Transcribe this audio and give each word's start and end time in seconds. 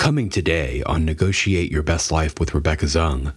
Coming 0.00 0.30
today 0.30 0.82
on 0.86 1.04
Negotiate 1.04 1.70
Your 1.70 1.82
Best 1.82 2.10
Life 2.10 2.40
with 2.40 2.54
Rebecca 2.54 2.86
Zung. 2.86 3.34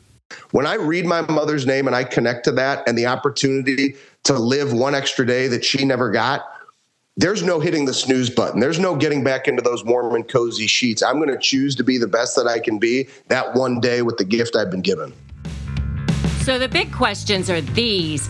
When 0.52 0.66
I 0.66 0.76
read 0.76 1.06
my 1.06 1.20
mother's 1.20 1.66
name 1.66 1.88
and 1.88 1.96
I 1.96 2.06
connect 2.06 2.46
to 2.46 2.54
that 2.54 2.88
and 2.88 2.98
the 2.98 3.06
opportunity 3.06 3.98
to 4.24 4.40
live 4.40 4.72
one 4.72 4.96
extra 4.96 5.28
day 5.28 5.50
that 5.50 5.66
she 5.66 5.84
never 5.84 6.10
got, 6.10 6.46
there's 7.18 7.44
no 7.44 7.60
hitting 7.60 7.84
the 7.84 7.94
snooze 7.94 8.30
button. 8.30 8.62
There's 8.62 8.80
no 8.80 8.96
getting 8.96 9.26
back 9.26 9.50
into 9.50 9.62
those 9.62 9.84
warm 9.84 10.16
and 10.16 10.26
cozy 10.26 10.68
sheets. 10.68 11.04
I'm 11.04 11.18
going 11.18 11.28
to 11.28 11.38
choose 11.38 11.76
to 11.76 11.84
be 11.84 11.98
the 11.98 12.08
best 12.08 12.34
that 12.38 12.48
I 12.48 12.60
can 12.60 12.80
be 12.80 13.10
that 13.28 13.56
one 13.56 13.82
day 13.82 14.02
with 14.02 14.16
the 14.16 14.24
gift 14.24 14.56
I've 14.56 14.72
been 14.72 14.82
given. 14.82 15.12
So 16.44 16.58
the 16.58 16.70
big 16.70 16.94
questions 16.94 17.50
are 17.50 17.60
these 17.60 18.30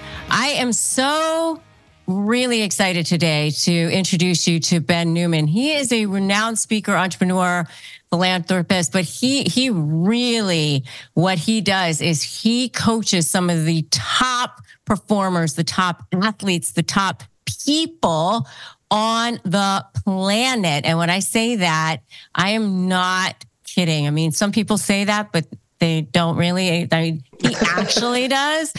I 0.33 0.51
am 0.51 0.71
so 0.71 1.61
really 2.07 2.61
excited 2.61 3.05
today 3.05 3.51
to 3.51 3.71
introduce 3.71 4.47
you 4.47 4.61
to 4.61 4.79
Ben 4.79 5.11
Newman. 5.13 5.45
He 5.45 5.73
is 5.73 5.91
a 5.91 6.05
renowned 6.05 6.57
speaker, 6.57 6.95
entrepreneur, 6.95 7.67
philanthropist, 8.09 8.93
but 8.93 9.03
he 9.03 9.43
he 9.43 9.69
really 9.69 10.85
what 11.15 11.37
he 11.37 11.59
does 11.59 11.99
is 11.99 12.23
he 12.23 12.69
coaches 12.69 13.29
some 13.29 13.49
of 13.49 13.65
the 13.65 13.85
top 13.91 14.61
performers, 14.85 15.55
the 15.55 15.65
top 15.65 16.03
athletes, 16.13 16.71
the 16.71 16.83
top 16.83 17.23
people 17.65 18.47
on 18.89 19.33
the 19.43 19.85
planet. 20.05 20.85
And 20.85 20.97
when 20.97 21.09
I 21.09 21.19
say 21.19 21.57
that, 21.57 21.97
I 22.33 22.51
am 22.51 22.87
not 22.87 23.43
kidding. 23.65 24.07
I 24.07 24.11
mean, 24.11 24.31
some 24.31 24.53
people 24.53 24.77
say 24.77 25.03
that, 25.03 25.33
but 25.33 25.45
they 25.81 26.01
don't 26.01 26.37
really. 26.37 26.87
I 26.91 27.01
mean, 27.01 27.23
he 27.39 27.55
actually 27.67 28.27
does. 28.27 28.71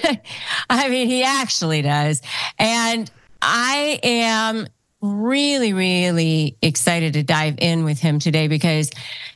I 0.70 0.88
mean, 0.90 1.08
he 1.08 1.24
actually 1.24 1.82
does. 1.82 2.20
And 2.58 3.10
I 3.40 3.98
am 4.02 4.66
really, 5.00 5.72
really 5.72 6.58
excited 6.62 7.14
to 7.14 7.22
dive 7.22 7.56
in 7.58 7.84
with 7.84 7.98
him 7.98 8.18
today 8.18 8.46
because 8.46 8.90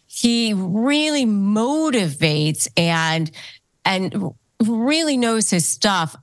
he 0.07 0.53
really 0.55 1.25
motivates 1.25 2.69
and 2.77 3.31
and 3.87 4.35
really 4.63 5.17
knows 5.17 5.49
his 5.49 5.67
stuff 5.67 6.15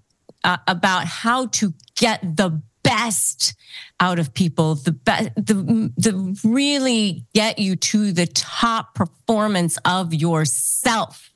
uh, 0.43 0.57
about 0.67 1.05
how 1.05 1.47
to 1.47 1.73
get 1.95 2.21
the 2.21 2.61
best 2.85 3.55
out 3.99 4.19
of 4.19 4.33
people, 4.33 4.75
the 4.75 4.91
best, 4.91 5.29
the, 5.35 5.91
the 5.97 6.39
really 6.43 7.25
get 7.33 7.59
you 7.59 7.75
to 7.75 8.11
the 8.11 8.27
top 8.27 8.93
performance 8.93 9.77
of 9.83 10.13
yourself. 10.13 11.31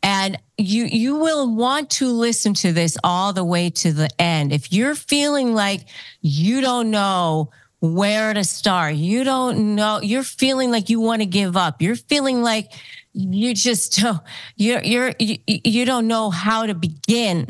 And 0.00 0.38
you 0.56 0.84
you 0.84 1.16
will 1.16 1.52
want 1.52 1.90
to 1.90 2.06
listen 2.06 2.54
to 2.54 2.72
this 2.72 2.96
all 3.02 3.32
the 3.32 3.44
way 3.44 3.68
to 3.70 3.92
the 3.92 4.08
end. 4.20 4.52
If 4.52 4.72
you're 4.72 4.94
feeling 4.94 5.54
like 5.54 5.86
you 6.20 6.60
don't 6.60 6.92
know 6.92 7.50
where 7.80 8.32
to 8.32 8.44
start, 8.44 8.94
you 8.94 9.24
don't 9.24 9.74
know, 9.74 10.00
you're 10.00 10.22
feeling 10.22 10.70
like 10.70 10.88
you 10.88 11.00
want 11.00 11.22
to 11.22 11.26
give 11.26 11.56
up, 11.56 11.82
you're 11.82 11.96
feeling 11.96 12.42
like 12.42 12.70
you 13.12 13.54
just 13.54 13.98
don't, 14.00 14.20
you're 14.56 14.82
you're 14.84 15.14
you, 15.18 15.38
you 15.46 15.84
don't 15.84 16.06
know 16.06 16.30
how 16.30 16.66
to 16.66 16.74
begin 16.74 17.48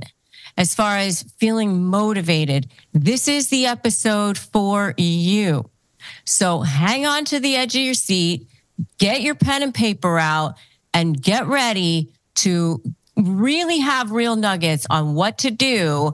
as 0.58 0.74
far 0.74 0.98
as 0.98 1.22
feeling 1.38 1.84
motivated, 1.84 2.68
this 2.92 3.28
is 3.28 3.48
the 3.48 3.66
episode 3.66 4.36
for 4.36 4.92
you. 4.98 5.70
So 6.24 6.60
hang 6.60 7.06
on 7.06 7.24
to 7.26 7.38
the 7.38 7.54
edge 7.54 7.76
of 7.76 7.82
your 7.82 7.94
seat, 7.94 8.48
get 8.98 9.22
your 9.22 9.36
pen 9.36 9.62
and 9.62 9.72
paper 9.72 10.18
out, 10.18 10.56
and 10.92 11.20
get 11.22 11.46
ready 11.46 12.12
to 12.36 12.82
really 13.16 13.78
have 13.78 14.10
real 14.10 14.34
nuggets 14.34 14.84
on 14.90 15.14
what 15.14 15.38
to 15.38 15.52
do 15.52 16.12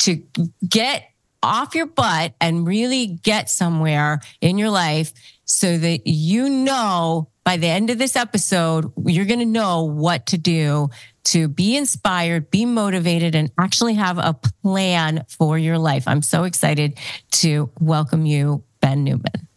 to 0.00 0.22
get 0.68 1.10
off 1.42 1.74
your 1.74 1.86
butt 1.86 2.34
and 2.42 2.66
really 2.66 3.06
get 3.06 3.48
somewhere 3.48 4.20
in 4.42 4.58
your 4.58 4.70
life 4.70 5.12
so 5.46 5.78
that 5.78 6.06
you 6.06 6.50
know 6.50 7.28
by 7.48 7.56
the 7.56 7.66
end 7.66 7.88
of 7.88 7.96
this 7.96 8.14
episode, 8.14 8.92
you're 9.06 9.24
going 9.24 9.38
to 9.38 9.46
know 9.46 9.82
what 9.82 10.26
to 10.26 10.36
do 10.36 10.90
to 11.24 11.48
be 11.48 11.78
inspired, 11.78 12.50
be 12.50 12.66
motivated, 12.66 13.34
and 13.34 13.50
actually 13.58 13.94
have 13.94 14.18
a 14.18 14.34
plan 14.62 15.24
for 15.30 15.56
your 15.56 15.78
life. 15.78 16.06
I'm 16.06 16.20
so 16.20 16.44
excited 16.44 16.98
to 17.30 17.70
welcome 17.80 18.26
you, 18.26 18.62
Ben 18.82 19.02
Newman. 19.02 19.48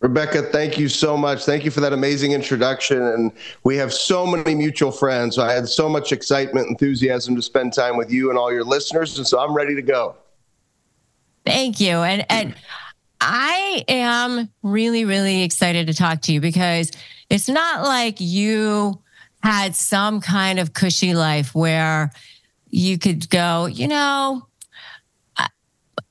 Rebecca, 0.00 0.40
thank 0.44 0.78
you 0.78 0.88
so 0.88 1.14
much. 1.18 1.44
Thank 1.44 1.66
you 1.66 1.70
for 1.70 1.82
that 1.82 1.92
amazing 1.92 2.32
introduction. 2.32 3.02
And 3.02 3.30
we 3.62 3.76
have 3.76 3.92
so 3.92 4.24
many 4.24 4.54
mutual 4.54 4.90
friends. 4.90 5.36
I 5.36 5.52
had 5.52 5.68
so 5.68 5.90
much 5.90 6.12
excitement, 6.12 6.68
enthusiasm 6.70 7.36
to 7.36 7.42
spend 7.42 7.74
time 7.74 7.98
with 7.98 8.10
you 8.10 8.30
and 8.30 8.38
all 8.38 8.50
your 8.50 8.64
listeners. 8.64 9.18
And 9.18 9.26
so 9.26 9.38
I'm 9.38 9.52
ready 9.52 9.74
to 9.74 9.82
go. 9.82 10.16
Thank 11.44 11.78
you. 11.78 11.90
And, 11.90 12.24
and 12.30 12.54
I 13.24 13.84
am 13.86 14.48
really, 14.62 15.04
really 15.04 15.44
excited 15.44 15.86
to 15.86 15.94
talk 15.94 16.22
to 16.22 16.32
you 16.32 16.40
because 16.40 16.90
it's 17.30 17.48
not 17.48 17.84
like 17.84 18.16
you 18.18 19.00
had 19.44 19.76
some 19.76 20.20
kind 20.20 20.58
of 20.58 20.72
cushy 20.72 21.14
life 21.14 21.54
where 21.54 22.10
you 22.70 22.98
could 22.98 23.30
go, 23.30 23.66
you 23.66 23.86
know, 23.86 24.48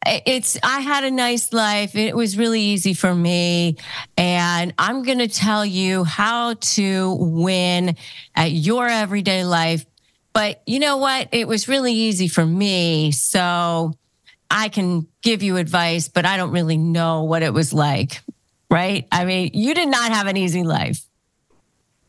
it's 0.06 0.58
I 0.64 0.80
had 0.80 1.04
a 1.04 1.12
nice 1.12 1.52
life. 1.52 1.96
It 1.96 2.16
was 2.16 2.38
really 2.38 2.62
easy 2.62 2.94
for 2.94 3.14
me 3.14 3.76
and 4.18 4.74
I'm 4.80 5.04
going 5.04 5.20
to 5.20 5.28
tell 5.28 5.66
you 5.66 6.06
how 6.06 6.54
to 6.54 7.16
win 7.20 7.98
at 8.36 8.52
your 8.52 8.88
everyday 8.88 9.44
life. 9.44 9.86
But 10.34 10.62
you 10.66 10.80
know 10.80 10.98
what? 10.98 11.28
It 11.34 11.48
was 11.48 11.68
really 11.68 11.94
easy 11.94 12.30
for 12.30 12.46
me. 12.46 13.12
So 13.12 13.94
I 14.52 14.70
can 14.70 15.08
give 15.24 15.42
you 15.42 15.58
advice, 15.58 16.08
but 16.10 16.26
I 16.26 16.38
don't 16.38 16.52
really 16.52 16.78
know 16.78 17.24
what 17.24 17.42
it 17.42 17.54
was 17.54 17.74
like. 17.74 18.22
Right? 18.70 19.08
I 19.12 19.26
mean, 19.26 19.52
you 19.54 19.74
did 19.74 19.90
not 19.90 20.12
have 20.12 20.28
an 20.28 20.38
easy 20.38 20.64
life. 20.64 21.02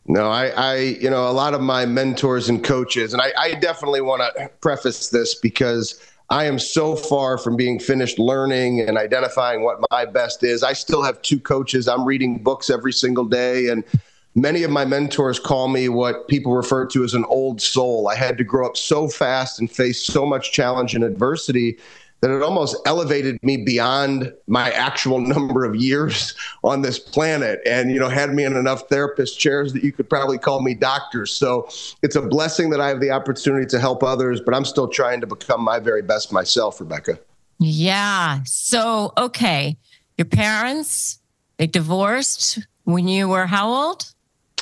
No, 0.07 0.29
I, 0.31 0.49
I, 0.49 0.77
you 0.77 1.09
know, 1.09 1.29
a 1.29 1.33
lot 1.33 1.55
of 1.55 1.61
my 1.61 1.87
mentors 1.87 2.49
and 2.49 2.63
coaches, 2.63 3.13
and 3.13 3.23
I, 3.23 3.33
I 3.39 3.55
definitely 3.55 4.01
want 4.01 4.23
to 4.23 4.49
preface 4.61 5.11
this 5.11 5.37
because 5.37 6.01
I 6.29 6.47
am 6.47 6.59
so 6.59 6.97
far 6.97 7.37
from 7.37 7.57
being 7.57 7.79
finished 7.79 8.19
learning 8.19 8.81
and 8.81 8.97
identifying 8.97 9.63
what 9.63 9.79
my 9.91 10.05
best 10.07 10.43
is. 10.43 10.63
I 10.63 10.73
still 10.73 11.03
have 11.03 11.21
two 11.23 11.39
coaches. 11.39 11.87
I'm 11.87 12.05
reading 12.05 12.43
books 12.43 12.71
every 12.71 12.93
single 12.93 13.27
day. 13.27 13.69
And 13.69 13.85
many 14.35 14.63
of 14.63 14.71
my 14.71 14.85
mentors 14.85 15.39
call 15.39 15.69
me 15.69 15.91
what 15.91 16.27
people 16.29 16.55
refer 16.55 16.87
to 16.87 17.05
as 17.05 17.13
an 17.13 17.27
old 17.27 17.61
soul. 17.61 18.09
I 18.09 18.15
had 18.15 18.39
to 18.39 18.45
grow 18.45 18.67
up 18.67 18.79
so 18.79 19.09
fast 19.09 19.61
and 19.61 19.71
face 19.71 20.05
so 20.05 20.25
much 20.25 20.53
challenge 20.53 20.95
and 20.95 21.05
adversity 21.05 21.79
that 22.22 22.31
it 22.31 22.41
almost 22.41 22.77
elevated 22.87 23.37
me 23.43 23.56
beyond 23.59 24.33
my 24.47 24.71
actual 24.71 25.21
number 25.21 25.65
of 25.65 25.77
years 25.77 26.34
on 26.65 26.81
this 26.81 26.99
planet 26.99 27.60
and 27.66 27.91
you 27.91 28.00
know 28.00 28.09
had 28.09 28.33
me 28.33 28.44
in 28.44 28.56
enough 28.56 28.88
therapist 28.88 29.38
chairs 29.38 29.73
that 29.75 29.85
you 29.85 29.93
could 29.93 30.08
probably 30.08 30.38
call 30.38 30.62
me 30.62 30.73
doctors. 30.73 31.32
So 31.32 31.69
it's 32.02 32.17
a 32.17 32.23
blessing 32.23 32.70
that 32.70 32.81
i 32.81 32.88
have 32.88 33.00
the 33.00 33.11
opportunity 33.11 33.67
to 33.67 33.79
help 33.79 34.02
others 34.02 34.41
but 34.41 34.55
i'm 34.55 34.64
still 34.64 34.88
trying 34.88 35.20
to 35.20 35.26
become 35.26 35.62
my 35.62 35.79
very 35.79 36.02
best 36.02 36.32
myself 36.32 36.81
rebecca. 36.81 37.19
Yeah. 37.58 38.41
So 38.44 39.12
okay. 39.19 39.76
Your 40.17 40.25
parents 40.25 41.19
they 41.58 41.67
divorced 41.67 42.61
when 42.85 43.08
you 43.08 43.29
were 43.29 43.47
how 43.47 43.69
old? 43.69 44.12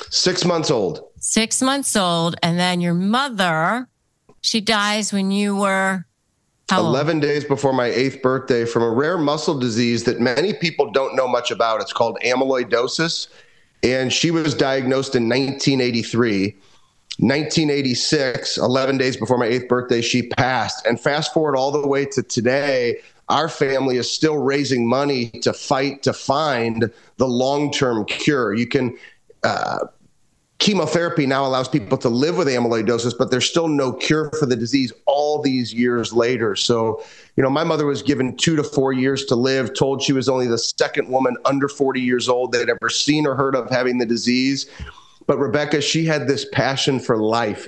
Six 0.09 0.43
months 0.45 0.71
old. 0.71 1.03
Six 1.19 1.61
months 1.61 1.95
old. 1.95 2.35
And 2.41 2.59
then 2.59 2.81
your 2.81 2.95
mother 2.95 3.87
she 4.43 4.59
dies 4.59 5.13
when 5.13 5.29
you 5.29 5.55
were 5.55 6.05
how 6.71 6.85
11 6.85 7.17
old? 7.17 7.21
days 7.21 7.43
before 7.43 7.73
my 7.73 7.87
eighth 7.87 8.21
birthday 8.21 8.65
from 8.65 8.81
a 8.83 8.89
rare 8.89 9.17
muscle 9.17 9.59
disease 9.59 10.05
that 10.05 10.19
many 10.19 10.53
people 10.53 10.89
don't 10.91 11.15
know 11.15 11.27
much 11.27 11.51
about. 11.51 11.81
It's 11.81 11.93
called 11.93 12.17
amyloidosis. 12.23 13.27
And 13.83 14.11
she 14.13 14.31
was 14.31 14.53
diagnosed 14.53 15.15
in 15.15 15.27
1983. 15.27 16.55
1986, 17.17 18.57
11 18.57 18.97
days 18.97 19.17
before 19.17 19.37
my 19.37 19.45
eighth 19.45 19.67
birthday, 19.67 20.01
she 20.01 20.29
passed. 20.29 20.85
And 20.85 20.99
fast 20.99 21.33
forward 21.33 21.55
all 21.55 21.71
the 21.71 21.87
way 21.87 22.05
to 22.05 22.23
today, 22.23 22.99
our 23.29 23.49
family 23.49 23.97
is 23.97 24.11
still 24.11 24.37
raising 24.37 24.87
money 24.87 25.29
to 25.41 25.53
fight 25.53 26.03
to 26.03 26.13
find 26.13 26.91
the 27.17 27.27
long 27.27 27.71
term 27.71 28.05
cure. 28.05 28.53
You 28.53 28.67
can. 28.67 28.97
Uh, 29.43 29.87
chemotherapy 30.61 31.25
now 31.25 31.43
allows 31.43 31.67
people 31.67 31.97
to 31.97 32.07
live 32.07 32.37
with 32.37 32.47
amyloidosis, 32.47 33.17
but 33.17 33.31
there's 33.31 33.49
still 33.49 33.67
no 33.67 33.91
cure 33.91 34.29
for 34.39 34.45
the 34.45 34.55
disease 34.55 34.93
all 35.07 35.41
these 35.41 35.73
years 35.73 36.13
later. 36.13 36.55
So, 36.55 37.03
you 37.35 37.41
know, 37.41 37.49
my 37.49 37.63
mother 37.63 37.87
was 37.87 38.03
given 38.03 38.37
two 38.37 38.55
to 38.55 38.63
four 38.63 38.93
years 38.93 39.25
to 39.25 39.35
live, 39.35 39.73
told 39.73 40.03
she 40.03 40.13
was 40.13 40.29
only 40.29 40.45
the 40.45 40.59
second 40.59 41.09
woman 41.09 41.35
under 41.45 41.67
40 41.67 41.99
years 41.99 42.29
old 42.29 42.51
that 42.51 42.59
had 42.59 42.69
ever 42.69 42.89
seen 42.89 43.25
or 43.25 43.35
heard 43.35 43.55
of 43.55 43.71
having 43.71 43.97
the 43.97 44.05
disease. 44.05 44.69
But 45.25 45.39
Rebecca, 45.39 45.81
she 45.81 46.05
had 46.05 46.27
this 46.27 46.45
passion 46.51 46.99
for 46.99 47.17
life 47.17 47.67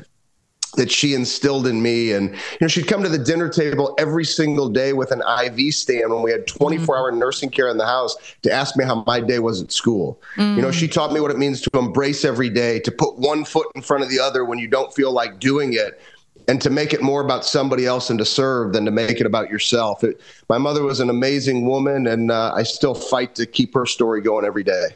that 0.76 0.92
she 0.92 1.14
instilled 1.14 1.68
in 1.68 1.82
me. 1.82 2.12
And, 2.12 2.30
you 2.32 2.58
know, 2.62 2.68
she'd 2.68 2.88
come 2.88 3.04
to 3.04 3.10
the 3.10 3.18
dinner 3.18 3.50
table 3.50 3.96
every 3.98 4.26
single 4.26 4.70
day 4.70 4.94
with 4.94 5.12
an 5.12 5.22
IV 5.22 5.74
stand 5.74 6.12
when 6.12 6.22
we 6.22 6.32
had 6.32 6.48
24 6.48 6.98
hour 6.98 7.12
nursing 7.12 7.50
care 7.50 7.70
in 7.70 7.78
the 7.78 7.86
house 7.86 8.16
to 8.42 8.52
ask 8.52 8.76
me 8.76 8.86
how 8.86 9.04
my 9.06 9.20
day 9.20 9.40
was 9.40 9.62
at 9.62 9.72
school. 9.72 10.22
Mm. 10.36 10.56
You 10.56 10.62
know, 10.62 10.72
she 10.72 10.88
taught 10.88 11.14
me 11.14 11.20
what 11.20 11.32
it 11.32 11.38
means 11.38 11.62
to 11.62 11.78
embrace 11.78 12.26
every 12.26 12.50
day, 12.50 12.80
to 12.82 12.92
put 12.92 13.18
one 13.18 13.46
foot 13.46 13.68
in 13.76 13.82
front 13.82 14.04
of 14.04 14.10
the 14.10 14.20
other 14.20 14.46
when 14.46 14.60
you 14.60 14.68
don't 14.68 14.94
feel 14.94 15.12
like 15.12 15.40
doing 15.40 15.74
it. 15.74 16.02
And 16.46 16.62
to 16.62 16.70
make 16.70 16.94
it 16.94 17.02
more 17.02 17.24
about 17.24 17.46
somebody 17.46 17.86
else 17.86 18.10
and 18.10 18.20
to 18.20 18.26
serve 18.26 18.74
than 18.74 18.84
to 18.84 18.92
make 18.92 19.22
it 19.22 19.26
about 19.26 19.50
yourself. 19.50 20.04
It, 20.04 20.20
my 20.50 20.58
mother 20.58 20.84
was 20.84 21.00
an 21.00 21.10
amazing 21.10 21.66
woman, 21.66 22.06
and 22.06 22.32
uh, 22.32 22.52
I 22.54 22.64
still 22.64 22.94
fight 22.94 23.34
to 23.36 23.46
keep 23.46 23.74
her 23.76 23.86
story 23.86 24.20
going 24.20 24.44
every 24.44 24.66
day. 24.66 24.88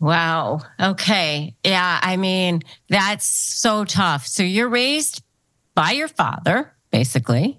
Wow. 0.00 0.60
Okay. 0.80 1.54
Yeah. 1.64 1.98
I 2.02 2.16
mean, 2.16 2.62
that's 2.88 3.26
so 3.26 3.84
tough. 3.84 4.26
So 4.26 4.42
you're 4.42 4.68
raised 4.68 5.22
by 5.74 5.92
your 5.92 6.08
father, 6.08 6.72
basically. 6.90 7.58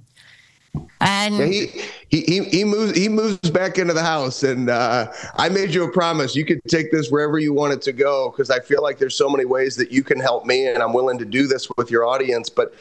And 1.02 1.38
yeah, 1.38 1.72
he, 2.10 2.22
he 2.22 2.44
he 2.44 2.64
moves 2.64 2.96
he 2.96 3.10
moves 3.10 3.50
back 3.50 3.78
into 3.78 3.94
the 3.94 4.04
house, 4.04 4.44
and 4.44 4.70
uh, 4.70 5.12
I 5.36 5.50
made 5.50 5.74
you 5.74 5.84
a 5.84 5.92
promise. 5.92 6.36
You 6.36 6.46
could 6.46 6.62
take 6.68 6.92
this 6.92 7.10
wherever 7.10 7.40
you 7.40 7.54
want 7.54 7.74
it 7.74 7.82
to 7.84 7.92
go, 7.92 8.30
because 8.30 8.50
I 8.50 8.60
feel 8.60 8.84
like 8.84 9.00
there's 9.00 9.16
so 9.16 9.30
many 9.30 9.46
ways 9.46 9.76
that 9.78 9.92
you 9.92 10.04
can 10.04 10.20
help 10.20 10.46
me, 10.46 10.68
and 10.68 10.84
I'm 10.84 10.94
willing 10.94 11.18
to 11.18 11.26
do 11.26 11.48
this 11.48 11.68
with 11.78 11.90
your 11.90 12.06
audience. 12.06 12.50
But 12.50 12.76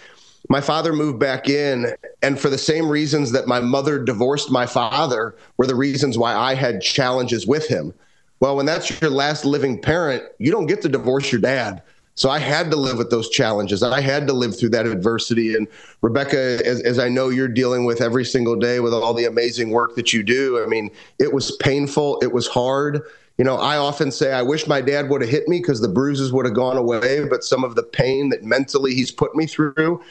my 0.48 0.60
father 0.60 0.92
moved 0.92 1.18
back 1.18 1.48
in, 1.48 1.94
and 2.22 2.38
for 2.38 2.50
the 2.50 2.58
same 2.58 2.88
reasons 2.88 3.32
that 3.32 3.46
my 3.46 3.60
mother 3.60 3.98
divorced 3.98 4.50
my 4.50 4.66
father, 4.66 5.36
were 5.56 5.66
the 5.66 5.74
reasons 5.74 6.18
why 6.18 6.34
I 6.34 6.54
had 6.54 6.82
challenges 6.82 7.46
with 7.46 7.66
him. 7.68 7.94
Well, 8.40 8.56
when 8.56 8.66
that's 8.66 9.00
your 9.00 9.10
last 9.10 9.44
living 9.44 9.80
parent, 9.80 10.22
you 10.38 10.50
don't 10.50 10.66
get 10.66 10.82
to 10.82 10.88
divorce 10.88 11.32
your 11.32 11.40
dad. 11.40 11.82
So 12.18 12.30
I 12.30 12.40
had 12.40 12.68
to 12.72 12.76
live 12.76 12.98
with 12.98 13.10
those 13.10 13.28
challenges. 13.28 13.80
I 13.80 14.00
had 14.00 14.26
to 14.26 14.32
live 14.32 14.58
through 14.58 14.70
that 14.70 14.86
adversity. 14.86 15.54
And 15.54 15.68
Rebecca, 16.02 16.58
as, 16.66 16.80
as, 16.80 16.98
I 16.98 17.08
know 17.08 17.28
you're 17.28 17.46
dealing 17.46 17.84
with 17.84 18.00
every 18.00 18.24
single 18.24 18.56
day 18.56 18.80
with 18.80 18.92
all 18.92 19.14
the 19.14 19.26
amazing 19.26 19.70
work 19.70 19.94
that 19.94 20.12
you 20.12 20.24
do, 20.24 20.60
I 20.60 20.66
mean, 20.66 20.90
it 21.20 21.32
was 21.32 21.52
painful. 21.58 22.18
It 22.18 22.32
was 22.32 22.48
hard. 22.48 23.02
You 23.38 23.44
know, 23.44 23.54
I 23.54 23.76
often 23.76 24.10
say, 24.10 24.32
I 24.32 24.42
wish 24.42 24.66
my 24.66 24.80
dad 24.80 25.08
would 25.10 25.20
have 25.20 25.30
hit 25.30 25.46
me 25.46 25.60
because 25.60 25.80
the 25.80 25.88
bruises 25.88 26.32
would 26.32 26.44
have 26.44 26.56
gone 26.56 26.76
away. 26.76 27.24
But 27.24 27.44
some 27.44 27.62
of 27.62 27.76
the 27.76 27.84
pain 27.84 28.30
that 28.30 28.42
mentally 28.42 28.96
he's 28.96 29.12
put 29.12 29.36
me 29.36 29.46
through, 29.46 30.02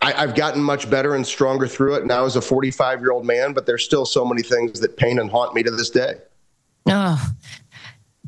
I, 0.00 0.12
have 0.12 0.34
gotten 0.34 0.62
much 0.62 0.88
better 0.88 1.14
and 1.14 1.26
stronger 1.26 1.68
through 1.68 1.96
it 1.96 2.06
now 2.06 2.24
as 2.24 2.34
a 2.34 2.40
45 2.40 3.00
year 3.00 3.12
old 3.12 3.26
man. 3.26 3.52
But 3.52 3.66
there's 3.66 3.84
still 3.84 4.06
so 4.06 4.24
many 4.24 4.40
things 4.40 4.80
that 4.80 4.96
pain 4.96 5.18
and 5.18 5.30
haunt 5.30 5.54
me 5.54 5.62
to 5.64 5.70
this 5.70 5.90
day. 5.90 6.14
Oh, 6.86 7.22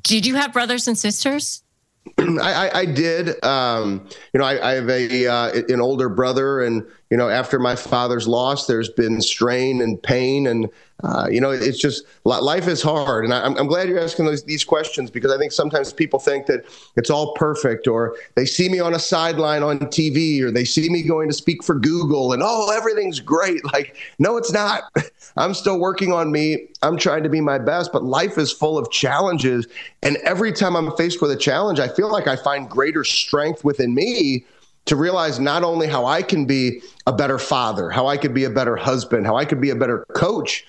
did 0.04 0.24
you 0.24 0.36
have 0.36 0.52
brothers 0.52 0.86
and 0.86 0.96
sisters? 0.96 1.62
I, 2.18 2.68
I, 2.68 2.78
I, 2.80 2.84
did. 2.84 3.42
Um, 3.44 4.06
you 4.32 4.38
know, 4.38 4.44
I, 4.44 4.70
I 4.70 4.74
have 4.74 4.88
a 4.88 5.26
uh, 5.26 5.62
an 5.68 5.80
older 5.80 6.08
brother, 6.08 6.62
and 6.62 6.86
you 7.10 7.16
know, 7.16 7.28
after 7.28 7.58
my 7.58 7.76
father's 7.76 8.26
loss, 8.26 8.66
there's 8.66 8.88
been 8.88 9.20
strain 9.20 9.82
and 9.82 10.02
pain, 10.02 10.46
and 10.46 10.68
uh, 11.02 11.26
you 11.30 11.40
know, 11.40 11.50
it's 11.50 11.78
just 11.78 12.04
life 12.24 12.66
is 12.66 12.80
hard. 12.80 13.24
And 13.24 13.34
I'm, 13.34 13.56
I'm 13.56 13.66
glad 13.66 13.88
you're 13.88 14.00
asking 14.00 14.24
those, 14.24 14.42
these 14.44 14.64
questions 14.64 15.10
because 15.10 15.30
I 15.30 15.36
think 15.36 15.52
sometimes 15.52 15.92
people 15.92 16.18
think 16.18 16.46
that 16.46 16.64
it's 16.96 17.10
all 17.10 17.34
perfect, 17.34 17.86
or 17.86 18.16
they 18.36 18.46
see 18.46 18.68
me 18.68 18.80
on 18.80 18.94
a 18.94 18.98
sideline 18.98 19.62
on 19.62 19.80
TV, 19.80 20.40
or 20.40 20.50
they 20.50 20.64
see 20.64 20.88
me 20.88 21.02
going 21.02 21.28
to 21.28 21.34
speak 21.34 21.62
for 21.62 21.78
Google, 21.78 22.32
and 22.32 22.42
oh, 22.44 22.72
everything's 22.74 23.20
great. 23.20 23.60
Like, 23.74 23.96
no, 24.20 24.36
it's 24.36 24.52
not. 24.52 24.84
I'm 25.36 25.52
still 25.52 25.80
working 25.80 26.12
on 26.12 26.30
me. 26.30 26.68
I'm 26.82 26.96
trying 26.96 27.24
to 27.24 27.28
be 27.28 27.40
my 27.40 27.58
best, 27.58 27.92
but 27.92 28.04
life 28.04 28.38
is 28.38 28.52
full 28.52 28.78
of 28.78 28.88
challenges. 28.92 29.66
And 30.04 30.16
every 30.18 30.52
time 30.52 30.76
I'm 30.76 30.94
faced 30.96 31.20
with 31.20 31.32
a 31.32 31.36
challenge, 31.36 31.80
I 31.80 31.88
feel 31.88 32.12
like 32.12 32.28
I 32.28 32.36
find 32.36 32.70
greater 32.70 33.02
strength 33.02 33.64
within 33.64 33.94
me 33.94 34.44
to 34.86 34.96
realize 34.96 35.40
not 35.40 35.62
only 35.62 35.86
how 35.86 36.04
I 36.04 36.22
can 36.22 36.44
be 36.44 36.82
a 37.06 37.12
better 37.12 37.38
father, 37.38 37.90
how 37.90 38.06
I 38.06 38.16
could 38.16 38.34
be 38.34 38.44
a 38.44 38.50
better 38.50 38.76
husband, 38.76 39.26
how 39.26 39.36
I 39.36 39.44
could 39.44 39.60
be 39.60 39.70
a 39.70 39.76
better 39.76 40.04
coach, 40.14 40.64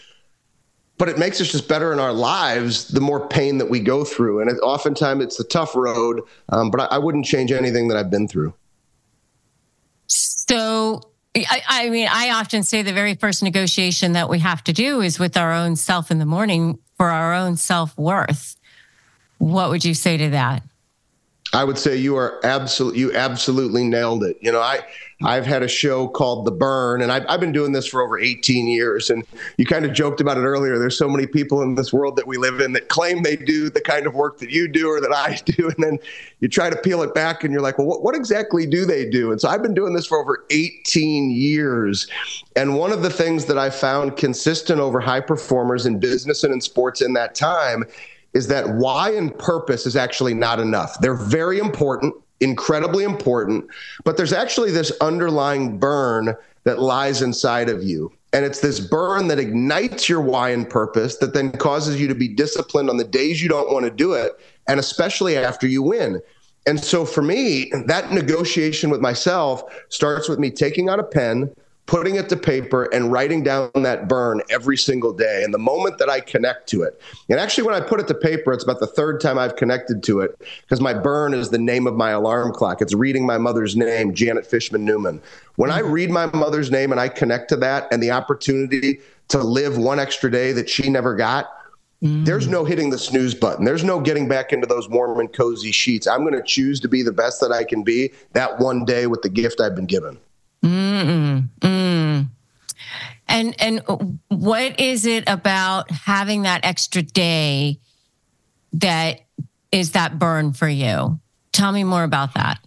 but 0.97 1.09
it 1.09 1.17
makes 1.17 1.41
us 1.41 1.51
just 1.51 1.67
better 1.67 1.91
in 1.91 1.99
our 1.99 2.13
lives 2.13 2.87
the 2.87 3.01
more 3.01 3.27
pain 3.27 3.57
that 3.57 3.69
we 3.69 3.79
go 3.79 4.05
through. 4.05 4.39
And 4.39 4.49
it, 4.49 4.57
oftentimes 4.59 5.23
it's 5.23 5.37
the 5.37 5.43
tough 5.43 5.75
road, 5.75 6.21
um, 6.49 6.71
but 6.71 6.81
I, 6.81 6.85
I, 6.85 6.97
wouldn't 6.97 7.25
change 7.25 7.51
anything 7.51 7.89
that 7.89 7.97
I've 7.97 8.09
been 8.09 8.27
through. 8.27 8.53
So, 10.07 11.01
I, 11.35 11.61
I 11.67 11.89
mean, 11.89 12.07
I 12.09 12.29
often 12.29 12.63
say 12.63 12.81
the 12.81 12.93
very 12.93 13.15
first 13.15 13.43
negotiation 13.43 14.13
that 14.13 14.29
we 14.29 14.39
have 14.39 14.63
to 14.65 14.73
do 14.73 15.01
is 15.01 15.19
with 15.19 15.35
our 15.35 15.51
own 15.51 15.75
self 15.75 16.11
in 16.11 16.19
the 16.19 16.25
morning 16.25 16.79
for 16.95 17.09
our 17.09 17.33
own 17.33 17.57
self 17.57 17.97
worth. 17.97 18.55
What 19.39 19.69
would 19.69 19.83
you 19.83 19.93
say 19.93 20.15
to 20.15 20.29
that? 20.29 20.63
I 21.53 21.63
would 21.63 21.77
say 21.77 21.95
you 21.95 22.15
are 22.17 22.39
absolutely 22.43 22.99
you 22.99 23.13
absolutely 23.13 23.85
nailed 23.85 24.23
it. 24.23 24.37
You 24.41 24.51
know, 24.51 24.61
I 24.61 24.83
I've 25.23 25.45
had 25.45 25.63
a 25.63 25.67
show 25.67 26.09
called 26.09 26.45
The 26.45 26.51
Burn, 26.51 27.01
and 27.01 27.11
I've, 27.11 27.25
I've 27.29 27.39
been 27.39 27.53
doing 27.53 27.71
this 27.71 27.87
for 27.87 28.01
over 28.01 28.19
18 28.19 28.67
years. 28.67 29.09
And 29.09 29.23
you 29.57 29.65
kind 29.65 29.85
of 29.85 29.93
joked 29.93 30.19
about 30.19 30.37
it 30.37 30.41
earlier. 30.41 30.77
There's 30.77 30.97
so 30.97 31.07
many 31.07 31.25
people 31.25 31.61
in 31.61 31.75
this 31.75 31.93
world 31.93 32.17
that 32.17 32.27
we 32.27 32.35
live 32.35 32.59
in 32.59 32.73
that 32.73 32.89
claim 32.89 33.23
they 33.23 33.37
do 33.37 33.69
the 33.69 33.79
kind 33.79 34.05
of 34.05 34.13
work 34.13 34.39
that 34.39 34.49
you 34.49 34.67
do 34.67 34.89
or 34.89 34.99
that 34.99 35.13
I 35.13 35.39
do, 35.45 35.69
and 35.69 35.77
then 35.77 35.99
you 36.41 36.49
try 36.49 36.69
to 36.69 36.75
peel 36.75 37.01
it 37.01 37.13
back, 37.13 37.43
and 37.45 37.53
you're 37.53 37.61
like, 37.61 37.77
well, 37.77 37.87
what, 37.87 38.03
what 38.03 38.15
exactly 38.15 38.65
do 38.65 38.83
they 38.83 39.09
do? 39.09 39.31
And 39.31 39.39
so 39.39 39.47
I've 39.47 39.63
been 39.63 39.73
doing 39.73 39.93
this 39.93 40.05
for 40.05 40.19
over 40.19 40.45
18 40.49 41.31
years. 41.31 42.07
And 42.57 42.77
one 42.77 42.91
of 42.91 43.01
the 43.01 43.09
things 43.09 43.45
that 43.45 43.57
I 43.57 43.69
found 43.69 44.17
consistent 44.17 44.81
over 44.81 44.99
high 44.99 45.21
performers 45.21 45.85
in 45.85 45.99
business 45.99 46.43
and 46.43 46.53
in 46.53 46.59
sports 46.59 47.01
in 47.01 47.13
that 47.13 47.35
time 47.35 47.85
is 48.35 48.47
that 48.47 48.69
why 48.75 49.11
and 49.11 49.35
purpose 49.39 49.87
is 49.87 49.95
actually 49.95 50.33
not 50.33 50.59
enough. 50.59 50.99
They're 50.99 51.15
very 51.15 51.57
important, 51.57 52.13
incredibly 52.41 53.03
important, 53.03 53.65
but 54.03 54.17
there's 54.17 54.33
actually 54.33 54.71
this 54.71 54.91
underlying 55.01 55.79
burn 55.79 56.35
that 56.65 56.79
lies 56.79 57.21
inside 57.21 57.69
of 57.69 57.81
you. 57.81 58.11
And 58.33 58.43
it's 58.43 58.59
this 58.59 58.81
burn 58.81 59.29
that 59.29 59.39
ignites 59.39 60.09
your 60.09 60.19
why 60.19 60.49
and 60.49 60.69
purpose 60.69 61.17
that 61.17 61.33
then 61.33 61.51
causes 61.53 61.99
you 62.01 62.07
to 62.09 62.15
be 62.15 62.27
disciplined 62.27 62.89
on 62.89 62.97
the 62.97 63.05
days 63.05 63.41
you 63.41 63.47
don't 63.47 63.71
want 63.71 63.85
to 63.85 63.91
do 63.91 64.13
it, 64.13 64.33
and 64.67 64.79
especially 64.79 65.37
after 65.37 65.65
you 65.65 65.81
win. 65.81 66.21
And 66.67 66.83
so 66.83 67.05
for 67.05 67.21
me, 67.21 67.71
that 67.85 68.11
negotiation 68.11 68.89
with 68.89 68.99
myself 68.99 69.63
starts 69.87 70.27
with 70.27 70.39
me 70.39 70.51
taking 70.51 70.89
out 70.89 70.99
a 70.99 71.03
pen, 71.03 71.55
putting 71.85 72.15
it 72.15 72.29
to 72.29 72.35
paper 72.35 72.85
and 72.93 73.11
writing 73.11 73.43
down 73.43 73.69
that 73.75 74.07
burn 74.07 74.41
every 74.49 74.77
single 74.77 75.13
day. 75.13 75.43
And 75.43 75.53
the 75.53 75.59
moment 75.59 75.97
that 75.99 76.09
I 76.09 76.19
connect 76.19 76.67
to 76.69 76.83
it, 76.83 76.99
and 77.29 77.39
actually, 77.39 77.65
when 77.65 77.75
I 77.75 77.79
put 77.79 77.99
it 77.99 78.07
to 78.07 78.13
paper, 78.13 78.53
it's 78.53 78.63
about 78.63 78.79
the 78.79 78.87
third 78.87 79.21
time 79.21 79.37
I've 79.37 79.55
connected 79.55 80.03
to 80.03 80.21
it 80.21 80.39
because 80.61 80.81
my 80.81 80.93
burn 80.93 81.33
is 81.33 81.49
the 81.49 81.57
name 81.57 81.87
of 81.87 81.95
my 81.95 82.11
alarm 82.11 82.53
clock. 82.53 82.81
It's 82.81 82.93
reading 82.93 83.25
my 83.25 83.37
mother's 83.37 83.75
name, 83.75 84.13
Janet 84.13 84.45
Fishman 84.45 84.83
Newman. 84.83 85.21
When 85.55 85.71
I 85.71 85.79
read 85.79 86.09
my 86.09 86.25
mother's 86.27 86.71
name 86.71 86.91
and 86.91 86.99
I 86.99 87.07
connect 87.07 87.49
to 87.49 87.55
that 87.57 87.87
and 87.91 88.01
the 88.01 88.11
opportunity 88.11 88.99
to 89.27 89.39
live 89.39 89.77
one 89.77 89.99
extra 89.99 90.29
day 90.31 90.51
that 90.53 90.69
she 90.69 90.89
never 90.89 91.15
got, 91.15 91.49
Mm. 92.03 92.25
There's 92.25 92.47
no 92.47 92.65
hitting 92.65 92.89
the 92.89 92.97
snooze 92.97 93.33
button. 93.33 93.65
There's 93.65 93.83
no 93.83 93.99
getting 93.99 94.27
back 94.27 94.51
into 94.51 94.67
those 94.67 94.89
warm 94.89 95.19
and 95.19 95.31
cozy 95.31 95.71
sheets. 95.71 96.07
I'm 96.07 96.21
going 96.21 96.33
to 96.33 96.43
choose 96.43 96.79
to 96.81 96.89
be 96.89 97.01
the 97.01 97.13
best 97.13 97.39
that 97.41 97.51
I 97.51 97.63
can 97.63 97.83
be 97.83 98.11
that 98.33 98.59
one 98.59 98.85
day 98.85 99.07
with 99.07 99.21
the 99.21 99.29
gift 99.29 99.61
I've 99.61 99.75
been 99.75 99.85
given. 99.85 100.19
Mm-mm. 100.65 101.49
Mm. 101.59 102.29
And 103.27 103.55
and 103.61 103.81
what 104.29 104.79
is 104.79 105.05
it 105.05 105.23
about 105.27 105.91
having 105.91 106.43
that 106.43 106.65
extra 106.65 107.01
day 107.01 107.79
that 108.73 109.21
is 109.71 109.91
that 109.91 110.17
burn 110.17 110.53
for 110.53 110.67
you? 110.67 111.19
Tell 111.51 111.71
me 111.71 111.83
more 111.83 112.03
about 112.03 112.33
that. 112.33 112.59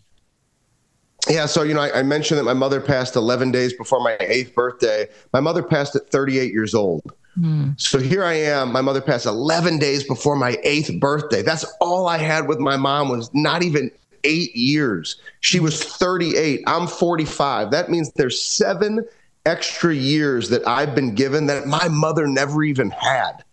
Yeah, 1.28 1.46
so 1.46 1.62
you 1.62 1.74
know, 1.74 1.80
I, 1.80 1.98
I, 1.98 2.02
mentioned 2.02 2.38
that 2.38 2.44
my 2.44 2.54
mother 2.54 2.80
passed 2.80 3.14
11 3.14 3.50
days 3.50 3.74
before 3.74 4.00
my 4.00 4.16
eighth 4.20 4.54
birthday. 4.54 5.08
My 5.34 5.40
mother 5.40 5.62
passed 5.62 5.94
at 5.94 6.08
38 6.08 6.52
years 6.52 6.74
old. 6.74 7.02
Mm. 7.38 7.78
So 7.78 7.98
here 7.98 8.24
I 8.24 8.34
am. 8.34 8.72
My 8.72 8.80
mother 8.80 9.02
passed 9.02 9.26
11 9.26 9.78
days 9.78 10.04
before 10.04 10.36
my 10.36 10.56
eighth 10.62 10.90
birthday. 11.00 11.42
That's 11.42 11.66
all 11.80 12.06
I 12.06 12.16
had 12.16 12.48
with 12.48 12.60
my 12.60 12.76
mom 12.76 13.10
was 13.10 13.30
not 13.34 13.62
even 13.62 13.90
eight 14.28 14.54
years. 14.54 15.16
She 15.40 15.58
was 15.58 15.82
38. 15.82 16.62
I'm 16.66 16.86
45. 16.86 17.70
That 17.70 17.90
means 17.90 18.12
there's 18.12 18.40
seven 18.40 19.04
extra 19.46 19.94
years 19.94 20.50
that 20.50 20.66
I've 20.68 20.94
been 20.94 21.14
given 21.14 21.46
that 21.46 21.66
my 21.66 21.88
mother 21.88 22.26
never 22.26 22.62
even 22.62 22.90
had. 22.90 23.44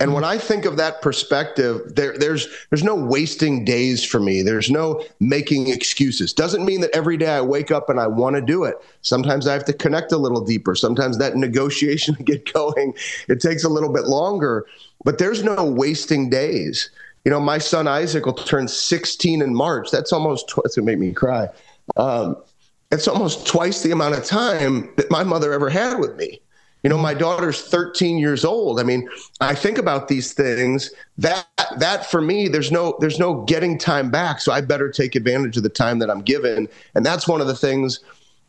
And 0.00 0.14
when 0.14 0.24
I 0.24 0.38
think 0.38 0.64
of 0.64 0.76
that 0.76 1.02
perspective, 1.02 1.94
there, 1.94 2.16
there's 2.16 2.48
there's 2.70 2.82
no 2.82 2.94
wasting 2.94 3.64
days 3.64 4.04
for 4.04 4.18
me. 4.18 4.42
There's 4.42 4.70
no 4.70 5.04
making 5.20 5.68
excuses. 5.68 6.32
Doesn't 6.32 6.64
mean 6.64 6.80
that 6.80 6.94
every 6.94 7.16
day 7.16 7.28
I 7.28 7.40
wake 7.42 7.70
up 7.70 7.90
and 7.90 8.00
I 8.00 8.06
want 8.06 8.36
to 8.36 8.42
do 8.42 8.64
it. 8.64 8.76
Sometimes 9.02 9.46
I 9.46 9.52
have 9.52 9.64
to 9.66 9.72
connect 9.72 10.12
a 10.12 10.16
little 10.16 10.40
deeper. 10.40 10.74
Sometimes 10.74 11.18
that 11.18 11.36
negotiation 11.36 12.14
to 12.16 12.22
get 12.22 12.50
going, 12.52 12.94
it 13.28 13.40
takes 13.40 13.64
a 13.64 13.68
little 13.68 13.92
bit 13.92 14.04
longer. 14.04 14.66
But 15.04 15.18
there's 15.18 15.42
no 15.42 15.64
wasting 15.64 16.30
days. 16.30 16.90
You 17.24 17.30
know, 17.30 17.40
my 17.40 17.58
son 17.58 17.88
Isaac 17.88 18.26
will 18.26 18.34
turn 18.34 18.68
16 18.68 19.42
in 19.42 19.54
March. 19.54 19.90
That's 19.90 20.12
almost 20.12 20.52
it's 20.64 20.76
gonna 20.76 20.86
make 20.86 20.98
me 20.98 21.12
cry. 21.12 21.48
Um, 21.96 22.36
it's 22.90 23.08
almost 23.08 23.46
twice 23.46 23.82
the 23.82 23.90
amount 23.90 24.16
of 24.16 24.24
time 24.24 24.92
that 24.96 25.10
my 25.10 25.24
mother 25.24 25.52
ever 25.52 25.68
had 25.68 25.98
with 25.98 26.16
me. 26.16 26.40
You 26.82 26.90
know, 26.90 26.98
my 26.98 27.14
daughter's 27.14 27.62
13 27.62 28.18
years 28.18 28.44
old. 28.44 28.78
I 28.78 28.82
mean, 28.82 29.08
I 29.40 29.54
think 29.54 29.78
about 29.78 30.08
these 30.08 30.34
things. 30.34 30.90
That 31.16 31.46
that 31.78 32.10
for 32.10 32.20
me, 32.20 32.46
there's 32.46 32.70
no 32.70 32.96
there's 33.00 33.18
no 33.18 33.42
getting 33.44 33.78
time 33.78 34.10
back. 34.10 34.40
So 34.40 34.52
I 34.52 34.60
better 34.60 34.90
take 34.90 35.14
advantage 35.14 35.56
of 35.56 35.62
the 35.62 35.70
time 35.70 35.98
that 36.00 36.10
I'm 36.10 36.20
given. 36.20 36.68
And 36.94 37.04
that's 37.04 37.26
one 37.26 37.40
of 37.40 37.46
the 37.46 37.56
things 37.56 38.00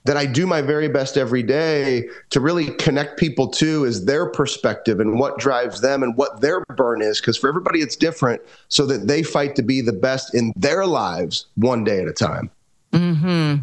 that 0.06 0.18
I 0.18 0.26
do 0.26 0.48
my 0.48 0.62
very 0.62 0.88
best 0.88 1.18
every 1.18 1.44
day 1.44 2.08
to 2.30 2.40
really 2.40 2.72
connect 2.76 3.20
people 3.20 3.48
to 3.50 3.86
is 3.86 4.06
their 4.06 4.28
perspective 4.28 5.00
and 5.00 5.20
what 5.20 5.38
drives 5.40 5.82
them 5.82 6.04
and 6.04 6.16
what 6.16 6.42
their 6.42 6.62
burn 6.76 7.02
is. 7.02 7.20
Because 7.20 7.38
for 7.38 7.50
everybody, 7.50 7.80
it's 7.80 7.96
different, 7.96 8.42
so 8.70 8.86
that 8.86 9.08
they 9.08 9.24
fight 9.24 9.56
to 9.56 9.64
be 9.64 9.82
the 9.82 9.94
best 9.94 10.34
in 10.34 10.54
their 10.56 10.86
lives 10.86 11.48
one 11.56 11.84
day 11.84 12.02
at 12.02 12.08
a 12.08 12.14
time. 12.14 12.50
Hmm. 12.94 13.56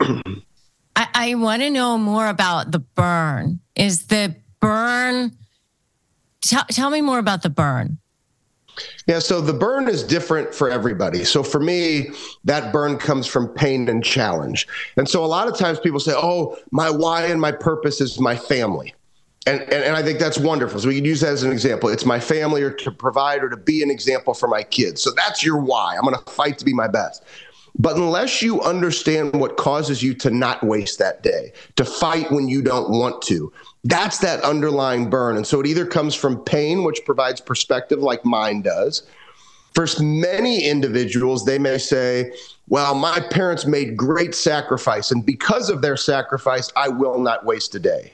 I, 0.94 1.08
I 1.14 1.34
want 1.36 1.62
to 1.62 1.70
know 1.70 1.96
more 1.96 2.26
about 2.26 2.72
the 2.72 2.80
burn. 2.80 3.60
Is 3.76 4.06
the 4.08 4.34
burn? 4.60 5.32
Tell, 6.44 6.64
tell 6.70 6.90
me 6.90 7.00
more 7.00 7.18
about 7.18 7.42
the 7.42 7.50
burn. 7.50 7.98
Yeah, 9.06 9.18
so 9.18 9.40
the 9.40 9.52
burn 9.52 9.88
is 9.88 10.02
different 10.02 10.54
for 10.54 10.70
everybody. 10.70 11.24
So 11.24 11.42
for 11.42 11.60
me, 11.60 12.10
that 12.44 12.72
burn 12.72 12.98
comes 12.98 13.26
from 13.26 13.48
pain 13.48 13.88
and 13.88 14.04
challenge. 14.04 14.66
And 14.96 15.08
so 15.08 15.24
a 15.24 15.26
lot 15.26 15.48
of 15.48 15.58
times 15.58 15.80
people 15.80 16.00
say, 16.00 16.12
oh, 16.14 16.56
my 16.70 16.90
why 16.90 17.26
and 17.26 17.40
my 17.40 17.52
purpose 17.52 18.00
is 18.00 18.20
my 18.20 18.36
family. 18.36 18.94
And, 19.46 19.60
and, 19.62 19.72
and 19.72 19.96
I 19.96 20.02
think 20.02 20.20
that's 20.20 20.38
wonderful. 20.38 20.80
So 20.80 20.88
we 20.88 20.94
can 20.96 21.04
use 21.04 21.20
that 21.20 21.32
as 21.32 21.42
an 21.42 21.50
example. 21.50 21.88
It's 21.88 22.04
my 22.04 22.20
family 22.20 22.62
or 22.62 22.70
to 22.70 22.92
provide 22.92 23.42
or 23.42 23.48
to 23.48 23.56
be 23.56 23.82
an 23.82 23.90
example 23.90 24.34
for 24.34 24.48
my 24.48 24.62
kids. 24.62 25.02
So 25.02 25.10
that's 25.10 25.42
your 25.42 25.58
why. 25.58 25.96
I'm 25.96 26.04
going 26.04 26.14
to 26.14 26.30
fight 26.30 26.58
to 26.58 26.64
be 26.64 26.72
my 26.72 26.86
best. 26.86 27.24
But 27.78 27.96
unless 27.96 28.42
you 28.42 28.60
understand 28.60 29.34
what 29.40 29.56
causes 29.56 30.02
you 30.02 30.14
to 30.14 30.30
not 30.30 30.62
waste 30.62 30.98
that 30.98 31.22
day, 31.22 31.52
to 31.76 31.84
fight 31.84 32.30
when 32.30 32.46
you 32.46 32.62
don't 32.62 32.90
want 32.90 33.22
to, 33.22 33.52
that's 33.84 34.18
that 34.18 34.42
underlying 34.42 35.10
burn. 35.10 35.36
And 35.36 35.46
so 35.46 35.60
it 35.60 35.66
either 35.66 35.86
comes 35.86 36.14
from 36.14 36.38
pain, 36.44 36.84
which 36.84 37.04
provides 37.04 37.40
perspective, 37.40 38.00
like 38.00 38.24
mine 38.24 38.62
does. 38.62 39.02
For 39.74 39.86
many 40.00 40.64
individuals, 40.64 41.44
they 41.44 41.58
may 41.58 41.78
say, 41.78 42.32
Well, 42.68 42.94
my 42.94 43.20
parents 43.30 43.66
made 43.66 43.96
great 43.96 44.34
sacrifice, 44.34 45.10
and 45.10 45.24
because 45.24 45.70
of 45.70 45.82
their 45.82 45.96
sacrifice, 45.96 46.70
I 46.76 46.88
will 46.88 47.18
not 47.18 47.44
waste 47.44 47.74
a 47.74 47.80
day. 47.80 48.12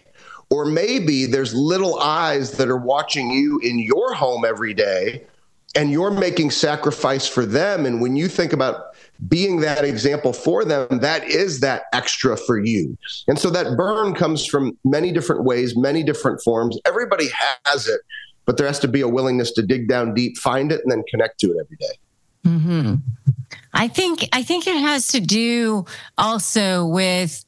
Or 0.50 0.64
maybe 0.64 1.26
there's 1.26 1.54
little 1.54 1.98
eyes 1.98 2.52
that 2.52 2.68
are 2.68 2.76
watching 2.78 3.30
you 3.30 3.58
in 3.58 3.78
your 3.78 4.14
home 4.14 4.44
every 4.46 4.72
day, 4.72 5.24
and 5.74 5.90
you're 5.90 6.10
making 6.10 6.52
sacrifice 6.52 7.28
for 7.28 7.44
them. 7.44 7.84
And 7.84 8.00
when 8.00 8.16
you 8.16 8.28
think 8.28 8.52
about 8.52 8.87
being 9.26 9.60
that 9.60 9.84
example 9.84 10.32
for 10.32 10.64
them, 10.64 10.86
that 11.00 11.24
is 11.24 11.60
that 11.60 11.84
extra 11.92 12.36
for 12.36 12.58
you. 12.58 12.96
And 13.26 13.38
so 13.38 13.50
that 13.50 13.76
burn 13.76 14.14
comes 14.14 14.46
from 14.46 14.78
many 14.84 15.10
different 15.12 15.44
ways, 15.44 15.76
many 15.76 16.04
different 16.04 16.40
forms. 16.42 16.78
Everybody 16.86 17.28
has 17.64 17.88
it, 17.88 18.00
but 18.44 18.56
there 18.56 18.66
has 18.66 18.78
to 18.80 18.88
be 18.88 19.00
a 19.00 19.08
willingness 19.08 19.52
to 19.52 19.62
dig 19.62 19.88
down 19.88 20.14
deep, 20.14 20.36
find 20.38 20.70
it, 20.70 20.80
and 20.82 20.92
then 20.92 21.02
connect 21.10 21.40
to 21.40 21.48
it 21.48 21.56
every 21.60 21.76
day. 21.76 21.98
Mm-hmm. 22.46 22.94
I 23.74 23.88
think 23.88 24.28
I 24.32 24.42
think 24.42 24.66
it 24.66 24.76
has 24.76 25.08
to 25.08 25.20
do 25.20 25.84
also 26.16 26.86
with 26.86 27.44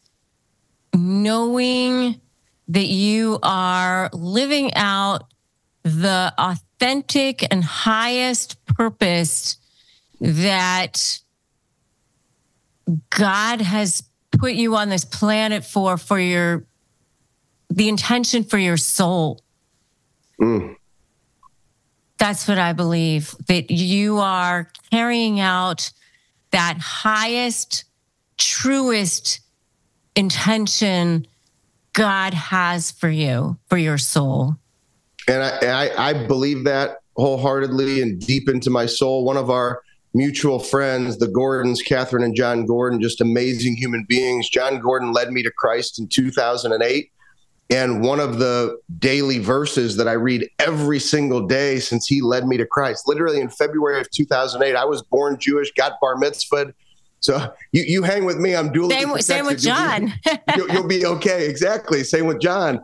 knowing 0.95 2.21
that 2.69 2.87
you 2.87 3.39
are 3.43 4.11
living 4.13 4.75
out 4.75 5.25
the 5.83 6.33
authentic 6.37 7.47
and 7.53 7.65
highest 7.65 8.65
purpose 8.67 9.57
that 10.21 11.21
God 13.11 13.61
has 13.61 14.03
put 14.33 14.53
you 14.53 14.77
on 14.77 14.89
this 14.89 15.05
planet 15.05 15.65
for 15.65 15.97
for 15.97 16.19
your 16.19 16.65
the 17.69 17.89
intention 17.89 18.45
for 18.45 18.59
your 18.59 18.77
soul. 18.77 19.41
Mm. 20.41 20.77
That's 22.19 22.47
what 22.47 22.59
I 22.59 22.73
believe 22.73 23.35
that 23.47 23.71
you 23.71 24.19
are 24.19 24.71
carrying 24.91 25.41
out 25.41 25.91
that 26.51 26.79
highest, 26.79 27.85
truest 28.37 29.41
intention 30.17 31.27
God 31.93 32.35
has 32.35 32.91
for 32.91 33.09
you, 33.09 33.57
for 33.69 33.79
your 33.79 33.99
soul. 33.99 34.57
And 35.29 35.43
I, 35.43 35.87
I, 35.87 36.09
I 36.11 36.27
believe 36.27 36.65
that 36.65 36.99
wholeheartedly 37.17 38.03
and 38.03 38.21
deep 38.21 38.49
into 38.49 38.71
my 38.71 38.87
soul. 38.87 39.25
One 39.25 39.37
of 39.37 39.51
our 39.51 39.83
mutual 40.15 40.59
friends, 40.59 41.19
the 41.19 41.29
Gordons, 41.29 41.83
Catherine 41.83 42.25
and 42.25 42.35
Jon 42.35 42.67
Gordon, 42.67 43.01
just 43.01 43.21
amazing 43.21 43.77
human 43.77 44.05
beings. 44.09 44.49
Jon 44.49 44.81
Gordon 44.81 45.13
led 45.13 45.33
me 45.33 45.43
to 45.43 45.51
Christ 45.51 45.99
in 45.99 46.09
2008. 46.09 47.11
And 47.71 48.03
one 48.03 48.19
of 48.19 48.41
the 48.41 48.81
daily 48.99 49.39
verses 49.39 49.97
that 49.97 50.09
I 50.09 50.13
read 50.13 50.49
every 50.59 50.99
single 50.99 51.47
day 51.47 51.79
since 51.79 52.07
he 52.09 52.21
led 52.21 52.47
me 52.47 52.57
to 52.57 52.67
Christ, 52.67 53.05
literally 53.07 53.41
in 53.41 53.49
February 53.49 54.01
of 54.01 54.11
2008, 54.11 54.75
I 54.75 54.85
was 54.85 55.03
born 55.03 55.39
Jewish, 55.39 55.71
got 55.73 55.93
bar 56.01 56.17
mitzvahed. 56.17 56.75
So 57.21 57.53
you, 57.71 57.85
you 57.87 58.03
hang 58.03 58.25
with 58.25 58.39
me. 58.39 58.57
I'm 58.57 58.73
duly 58.73 58.99
same, 58.99 59.17
same 59.21 59.47
with 59.47 59.61
Jon. 59.61 60.13
You'll 60.25 60.35
be, 60.35 60.41
you'll, 60.57 60.71
you'll 60.71 60.89
be, 60.89 61.07
okay. 61.07 61.49
Exactly. 61.49 62.03
Same 62.03 62.27
with 62.27 62.41
Jon. 62.41 62.81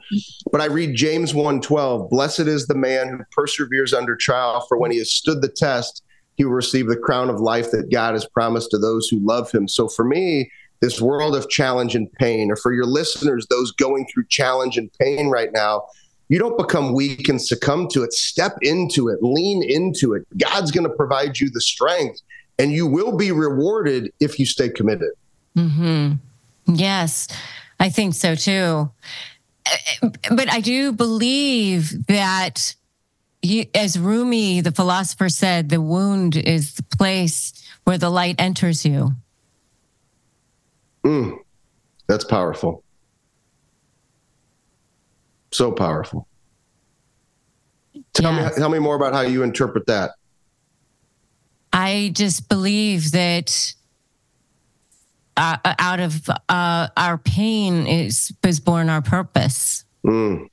But 0.52 0.60
I 0.60 0.66
read 0.66 0.94
James 0.94 1.32
1:12. 1.32 2.10
Blessed 2.10 2.40
is 2.40 2.66
the 2.66 2.74
man 2.74 3.08
who 3.08 3.18
perseveres 3.32 3.94
under 3.94 4.14
trial, 4.14 4.64
for 4.68 4.76
when 4.76 4.90
he 4.90 4.98
has 4.98 5.10
stood 5.10 5.40
the 5.40 5.48
test, 5.48 6.02
he 6.36 6.44
will 6.44 6.52
receive 6.52 6.86
the 6.86 6.96
crown 6.96 7.28
of 7.28 7.40
life 7.40 7.70
that 7.72 7.90
God 7.90 8.14
has 8.14 8.26
promised 8.26 8.70
to 8.70 8.78
those 8.78 9.08
who 9.08 9.18
love 9.20 9.50
him. 9.50 9.66
So 9.66 9.88
for 9.88 10.04
me, 10.04 10.50
this 10.80 11.00
world 11.00 11.34
of 11.34 11.48
challenge 11.48 11.94
and 11.94 12.12
pain, 12.12 12.50
or 12.50 12.56
for 12.56 12.72
your 12.72 12.84
listeners, 12.84 13.46
those 13.48 13.72
going 13.72 14.06
through 14.12 14.26
challenge 14.28 14.76
and 14.76 14.92
pain 15.00 15.28
right 15.28 15.50
now, 15.52 15.86
you 16.28 16.38
don't 16.38 16.58
become 16.58 16.92
weak 16.92 17.28
and 17.28 17.40
succumb 17.40 17.88
to 17.92 18.02
it. 18.02 18.12
Step 18.12 18.56
into 18.60 19.08
it, 19.08 19.22
lean 19.22 19.62
into 19.62 20.12
it. 20.12 20.26
God's 20.36 20.70
going 20.70 20.84
to 20.84 20.94
provide 20.94 21.40
you 21.40 21.50
the 21.50 21.60
strength, 21.60 22.20
and 22.58 22.72
you 22.72 22.86
will 22.86 23.16
be 23.16 23.32
rewarded 23.32 24.12
if 24.20 24.38
you 24.38 24.44
stay 24.44 24.68
committed. 24.68 25.12
Mm-hmm. 25.56 26.14
Yes, 26.74 27.28
I 27.80 27.88
think 27.88 28.14
so 28.14 28.34
too. 28.34 28.90
But 30.30 30.52
I 30.52 30.60
do 30.60 30.92
believe 30.92 32.06
that 32.06 32.75
you, 33.46 33.66
as 33.74 33.98
Rumi, 33.98 34.60
the 34.60 34.72
philosopher, 34.72 35.28
said, 35.28 35.68
the 35.68 35.80
wound 35.80 36.36
is 36.36 36.74
the 36.74 36.82
place 36.96 37.52
where 37.84 37.98
the 37.98 38.10
light 38.10 38.36
enters 38.38 38.84
you. 38.84 39.12
Mm, 41.04 41.38
that's 42.08 42.24
powerful. 42.24 42.82
So 45.52 45.72
powerful. 45.72 46.26
Tell 48.12 48.32
yes. 48.32 48.56
me, 48.56 48.60
tell 48.60 48.68
me 48.68 48.78
more 48.78 48.96
about 48.96 49.14
how 49.14 49.20
you 49.20 49.42
interpret 49.42 49.86
that. 49.86 50.12
I 51.72 52.10
just 52.14 52.48
believe 52.48 53.12
that 53.12 53.74
uh, 55.36 55.58
out 55.64 56.00
of 56.00 56.28
uh, 56.48 56.88
our 56.96 57.18
pain 57.18 57.86
is 57.86 58.32
was 58.42 58.60
born 58.60 58.88
our 58.88 59.02
purpose. 59.02 59.84
Mm. 60.04 60.48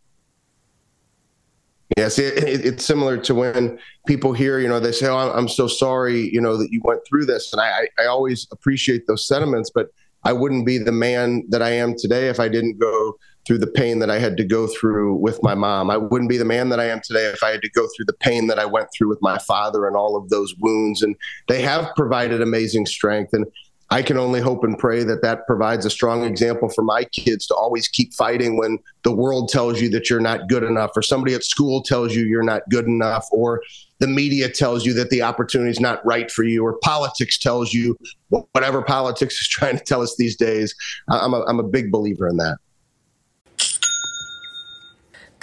Yes, 1.97 2.17
it, 2.17 2.43
it, 2.43 2.65
it's 2.65 2.85
similar 2.85 3.17
to 3.17 3.35
when 3.35 3.79
people 4.07 4.33
hear, 4.33 4.59
you 4.59 4.67
know, 4.67 4.79
they 4.79 4.91
say, 4.91 5.07
"Oh, 5.07 5.31
I'm 5.31 5.47
so 5.47 5.67
sorry," 5.67 6.29
you 6.33 6.41
know, 6.41 6.57
that 6.57 6.71
you 6.71 6.81
went 6.83 7.01
through 7.07 7.25
this, 7.25 7.53
and 7.53 7.61
I, 7.61 7.87
I 7.99 8.05
always 8.05 8.47
appreciate 8.51 9.05
those 9.07 9.27
sentiments, 9.27 9.69
but 9.73 9.89
I 10.23 10.33
wouldn't 10.33 10.65
be 10.65 10.77
the 10.77 10.91
man 10.91 11.43
that 11.49 11.61
I 11.61 11.71
am 11.71 11.95
today 11.97 12.29
if 12.29 12.39
I 12.39 12.47
didn't 12.47 12.79
go 12.79 13.17
through 13.45 13.57
the 13.57 13.67
pain 13.67 13.99
that 13.99 14.09
I 14.09 14.19
had 14.19 14.37
to 14.37 14.45
go 14.45 14.67
through 14.67 15.15
with 15.15 15.41
my 15.43 15.53
mom. 15.53 15.89
I 15.89 15.97
wouldn't 15.97 16.29
be 16.29 16.37
the 16.37 16.45
man 16.45 16.69
that 16.69 16.79
I 16.79 16.85
am 16.85 17.01
today 17.03 17.25
if 17.25 17.43
I 17.43 17.49
had 17.49 17.61
to 17.61 17.69
go 17.69 17.87
through 17.95 18.05
the 18.05 18.13
pain 18.13 18.47
that 18.47 18.57
I 18.57 18.65
went 18.65 18.87
through 18.95 19.09
with 19.09 19.21
my 19.21 19.37
father 19.39 19.85
and 19.85 19.97
all 19.97 20.15
of 20.15 20.29
those 20.29 20.55
wounds. 20.59 21.01
And 21.01 21.15
they 21.49 21.61
have 21.61 21.93
provided 21.95 22.41
amazing 22.41 22.85
strength. 22.85 23.33
And 23.33 23.45
I 23.93 24.01
can 24.01 24.17
only 24.17 24.41
hope 24.41 24.63
and 24.63 24.75
pray 24.75 25.03
that 25.03 25.21
that 25.21 25.45
provides 25.45 25.85
a 25.85 25.89
strong 25.91 26.23
example 26.23 26.67
for 26.67 26.81
my 26.81 27.03
kids 27.03 27.45
to 27.45 27.53
always 27.53 27.87
keep 27.87 28.11
fighting 28.15 28.57
when 28.57 28.79
the 29.03 29.15
world 29.15 29.49
tells 29.49 29.79
you 29.79 29.87
that 29.89 30.09
you're 30.09 30.19
not 30.19 30.49
good 30.49 30.63
enough, 30.63 30.89
or 30.95 31.03
somebody 31.03 31.35
at 31.35 31.43
school 31.43 31.83
tells 31.83 32.15
you 32.15 32.23
you're 32.23 32.41
not 32.41 32.63
good 32.71 32.85
enough, 32.85 33.27
or 33.31 33.61
the 33.99 34.07
media 34.07 34.49
tells 34.49 34.83
you 34.83 34.93
that 34.93 35.11
the 35.11 35.21
opportunity 35.21 35.69
is 35.69 35.79
not 35.79 36.03
right 36.03 36.31
for 36.31 36.41
you, 36.41 36.65
or 36.65 36.79
politics 36.79 37.37
tells 37.37 37.71
you 37.71 37.95
whatever 38.29 38.81
politics 38.81 39.35
is 39.35 39.47
trying 39.51 39.77
to 39.77 39.83
tell 39.83 40.01
us 40.01 40.15
these 40.17 40.35
days. 40.35 40.73
I'm 41.07 41.35
a, 41.35 41.43
I'm 41.43 41.59
a 41.59 41.63
big 41.63 41.91
believer 41.91 42.27
in 42.27 42.37
that. 42.37 42.57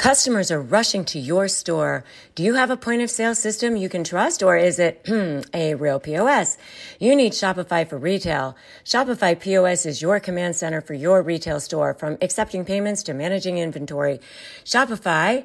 Customers 0.00 0.50
are 0.50 0.62
rushing 0.62 1.04
to 1.04 1.18
your 1.18 1.46
store. 1.46 2.04
Do 2.34 2.42
you 2.42 2.54
have 2.54 2.70
a 2.70 2.76
point 2.78 3.02
of 3.02 3.10
sale 3.10 3.34
system 3.34 3.76
you 3.76 3.90
can 3.90 4.02
trust 4.02 4.42
or 4.42 4.56
is 4.56 4.78
it 4.78 5.06
a 5.52 5.74
real 5.74 6.00
POS? 6.00 6.56
You 6.98 7.14
need 7.14 7.32
Shopify 7.32 7.86
for 7.86 7.98
retail. 7.98 8.56
Shopify 8.82 9.38
POS 9.38 9.84
is 9.84 10.00
your 10.00 10.18
command 10.18 10.56
center 10.56 10.80
for 10.80 10.94
your 10.94 11.20
retail 11.20 11.60
store 11.60 11.92
from 11.92 12.16
accepting 12.22 12.64
payments 12.64 13.02
to 13.02 13.12
managing 13.12 13.58
inventory. 13.58 14.20
Shopify 14.64 15.44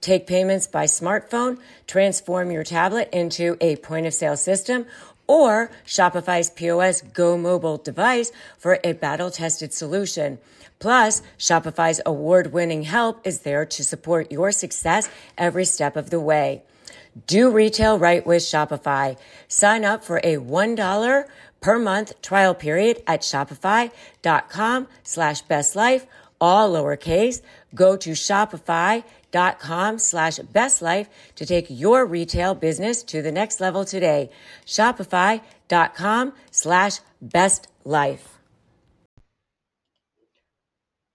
Take 0.00 0.26
payments 0.26 0.66
by 0.66 0.84
smartphone, 0.86 1.58
transform 1.86 2.50
your 2.50 2.64
tablet 2.64 3.10
into 3.12 3.56
a 3.60 3.76
point 3.76 4.06
of 4.06 4.14
sale 4.14 4.36
system, 4.36 4.86
or 5.26 5.70
Shopify's 5.86 6.50
POS 6.50 7.02
Go 7.02 7.36
mobile 7.36 7.76
device 7.76 8.32
for 8.58 8.78
a 8.82 8.94
battle 8.94 9.30
tested 9.30 9.72
solution. 9.72 10.38
Plus, 10.78 11.22
Shopify's 11.38 12.00
award 12.06 12.52
winning 12.52 12.84
help 12.84 13.26
is 13.26 13.40
there 13.40 13.66
to 13.66 13.84
support 13.84 14.32
your 14.32 14.50
success 14.50 15.10
every 15.36 15.66
step 15.66 15.96
of 15.96 16.08
the 16.08 16.18
way. 16.18 16.62
Do 17.26 17.50
retail 17.50 17.98
right 17.98 18.26
with 18.26 18.42
Shopify. 18.42 19.18
Sign 19.46 19.84
up 19.84 20.02
for 20.02 20.18
a 20.18 20.36
$1 20.36 21.24
per 21.60 21.78
month 21.78 22.20
trial 22.22 22.54
period 22.54 23.02
at 23.06 23.20
shopify.com 23.20 24.88
slash 25.02 25.42
best 25.42 25.76
life, 25.76 26.06
all 26.40 26.72
lowercase. 26.72 27.42
Go 27.74 27.96
to 27.98 28.12
Shopify 28.12 29.04
dot 29.30 29.58
com 29.58 29.98
slash 29.98 30.38
best 30.38 30.82
life 30.82 31.08
to 31.36 31.46
take 31.46 31.66
your 31.68 32.06
retail 32.06 32.54
business 32.54 33.02
to 33.04 33.22
the 33.22 33.32
next 33.32 33.60
level 33.60 33.84
today. 33.84 34.30
Shopify 34.66 35.40
dot 35.68 35.94
com 35.94 36.32
slash 36.50 37.00
best 37.20 37.68
life. 37.84 38.38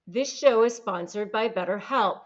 This 0.07 0.31
show 0.31 0.63
is 0.63 0.75
sponsored 0.75 1.31
by 1.31 1.50
BetterHelp. 1.50 2.19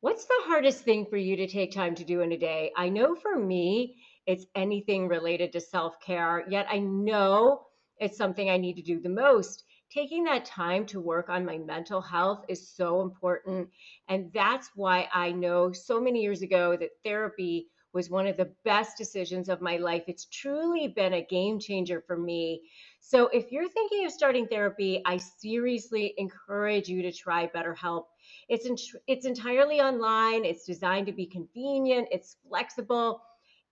What's 0.00 0.24
the 0.24 0.40
hardest 0.44 0.84
thing 0.84 1.04
for 1.10 1.18
you 1.18 1.36
to 1.36 1.46
take 1.46 1.72
time 1.72 1.94
to 1.96 2.04
do 2.04 2.22
in 2.22 2.32
a 2.32 2.38
day? 2.38 2.72
I 2.74 2.88
know 2.88 3.14
for 3.14 3.38
me, 3.38 3.96
it's 4.26 4.46
anything 4.54 5.08
related 5.08 5.52
to 5.52 5.60
self 5.60 6.00
care, 6.00 6.44
yet 6.48 6.66
I 6.70 6.78
know 6.78 7.66
it's 7.98 8.16
something 8.16 8.48
I 8.48 8.56
need 8.56 8.76
to 8.76 8.82
do 8.82 9.00
the 9.00 9.10
most 9.10 9.64
taking 9.92 10.24
that 10.24 10.44
time 10.44 10.86
to 10.86 11.00
work 11.00 11.28
on 11.28 11.44
my 11.44 11.58
mental 11.58 12.00
health 12.00 12.44
is 12.48 12.68
so 12.68 13.02
important. 13.02 13.68
And 14.08 14.30
that's 14.32 14.70
why 14.74 15.08
I 15.12 15.32
know 15.32 15.72
so 15.72 16.00
many 16.00 16.22
years 16.22 16.42
ago 16.42 16.76
that 16.76 16.90
therapy 17.04 17.66
was 17.92 18.08
one 18.08 18.26
of 18.26 18.36
the 18.36 18.52
best 18.64 18.96
decisions 18.96 19.48
of 19.48 19.60
my 19.60 19.76
life. 19.76 20.04
It's 20.06 20.26
truly 20.26 20.86
been 20.88 21.14
a 21.14 21.26
game 21.26 21.58
changer 21.58 22.00
for 22.06 22.16
me. 22.16 22.62
So 23.00 23.26
if 23.28 23.50
you're 23.50 23.68
thinking 23.68 24.06
of 24.06 24.12
starting 24.12 24.46
therapy, 24.46 25.02
I 25.04 25.16
seriously 25.16 26.14
encourage 26.16 26.88
you 26.88 27.02
to 27.02 27.12
try 27.12 27.48
BetterHelp. 27.48 28.04
It's 28.48 28.94
it's 29.08 29.26
entirely 29.26 29.80
online. 29.80 30.44
It's 30.44 30.64
designed 30.64 31.06
to 31.06 31.12
be 31.12 31.26
convenient, 31.26 32.06
it's 32.12 32.36
flexible, 32.48 33.22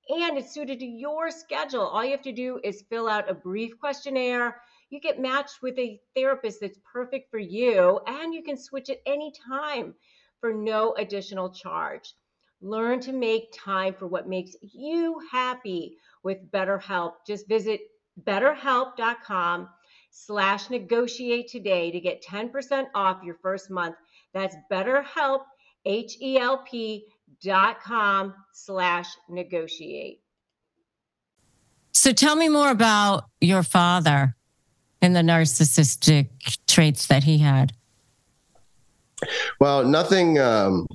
and 0.09 0.37
it's 0.37 0.53
suited 0.53 0.81
to 0.81 0.87
your 0.87 1.31
schedule. 1.31 1.83
All 1.83 2.05
you 2.05 2.11
have 2.11 2.23
to 2.23 2.33
do 2.33 2.59
is 2.65 2.83
fill 2.91 3.09
out 3.09 3.31
a 3.31 3.35
brief 3.35 3.79
questionnaire 3.79 4.61
you 4.91 5.01
get 5.01 5.21
matched 5.21 5.63
with 5.63 5.79
a 5.79 6.01
therapist 6.15 6.61
that's 6.61 6.79
perfect 6.91 7.31
for 7.31 7.39
you, 7.39 8.01
and 8.07 8.33
you 8.33 8.43
can 8.43 8.57
switch 8.57 8.91
at 8.91 9.01
any 9.07 9.33
time 9.47 9.95
for 10.41 10.53
no 10.53 10.95
additional 10.95 11.51
charge. 11.51 12.15
Learn 12.61 13.01
to 13.01 13.13
make 13.13 13.53
time 13.53 13.95
for 13.95 14.07
what 14.07 14.29
makes 14.29 14.57
you 14.63 15.21
happy 15.31 15.97
with 16.23 16.51
BetterHelp. 16.51 17.13
Just 17.27 17.49
visit 17.49 17.81
betterhelp.com 18.25 19.69
slash 20.11 20.71
negotiate 20.71 21.49
today 21.49 21.91
to 21.91 22.01
get 22.01 22.25
10% 22.25 22.87
off 22.95 23.23
your 23.23 23.37
first 23.43 23.71
month. 23.71 23.97
That's 24.35 24.57
betterhelp, 24.71 25.43
H-E-L-P 25.85 27.05
dot 27.43 27.81
com 27.81 28.35
slash 28.53 29.07
negotiate. 29.29 30.21
So 31.93 32.13
tell 32.13 32.37
me 32.37 32.49
more 32.49 32.71
about 32.71 33.25
your 33.41 33.63
father 33.63 34.35
and 35.01 35.15
the 35.15 35.21
narcissistic 35.21 36.29
traits 36.67 37.07
that 37.07 37.25
he 37.25 37.39
had? 37.39 37.73
Well, 39.61 39.85
nothing. 39.85 40.39
Um, 40.39 40.87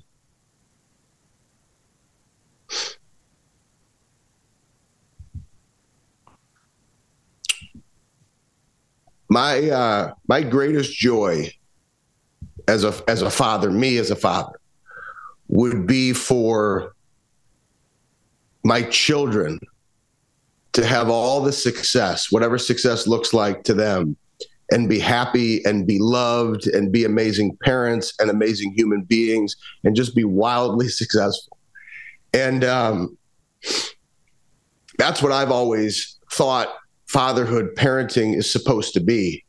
my 9.30 9.70
uh, 9.70 10.14
my 10.28 10.42
greatest 10.42 10.94
joy 10.94 11.52
as 12.68 12.84
a 12.84 12.94
as 13.08 13.22
a 13.22 13.30
father, 13.30 13.70
me 13.72 13.98
as 13.98 14.12
a 14.12 14.16
father, 14.16 14.60
would 15.48 15.86
be 15.86 16.14
for 16.14 16.96
my 18.64 18.84
children 18.84 19.60
to 20.74 20.86
have 20.86 21.10
all 21.10 21.42
the 21.42 21.52
success, 21.52 22.32
whatever 22.32 22.58
success 22.58 23.08
looks 23.08 23.34
like 23.34 23.64
to 23.64 23.74
them, 23.74 24.16
and 24.72 24.90
be 24.90 25.00
happy 25.00 25.64
and 25.66 25.86
be 25.86 26.00
loved 26.00 26.68
and 26.68 26.92
be 26.92 27.06
amazing 27.06 27.56
parents 27.64 28.14
and 28.20 28.30
amazing 28.30 28.74
human 28.76 29.04
beings 29.04 29.56
and 29.84 29.96
just 29.96 30.16
be 30.16 30.24
wildly 30.24 30.88
successful. 30.90 31.58
And 32.34 32.64
um, 32.64 33.18
that's 34.98 35.22
what 35.22 35.32
I've 35.32 35.52
always 35.52 36.18
thought 36.32 36.74
fatherhood, 37.08 37.76
parenting 37.76 38.36
is 38.36 38.52
supposed 38.52 38.94
to 38.96 39.00
be. 39.00 39.44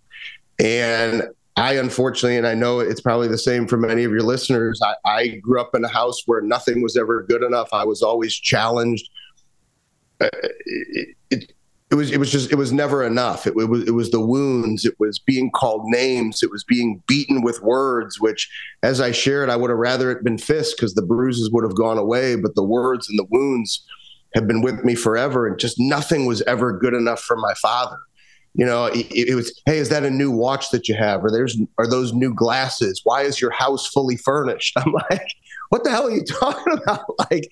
And 0.58 1.22
I 1.56 1.76
unfortunately, 1.76 2.36
and 2.36 2.46
I 2.46 2.54
know 2.54 2.80
it's 2.80 3.00
probably 3.00 3.28
the 3.28 3.38
same 3.38 3.66
for 3.66 3.78
many 3.78 4.04
of 4.04 4.10
your 4.10 4.22
listeners, 4.22 4.78
I, 4.84 4.94
I 5.08 5.28
grew 5.36 5.60
up 5.60 5.74
in 5.74 5.84
a 5.84 5.88
house 5.88 6.22
where 6.26 6.42
nothing 6.42 6.82
was 6.82 6.96
ever 6.96 7.22
good 7.22 7.42
enough. 7.42 7.68
I 7.72 7.84
was 7.84 8.02
always 8.02 8.34
challenged 8.34 9.08
Uh, 10.20 10.28
it, 10.66 11.16
it, 11.30 11.52
it 11.90 11.96
was 11.96 12.10
it 12.10 12.18
was 12.18 12.32
just 12.32 12.50
it 12.50 12.56
was 12.56 12.72
never 12.72 13.04
enough. 13.04 13.46
It, 13.46 13.54
it, 13.56 13.68
was 13.68 13.86
it 13.86 13.92
was 13.92 14.10
the 14.10 14.24
wounds. 14.24 14.84
It 14.84 14.98
was 14.98 15.18
being 15.18 15.50
called 15.50 15.82
names. 15.84 16.42
It 16.42 16.50
was 16.50 16.64
being 16.64 17.02
beaten 17.06 17.42
with 17.42 17.62
words. 17.62 18.20
Which, 18.20 18.50
as 18.82 19.00
I 19.00 19.12
shared, 19.12 19.50
I 19.50 19.56
would 19.56 19.70
have 19.70 19.78
rather 19.78 20.10
it 20.10 20.24
been 20.24 20.38
fists 20.38 20.74
because 20.74 20.94
the 20.94 21.02
bruises 21.02 21.50
would 21.52 21.64
have 21.64 21.76
gone 21.76 21.98
away. 21.98 22.36
But 22.36 22.54
the 22.54 22.64
words 22.64 23.08
and 23.08 23.18
the 23.18 23.26
wounds 23.30 23.84
have 24.34 24.48
been 24.48 24.62
with 24.62 24.84
me 24.84 24.94
forever, 24.94 25.46
and 25.46 25.58
just 25.58 25.78
nothing 25.78 26.26
was 26.26 26.42
ever 26.42 26.76
good 26.76 26.94
enough 26.94 27.20
for 27.20 27.36
my 27.36 27.54
father. 27.54 27.98
You 28.54 28.64
know, 28.64 28.86
it, 28.86 29.06
it 29.10 29.34
was, 29.34 29.60
hey, 29.66 29.78
is 29.78 29.88
that 29.88 30.04
a 30.04 30.10
new 30.10 30.30
watch 30.30 30.70
that 30.70 30.88
you 30.88 30.94
have, 30.94 31.24
or 31.24 31.30
there's 31.30 31.60
are 31.78 31.88
those 31.88 32.12
new 32.12 32.32
glasses? 32.32 33.00
Why 33.04 33.22
is 33.22 33.40
your 33.40 33.50
house 33.50 33.86
fully 33.86 34.16
furnished? 34.16 34.74
I'm 34.76 34.92
like, 34.92 35.34
what 35.70 35.84
the 35.84 35.90
hell 35.90 36.06
are 36.06 36.10
you 36.10 36.24
talking 36.40 36.72
about? 36.72 37.04
Like 37.30 37.50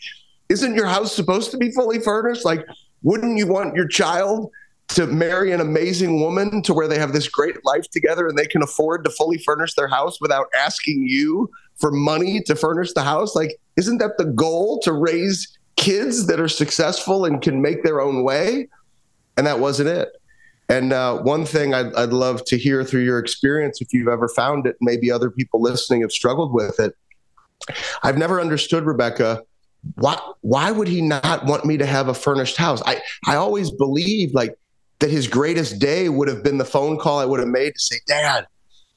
isn't 0.52 0.74
your 0.74 0.86
house 0.86 1.14
supposed 1.14 1.50
to 1.50 1.56
be 1.56 1.70
fully 1.70 1.98
furnished? 1.98 2.44
Like, 2.44 2.66
wouldn't 3.02 3.38
you 3.38 3.46
want 3.46 3.74
your 3.74 3.88
child 3.88 4.50
to 4.88 5.06
marry 5.06 5.52
an 5.52 5.60
amazing 5.60 6.20
woman 6.20 6.60
to 6.62 6.74
where 6.74 6.86
they 6.86 6.98
have 6.98 7.14
this 7.14 7.26
great 7.26 7.64
life 7.64 7.90
together 7.90 8.26
and 8.26 8.36
they 8.36 8.46
can 8.46 8.62
afford 8.62 9.02
to 9.04 9.10
fully 9.10 9.38
furnish 9.38 9.74
their 9.74 9.88
house 9.88 10.20
without 10.20 10.46
asking 10.54 11.04
you 11.08 11.50
for 11.76 11.90
money 11.90 12.42
to 12.42 12.54
furnish 12.54 12.92
the 12.92 13.02
house? 13.02 13.34
Like, 13.34 13.58
isn't 13.76 13.98
that 13.98 14.18
the 14.18 14.26
goal 14.26 14.78
to 14.80 14.92
raise 14.92 15.58
kids 15.76 16.26
that 16.26 16.38
are 16.38 16.48
successful 16.48 17.24
and 17.24 17.40
can 17.40 17.62
make 17.62 17.82
their 17.82 18.00
own 18.00 18.22
way? 18.22 18.68
And 19.38 19.46
that 19.46 19.58
wasn't 19.58 19.88
it. 19.88 20.10
And 20.68 20.92
uh, 20.92 21.18
one 21.22 21.46
thing 21.46 21.72
I'd, 21.72 21.94
I'd 21.94 22.12
love 22.12 22.44
to 22.46 22.58
hear 22.58 22.84
through 22.84 23.02
your 23.02 23.18
experience, 23.18 23.80
if 23.80 23.92
you've 23.92 24.08
ever 24.08 24.28
found 24.28 24.66
it, 24.66 24.76
maybe 24.80 25.10
other 25.10 25.30
people 25.30 25.62
listening 25.62 26.02
have 26.02 26.12
struggled 26.12 26.52
with 26.52 26.78
it. 26.78 26.94
I've 28.02 28.18
never 28.18 28.40
understood, 28.40 28.84
Rebecca, 28.84 29.42
why 29.94 30.18
why 30.40 30.70
would 30.70 30.88
he 30.88 31.00
not 31.00 31.44
want 31.46 31.64
me 31.64 31.76
to 31.76 31.86
have 31.86 32.08
a 32.08 32.14
furnished 32.14 32.56
house? 32.56 32.82
I 32.86 33.00
I 33.26 33.36
always 33.36 33.70
believed 33.70 34.34
like 34.34 34.56
that 35.00 35.10
his 35.10 35.26
greatest 35.26 35.78
day 35.78 36.08
would 36.08 36.28
have 36.28 36.42
been 36.42 36.58
the 36.58 36.64
phone 36.64 36.98
call 36.98 37.18
I 37.18 37.24
would 37.24 37.40
have 37.40 37.48
made 37.48 37.72
to 37.74 37.80
say, 37.80 37.96
Dad, 38.06 38.46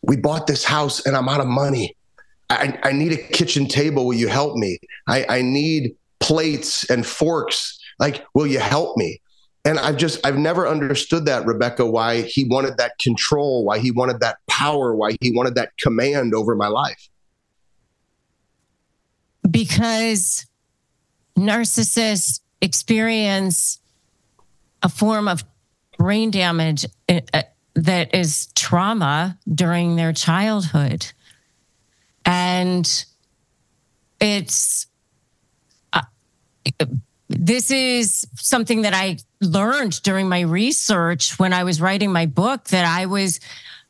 we 0.03 0.17
bought 0.17 0.45
this 0.47 0.63
house 0.63 1.05
and 1.05 1.15
I'm 1.15 1.27
out 1.27 1.41
of 1.41 1.47
money. 1.47 1.95
I, 2.51 2.77
I 2.83 2.91
need 2.91 3.11
a 3.11 3.17
kitchen 3.17 3.67
table. 3.67 4.05
Will 4.05 4.13
you 4.13 4.27
help 4.27 4.55
me? 4.55 4.77
I, 5.07 5.25
I 5.27 5.41
need 5.41 5.95
plates 6.19 6.87
and 6.91 7.03
forks. 7.03 7.79
Like, 7.97 8.23
will 8.35 8.45
you 8.45 8.59
help 8.59 8.97
me? 8.97 9.19
And 9.63 9.79
I've 9.79 9.97
just, 9.97 10.23
I've 10.23 10.37
never 10.37 10.67
understood 10.67 11.25
that, 11.25 11.47
Rebecca, 11.47 11.87
why 11.87 12.21
he 12.21 12.43
wanted 12.43 12.77
that 12.77 12.99
control, 12.99 13.65
why 13.65 13.79
he 13.79 13.89
wanted 13.89 14.19
that 14.19 14.37
power, 14.45 14.93
why 14.93 15.17
he 15.21 15.31
wanted 15.31 15.55
that 15.55 15.75
command 15.77 16.35
over 16.35 16.53
my 16.53 16.67
life. 16.67 17.09
because 19.49 20.45
narcissists 21.37 22.39
experience 22.61 23.79
a 24.81 24.89
form 24.89 25.27
of 25.27 25.43
brain 25.97 26.31
damage 26.31 26.85
uh, 27.09 27.21
uh, 27.33 27.43
that 27.75 28.15
is 28.15 28.47
trauma 28.55 29.37
during 29.53 29.95
their 29.95 30.13
childhood. 30.13 31.05
And 32.25 33.05
it's, 34.19 34.87
uh, 35.93 36.01
this 37.29 37.71
is 37.71 38.25
something 38.35 38.83
that 38.83 38.93
I 38.93 39.17
learned 39.41 40.01
during 40.03 40.29
my 40.29 40.41
research 40.41 41.37
when 41.37 41.53
I 41.53 41.63
was 41.63 41.81
writing 41.81 42.11
my 42.11 42.25
book 42.25 42.65
that 42.65 42.85
I 42.85 43.05
was, 43.07 43.39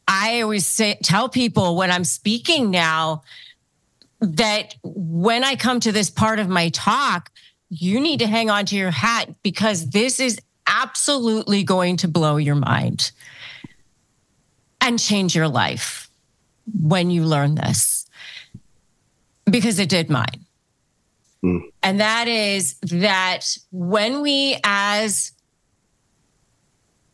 I 0.08 0.42
always 0.42 0.66
say, 0.66 0.98
tell 1.04 1.30
people 1.30 1.76
when 1.76 1.92
I'm 1.92 2.04
speaking 2.04 2.72
now 2.72 3.22
that 4.20 4.76
when 4.84 5.44
I 5.44 5.56
come 5.56 5.80
to 5.82 5.92
this 5.92 6.10
part 6.10 6.40
of 6.40 6.50
my 6.50 6.70
talk, 6.70 7.32
you 7.70 8.00
need 8.00 8.20
to 8.20 8.28
hang 8.28 8.50
on 8.50 8.66
to 8.68 8.76
your 8.76 8.92
hat 8.92 9.30
because 9.44 9.90
this 9.90 10.20
is 10.20 10.40
absolutely 10.68 11.64
going 11.64 11.98
to 11.98 12.08
blow 12.08 12.38
your 12.38 12.56
mind 12.56 13.12
and 14.82 15.00
change 15.00 15.36
your 15.36 15.48
life 15.48 16.10
when 16.82 17.10
you 17.10 17.24
learn 17.24 17.56
this 17.56 18.08
because 19.46 19.80
it 19.80 19.90
did 19.90 20.10
mine. 20.10 20.46
Mm. 21.44 21.62
And 21.84 22.00
that 22.00 22.28
is 22.28 22.78
that 22.82 23.58
when 23.72 24.22
we 24.22 24.58
as 24.64 25.32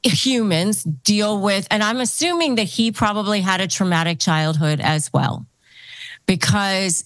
humans 0.04 0.84
deal 0.84 1.40
with, 1.40 1.68
and 1.70 1.84
I'm 1.84 2.00
assuming 2.00 2.56
that 2.56 2.64
he 2.64 2.92
probably 2.92 3.42
had 3.42 3.62
a 3.62 3.68
traumatic 3.68 4.20
childhood 4.20 4.80
as 4.80 5.12
well, 5.14 5.46
because 6.26 7.06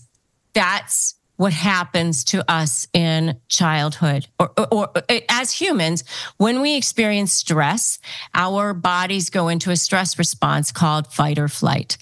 that's 0.53 1.14
what 1.37 1.53
happens 1.53 2.23
to 2.25 2.49
us 2.51 2.87
in 2.93 3.39
childhood. 3.47 4.27
Or, 4.39 4.51
or, 4.57 4.67
or, 4.71 4.91
eh, 5.09 5.21
as 5.29 5.51
humans 5.51 6.03
when 6.37 6.61
we 6.61 6.75
experience 6.75 7.33
stress 7.33 7.99
our 8.33 8.73
bodies 8.73 9.29
go 9.29 9.47
into 9.49 9.71
a 9.71 9.75
stress 9.75 10.17
response 10.17 10.71
called 10.71 11.11
fight 11.11 11.37
or 11.37 11.47
flight. 11.47 11.97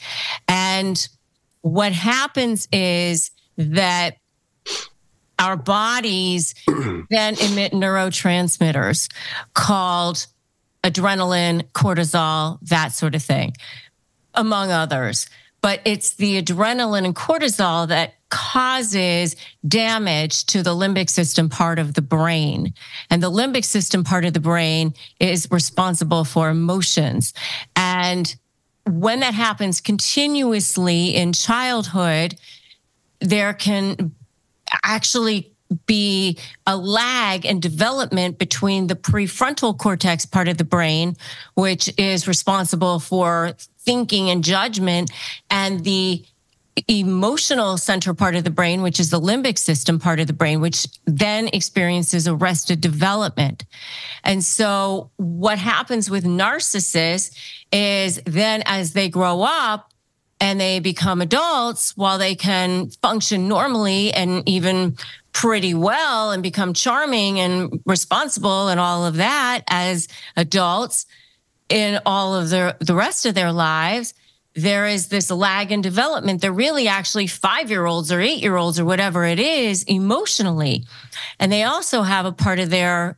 And 0.48 1.08
what 1.62 1.94
happens 1.94 2.68
is 2.72 3.32
that 3.58 4.18
our 5.40 5.58
bodies 5.58 6.54
then 7.10 7.36
emit 7.40 7.72
neurotransmitters 7.74 9.12
called 9.54 10.28
adrenaline 10.84 11.64
cortisol 11.72 12.60
that 12.62 12.92
sort 12.92 13.16
of 13.16 13.24
thing 13.24 13.54
among 14.34 14.72
others. 14.72 15.28
But 15.62 15.80
it's 15.86 16.16
the 16.16 16.42
adrenaline 16.42 17.06
and 17.06 17.16
cortisol 17.16 17.88
that 17.88 18.16
causes 18.34 19.36
damage 19.68 20.46
to 20.48 20.64
the 20.64 20.72
limbic 20.72 21.08
system 21.08 21.50
part 21.50 21.78
of 21.78 21.94
the 21.94 22.02
brain. 22.02 22.74
And 23.12 23.22
the 23.22 23.30
limbic 23.30 23.64
system 23.64 24.04
part 24.04 24.26
of 24.26 24.34
the 24.34 24.40
brain 24.40 24.96
is 25.20 25.48
responsible 25.52 26.26
for 26.26 26.50
emotions. 26.50 27.36
And 27.76 28.36
when 28.88 29.20
that 29.20 29.36
happens 29.36 29.82
continuously 29.82 31.16
in 31.16 31.34
childhood, 31.34 32.34
there 33.22 33.54
can 33.54 34.16
actually 34.84 35.54
be 35.86 36.40
a 36.66 36.76
lag 36.76 37.46
in 37.46 37.60
development 37.60 38.40
between 38.40 38.88
the 38.88 38.96
prefrontal 38.96 39.78
cortex 39.78 40.26
part 40.26 40.48
of 40.48 40.58
the 40.58 40.64
brain, 40.64 41.16
which 41.54 41.88
is 42.00 42.28
responsible 42.28 43.00
for 43.00 43.54
thinking 43.78 44.32
and 44.32 44.44
judgment, 44.44 45.12
and 45.52 45.84
the 45.84 46.26
emotional 46.88 47.78
center 47.78 48.14
part 48.14 48.36
of 48.36 48.44
the 48.44 48.50
brain, 48.50 48.82
which 48.82 49.00
is 49.00 49.10
the 49.10 49.20
limbic 49.20 49.58
system 49.58 50.00
part 50.00 50.20
of 50.20 50.28
the 50.28 50.34
brain, 50.34 50.60
which 50.62 50.88
then 51.06 51.48
experiences 51.50 52.28
arrested 52.28 52.82
development. 52.82 53.66
And 54.24 54.44
so 54.44 55.12
what 55.18 55.58
happens 55.58 56.10
with 56.10 56.24
narcissists 56.24 57.36
is 57.72 58.22
then 58.26 58.64
as 58.66 58.94
they 58.94 59.10
grow 59.10 59.42
up, 59.42 59.94
and 60.40 60.60
they 60.60 60.80
become 60.80 61.22
adults 61.22 61.96
while 61.96 62.18
they 62.18 62.36
can 62.36 62.90
function 63.02 63.48
normally 63.48 64.12
and 64.12 64.44
even 64.48 64.98
pretty 65.32 65.74
well 65.74 66.32
and 66.32 66.44
become 66.44 66.74
charming 66.74 67.40
and 67.40 67.82
responsible 67.86 68.68
and 68.68 68.78
all 68.78 69.06
of 69.06 69.16
that 69.16 69.62
as 69.70 70.10
adults 70.36 71.06
in 71.70 72.00
all 72.06 72.36
of 72.36 72.50
their 72.50 72.76
the 72.82 72.94
rest 72.94 73.26
of 73.26 73.36
their 73.36 73.54
lives 73.54 74.14
there 74.56 74.86
is 74.88 75.08
this 75.08 75.32
lag 75.32 75.72
in 75.72 75.82
development. 75.82 76.42
They're 76.42 76.52
really 76.52 76.88
actually 76.88 77.28
five 77.28 77.70
year 77.70 77.86
olds 77.86 78.12
or 78.12 78.22
eight 78.22 78.42
year 78.42 78.56
olds 78.56 78.80
or 78.80 78.86
whatever 78.86 79.26
it 79.26 79.40
is 79.40 79.84
emotionally. 79.84 80.86
And 81.40 81.52
they 81.52 81.64
also 81.64 82.04
have 82.04 82.26
a 82.26 82.32
part 82.32 82.60
of 82.60 82.70
their 82.70 83.18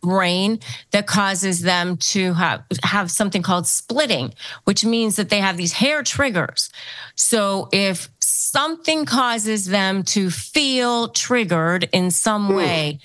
brain 0.00 0.60
that 0.92 1.06
causes 1.06 1.62
them 1.62 1.96
to 1.96 2.32
have, 2.34 2.64
have 2.82 3.10
something 3.10 3.42
called 3.42 3.66
splitting, 3.66 4.32
which 4.64 4.84
means 4.84 5.16
that 5.16 5.28
they 5.28 5.40
have 5.40 5.56
these 5.56 5.72
hair 5.72 6.02
triggers. 6.02 6.70
So 7.14 7.68
if 7.72 8.08
something 8.20 9.06
causes 9.06 9.66
them 9.66 10.02
to 10.04 10.30
feel 10.30 11.08
triggered 11.08 11.88
in 11.92 12.10
some 12.10 12.48
hmm. 12.48 12.54
way, 12.54 13.00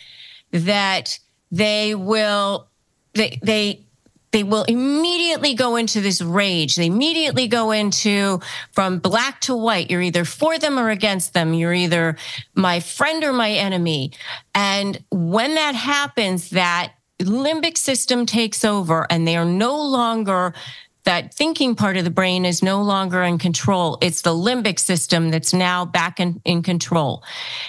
that 0.51 1.17
they 1.51 1.95
will, 1.95 2.69
they, 3.13 3.39
they, 3.41 3.85
they 4.33 4.43
will 4.43 4.63
immediately 4.63 5.53
go 5.53 5.75
into 5.75 6.01
this 6.01 6.19
rage. 6.19 6.75
They 6.75 6.87
immediately 6.87 7.47
go 7.47 7.71
into 7.71 8.41
from 8.71 8.97
black 8.97 9.39
to 9.41 9.55
white. 9.55 9.91
You're 9.91 10.01
either 10.01 10.25
for 10.25 10.57
them 10.57 10.79
or 10.79 10.89
against 10.89 11.33
them. 11.33 11.53
You're 11.53 11.73
either 11.73 12.17
my 12.55 12.79
friend 12.79 13.23
or 13.23 13.31
my 13.31 13.51
enemy. 13.51 14.11
And 14.55 15.01
when 15.11 15.53
that 15.53 15.75
happens, 15.75 16.49
that 16.49 16.93
limbic 17.21 17.77
system 17.77 18.25
takes 18.25 18.65
over 18.65 19.05
and 19.09 19.27
they 19.27 19.37
are 19.37 19.45
no 19.45 19.79
longer 19.79 20.55
that 21.03 21.33
thinking 21.33 21.75
part 21.75 21.97
of 21.97 22.05
the 22.05 22.09
brain 22.09 22.45
is 22.45 22.63
no 22.63 22.81
longer 22.81 23.21
in 23.21 23.37
control. 23.37 23.97
It's 24.01 24.21
the 24.21 24.33
limbic 24.33 24.79
system 24.79 25.29
that's 25.29 25.53
now 25.53 25.85
back 25.85 26.19
in, 26.19 26.41
in 26.45 26.63
control. 26.63 27.23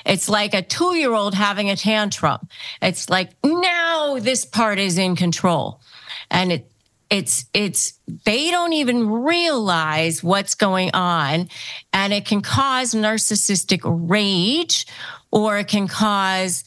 It's 0.07 0.29
like 0.29 0.55
a 0.55 0.63
two 0.63 0.95
year 0.95 1.13
old 1.13 1.35
having 1.35 1.69
a 1.69 1.77
tantrum. 1.77 2.49
It's 2.81 3.11
like 3.11 3.33
now 3.45 4.19
this 4.19 4.45
part 4.45 4.79
is 4.79 4.97
in 4.97 5.15
control 5.15 5.81
and 6.31 6.53
it 6.53 6.71
it's 7.11 7.45
it's 7.55 8.01
they 8.25 8.51
don't 8.51 8.73
even 8.73 9.09
realize 9.09 10.23
what's 10.23 10.55
going 10.55 10.91
on. 10.95 11.49
And 11.93 12.13
it 12.13 12.25
can 12.25 12.43
cause 12.43 12.95
narcissistic 12.95 13.81
rage 13.85 14.87
or 15.31 15.59
it 15.59 15.69
can 15.69 15.87
cause 15.87 16.65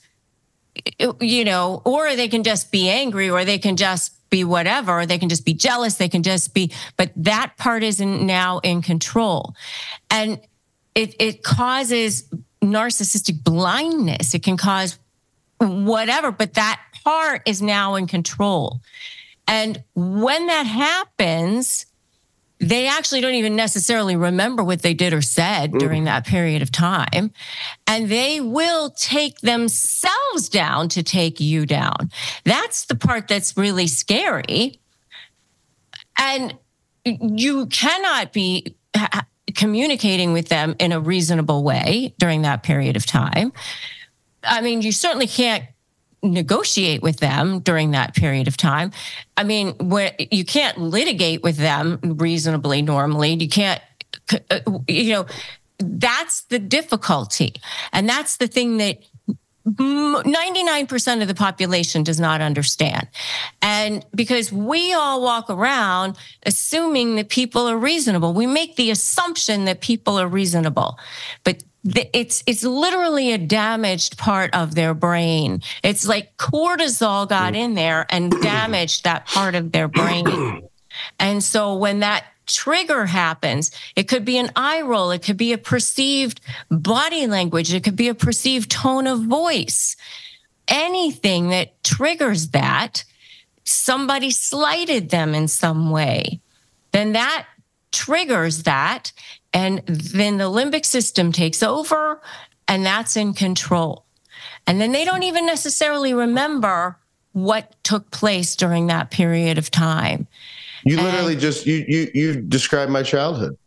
you 1.19 1.43
know 1.43 1.81
or 1.85 2.15
they 2.15 2.27
can 2.27 2.43
just 2.43 2.71
be 2.71 2.89
angry 2.89 3.29
or 3.29 3.43
they 3.45 3.57
can 3.57 3.75
just 3.75 4.13
be 4.29 4.43
whatever. 4.43 4.99
Or 4.99 5.05
they 5.05 5.17
can 5.17 5.29
just 5.29 5.45
be 5.45 5.53
jealous. 5.53 5.95
They 5.95 6.09
can 6.09 6.23
just 6.23 6.53
be 6.53 6.71
but 6.95 7.11
that 7.17 7.53
part 7.57 7.83
isn't 7.83 8.25
now 8.25 8.59
in 8.59 8.81
control. 8.81 9.53
And 10.09 10.39
it 10.95 11.15
it 11.19 11.43
causes 11.43 12.23
narcissistic 12.61 13.43
blindness. 13.43 14.33
It 14.33 14.43
can 14.43 14.55
cause 14.55 14.97
whatever 15.59 16.31
but 16.31 16.53
that 16.53 16.79
part 17.03 17.41
is 17.45 17.61
now 17.61 17.95
in 17.95 18.05
control 18.05 18.79
and 19.47 19.83
when 19.95 20.47
that 20.47 20.65
happens, 20.65 21.85
they 22.59 22.87
actually 22.87 23.21
don't 23.21 23.35
even 23.35 23.55
necessarily 23.55 24.15
remember 24.15 24.63
what 24.63 24.81
they 24.81 24.93
did 24.93 25.13
or 25.13 25.21
said 25.21 25.71
mm. 25.71 25.79
during 25.79 26.05
that 26.05 26.25
period 26.25 26.61
of 26.61 26.71
time. 26.71 27.31
And 27.85 28.09
they 28.09 28.41
will 28.41 28.89
take 28.91 29.39
themselves 29.39 30.49
down 30.49 30.89
to 30.89 31.03
take 31.03 31.39
you 31.39 31.65
down. 31.65 32.11
That's 32.43 32.85
the 32.85 32.95
part 32.95 33.27
that's 33.27 33.55
really 33.55 33.87
scary. 33.87 34.79
And 36.19 36.57
you 37.05 37.67
cannot 37.67 38.33
be 38.33 38.75
communicating 39.55 40.33
with 40.33 40.49
them 40.49 40.75
in 40.79 40.91
a 40.91 40.99
reasonable 40.99 41.63
way 41.63 42.13
during 42.17 42.41
that 42.41 42.63
period 42.63 42.95
of 42.95 43.05
time. 43.05 43.53
I 44.43 44.61
mean, 44.61 44.81
you 44.81 44.91
certainly 44.91 45.27
can't 45.27 45.63
negotiate 46.31 47.01
with 47.01 47.17
them 47.17 47.59
during 47.59 47.91
that 47.91 48.15
period 48.15 48.47
of 48.47 48.57
time. 48.57 48.91
I 49.35 49.43
mean, 49.43 49.75
you 50.31 50.45
can't 50.45 50.77
litigate 50.77 51.43
with 51.43 51.57
them 51.57 51.99
reasonably 52.03 52.81
normally. 52.81 53.33
You 53.33 53.49
can't, 53.49 53.81
uh, 54.49 54.59
you 54.87 55.13
know, 55.13 55.25
that's 55.79 56.41
the 56.43 56.59
difficulty. 56.59 57.53
And 57.93 58.09
that's 58.09 58.37
the 58.37 58.47
thing 58.47 58.77
that 58.77 58.99
99% 59.67 61.21
of 61.21 61.27
the 61.27 61.35
population 61.35 62.03
does 62.03 62.19
not 62.19 62.41
understand. 62.41 63.07
And 63.61 64.05
because 64.15 64.51
we 64.51 64.93
all 64.93 65.21
walk 65.21 65.49
around 65.49 66.17
assuming 66.45 67.15
that 67.17 67.29
people 67.29 67.67
are 67.67 67.77
reasonable, 67.77 68.33
we 68.33 68.47
make 68.47 68.77
the 68.77 68.91
assumption 68.91 69.65
that 69.65 69.81
people 69.81 70.17
are 70.19 70.27
reasonable. 70.27 70.97
But 71.43 71.63
it's 72.13 72.43
it's 72.45 72.63
literally 72.63 73.31
a 73.31 73.37
damaged 73.37 74.17
part 74.17 74.53
of 74.53 74.75
their 74.75 74.93
brain. 74.93 75.61
It's 75.83 76.07
like 76.07 76.37
cortisol 76.37 77.27
got 77.27 77.53
mm. 77.53 77.57
in 77.57 77.73
there 77.75 78.05
and 78.09 78.31
damaged 78.41 79.03
that 79.03 79.27
part 79.27 79.55
of 79.55 79.71
their 79.71 79.87
brain. 79.87 80.67
And 81.19 81.43
so 81.43 81.75
when 81.75 81.99
that 81.99 82.25
trigger 82.47 83.05
happens. 83.05 83.71
It 83.95 84.07
could 84.07 84.25
be 84.25 84.37
an 84.37 84.51
eye 84.55 84.81
roll. 84.81 85.11
It 85.11 85.21
could 85.21 85.37
be 85.37 85.53
a 85.53 85.57
perceived 85.57 86.41
body 86.71 87.27
language. 87.27 87.73
It 87.73 87.83
could 87.83 87.95
be 87.95 88.07
a 88.07 88.15
perceived 88.15 88.71
tone 88.71 89.05
of 89.05 89.21
voice. 89.23 89.95
Anything 90.67 91.49
that 91.49 91.83
triggers 91.83 92.49
that, 92.49 93.03
somebody 93.63 94.31
slighted 94.31 95.09
them 95.09 95.35
in 95.35 95.47
some 95.47 95.91
way, 95.91 96.39
then 96.91 97.13
that 97.13 97.45
triggers 97.91 98.63
that. 98.63 99.11
And 99.53 99.81
then 99.87 100.37
the 100.37 100.45
limbic 100.45 100.85
system 100.85 101.31
takes 101.31 101.63
over 101.63 102.21
and 102.67 102.85
that's 102.85 103.15
in 103.15 103.33
control. 103.33 104.05
And 104.65 104.81
then 104.81 104.91
they 104.91 105.05
don't 105.05 105.23
even 105.23 105.45
necessarily 105.45 106.13
remember 106.13 106.97
what 107.31 107.75
took 107.83 108.11
place 108.11 108.55
during 108.55 108.87
that 108.87 109.11
period 109.11 109.57
of 109.57 109.71
time. 109.71 110.27
You 110.83 110.97
literally 111.01 111.33
and, 111.33 111.41
just 111.41 111.65
you 111.65 111.85
you 111.87 112.11
you 112.13 112.41
described 112.41 112.91
my 112.91 113.03
childhood. 113.03 113.57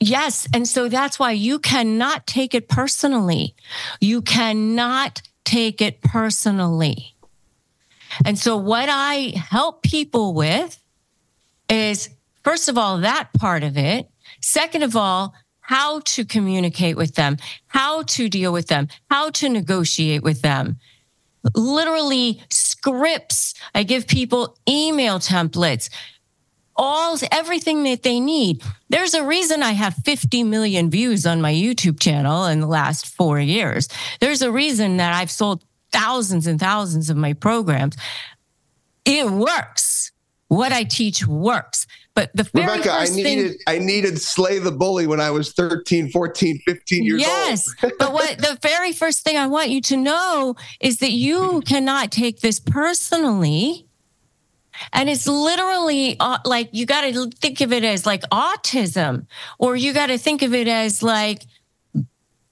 Yes, 0.00 0.48
and 0.54 0.66
so 0.66 0.88
that's 0.88 1.18
why 1.18 1.32
you 1.32 1.58
cannot 1.58 2.26
take 2.26 2.54
it 2.54 2.68
personally. 2.68 3.54
You 4.00 4.22
cannot 4.22 5.22
take 5.44 5.80
it 5.80 6.00
personally. 6.00 7.14
And 8.24 8.38
so 8.38 8.56
what 8.56 8.88
I 8.90 9.32
help 9.36 9.82
people 9.82 10.32
with 10.34 10.80
is 11.68 12.08
first 12.44 12.68
of 12.68 12.78
all 12.78 12.98
that 12.98 13.28
part 13.38 13.62
of 13.62 13.76
it. 13.76 14.10
Second 14.46 14.84
of 14.84 14.94
all, 14.94 15.34
how 15.58 15.98
to 16.04 16.24
communicate 16.24 16.96
with 16.96 17.16
them, 17.16 17.36
how 17.66 18.04
to 18.04 18.28
deal 18.28 18.52
with 18.52 18.68
them, 18.68 18.86
how 19.10 19.28
to 19.30 19.48
negotiate 19.48 20.22
with 20.22 20.40
them. 20.42 20.78
Literally 21.56 22.40
scripts. 22.48 23.54
I 23.74 23.82
give 23.82 24.06
people 24.06 24.56
email 24.68 25.18
templates, 25.18 25.90
all 26.76 27.18
everything 27.32 27.82
that 27.82 28.04
they 28.04 28.20
need. 28.20 28.62
There's 28.88 29.14
a 29.14 29.26
reason 29.26 29.64
I 29.64 29.72
have 29.72 29.94
50 30.04 30.44
million 30.44 30.90
views 30.90 31.26
on 31.26 31.40
my 31.40 31.52
YouTube 31.52 31.98
channel 31.98 32.44
in 32.44 32.60
the 32.60 32.68
last 32.68 33.08
4 33.16 33.40
years. 33.40 33.88
There's 34.20 34.42
a 34.42 34.52
reason 34.52 34.98
that 34.98 35.12
I've 35.12 35.32
sold 35.32 35.64
thousands 35.90 36.46
and 36.46 36.60
thousands 36.60 37.10
of 37.10 37.16
my 37.16 37.32
programs. 37.32 37.96
It 39.04 39.28
works. 39.28 40.12
What 40.46 40.70
I 40.70 40.84
teach 40.84 41.26
works. 41.26 41.88
But 42.16 42.30
the 42.34 42.44
very 42.44 42.78
Rebecca, 42.78 42.92
I 42.92 43.04
needed 43.10 43.50
thing, 43.50 43.58
I 43.66 43.78
needed 43.78 44.18
slay 44.18 44.58
the 44.58 44.72
bully 44.72 45.06
when 45.06 45.20
I 45.20 45.30
was 45.30 45.52
13, 45.52 46.08
14, 46.08 46.58
15 46.64 47.04
years 47.04 47.20
yes, 47.20 47.68
old. 47.68 47.76
Yes. 47.82 47.92
but 47.98 48.14
what 48.14 48.38
the 48.38 48.58
very 48.62 48.94
first 48.94 49.22
thing 49.22 49.36
I 49.36 49.46
want 49.46 49.68
you 49.68 49.82
to 49.82 49.98
know 49.98 50.56
is 50.80 50.96
that 51.00 51.10
you 51.10 51.60
cannot 51.66 52.10
take 52.10 52.40
this 52.40 52.58
personally. 52.58 53.86
And 54.94 55.10
it's 55.10 55.26
literally 55.26 56.16
uh, 56.18 56.38
like 56.46 56.70
you 56.72 56.86
got 56.86 57.02
to 57.02 57.30
think 57.32 57.60
of 57.60 57.70
it 57.70 57.84
as 57.84 58.06
like 58.06 58.22
autism, 58.30 59.26
or 59.58 59.76
you 59.76 59.92
got 59.92 60.06
to 60.06 60.16
think 60.16 60.40
of 60.40 60.54
it 60.54 60.68
as 60.68 61.02
like 61.02 61.42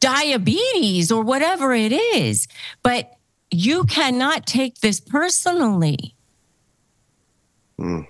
diabetes 0.00 1.10
or 1.10 1.22
whatever 1.22 1.72
it 1.72 1.92
is. 1.92 2.48
But 2.82 3.16
you 3.50 3.84
cannot 3.84 4.44
take 4.46 4.80
this 4.80 5.00
personally. 5.00 6.14
Mm. 7.80 8.06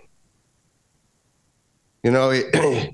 You 2.05 2.11
know, 2.11 2.31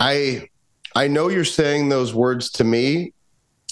I 0.00 0.48
I 0.94 1.08
know 1.08 1.28
you're 1.28 1.44
saying 1.44 1.88
those 1.88 2.12
words 2.12 2.50
to 2.52 2.64
me. 2.64 3.14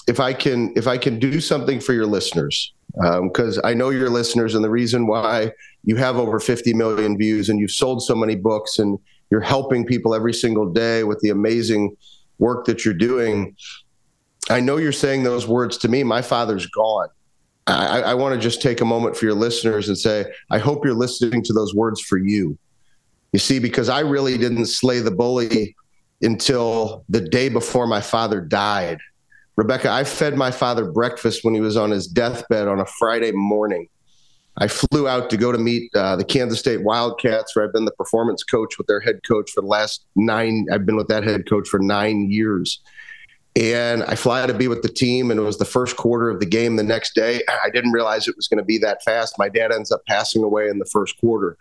If 0.08 0.20
I 0.20 0.32
can 0.32 0.72
if 0.76 0.86
I 0.86 0.96
can 0.96 1.18
do 1.18 1.40
something 1.40 1.80
for 1.80 1.92
your 1.92 2.06
listeners, 2.06 2.72
because 2.94 3.58
um, 3.58 3.64
I 3.64 3.74
know 3.74 3.90
your 3.90 4.08
listeners, 4.08 4.54
and 4.54 4.64
the 4.64 4.70
reason 4.70 5.06
why 5.06 5.52
you 5.84 5.96
have 5.96 6.16
over 6.16 6.38
50 6.40 6.72
million 6.74 7.18
views 7.18 7.48
and 7.48 7.58
you've 7.58 7.70
sold 7.70 8.02
so 8.02 8.14
many 8.14 8.36
books 8.36 8.78
and 8.78 8.98
you're 9.30 9.40
helping 9.40 9.84
people 9.84 10.14
every 10.14 10.34
single 10.34 10.70
day 10.70 11.04
with 11.04 11.20
the 11.20 11.30
amazing 11.30 11.96
work 12.38 12.64
that 12.66 12.84
you're 12.84 12.94
doing. 12.94 13.56
I 14.48 14.60
know 14.60 14.76
you're 14.78 14.92
saying 14.92 15.22
those 15.22 15.46
words 15.46 15.78
to 15.78 15.88
me. 15.88 16.02
My 16.02 16.22
father's 16.22 16.66
gone. 16.66 17.08
I, 17.66 18.02
I 18.02 18.14
want 18.14 18.34
to 18.34 18.40
just 18.40 18.60
take 18.60 18.80
a 18.80 18.84
moment 18.84 19.16
for 19.16 19.26
your 19.26 19.34
listeners 19.34 19.88
and 19.88 19.96
say, 19.96 20.24
I 20.50 20.58
hope 20.58 20.84
you're 20.84 20.94
listening 20.94 21.42
to 21.44 21.52
those 21.52 21.74
words 21.74 22.00
for 22.00 22.18
you. 22.18 22.58
You 23.32 23.38
see, 23.38 23.58
because 23.58 23.88
I 23.88 24.00
really 24.00 24.36
didn't 24.36 24.66
slay 24.66 25.00
the 25.00 25.10
bully 25.10 25.76
until 26.22 27.04
the 27.08 27.20
day 27.20 27.48
before 27.48 27.86
my 27.86 28.00
father 28.00 28.40
died. 28.40 28.98
Rebecca, 29.56 29.90
I 29.90 30.04
fed 30.04 30.36
my 30.36 30.50
father 30.50 30.90
breakfast 30.90 31.44
when 31.44 31.54
he 31.54 31.60
was 31.60 31.76
on 31.76 31.90
his 31.90 32.06
deathbed 32.06 32.66
on 32.66 32.80
a 32.80 32.86
Friday 32.98 33.32
morning. 33.32 33.88
I 34.56 34.68
flew 34.68 35.08
out 35.08 35.30
to 35.30 35.36
go 35.36 35.52
to 35.52 35.58
meet 35.58 35.90
uh, 35.94 36.16
the 36.16 36.24
Kansas 36.24 36.58
State 36.58 36.82
Wildcats, 36.82 37.54
where 37.54 37.64
I've 37.64 37.72
been 37.72 37.84
the 37.84 37.92
performance 37.92 38.42
coach 38.42 38.78
with 38.78 38.86
their 38.86 39.00
head 39.00 39.20
coach 39.26 39.50
for 39.50 39.60
the 39.60 39.66
last 39.66 40.04
nine. 40.16 40.66
I've 40.72 40.84
been 40.84 40.96
with 40.96 41.08
that 41.08 41.24
head 41.24 41.48
coach 41.48 41.68
for 41.68 41.78
nine 41.78 42.30
years. 42.30 42.80
And 43.56 44.04
I 44.04 44.14
fly 44.14 44.42
out 44.42 44.46
to 44.46 44.54
be 44.54 44.68
with 44.68 44.82
the 44.82 44.88
team, 44.88 45.30
and 45.30 45.40
it 45.40 45.42
was 45.42 45.58
the 45.58 45.64
first 45.64 45.96
quarter 45.96 46.30
of 46.30 46.40
the 46.40 46.46
game 46.46 46.76
the 46.76 46.82
next 46.82 47.14
day. 47.14 47.40
I 47.48 47.70
didn't 47.70 47.92
realize 47.92 48.28
it 48.28 48.36
was 48.36 48.48
going 48.48 48.58
to 48.58 48.64
be 48.64 48.78
that 48.78 49.02
fast. 49.02 49.38
My 49.38 49.48
dad 49.48 49.72
ends 49.72 49.90
up 49.90 50.04
passing 50.06 50.44
away 50.44 50.68
in 50.68 50.78
the 50.78 50.84
first 50.84 51.18
quarter 51.18 51.56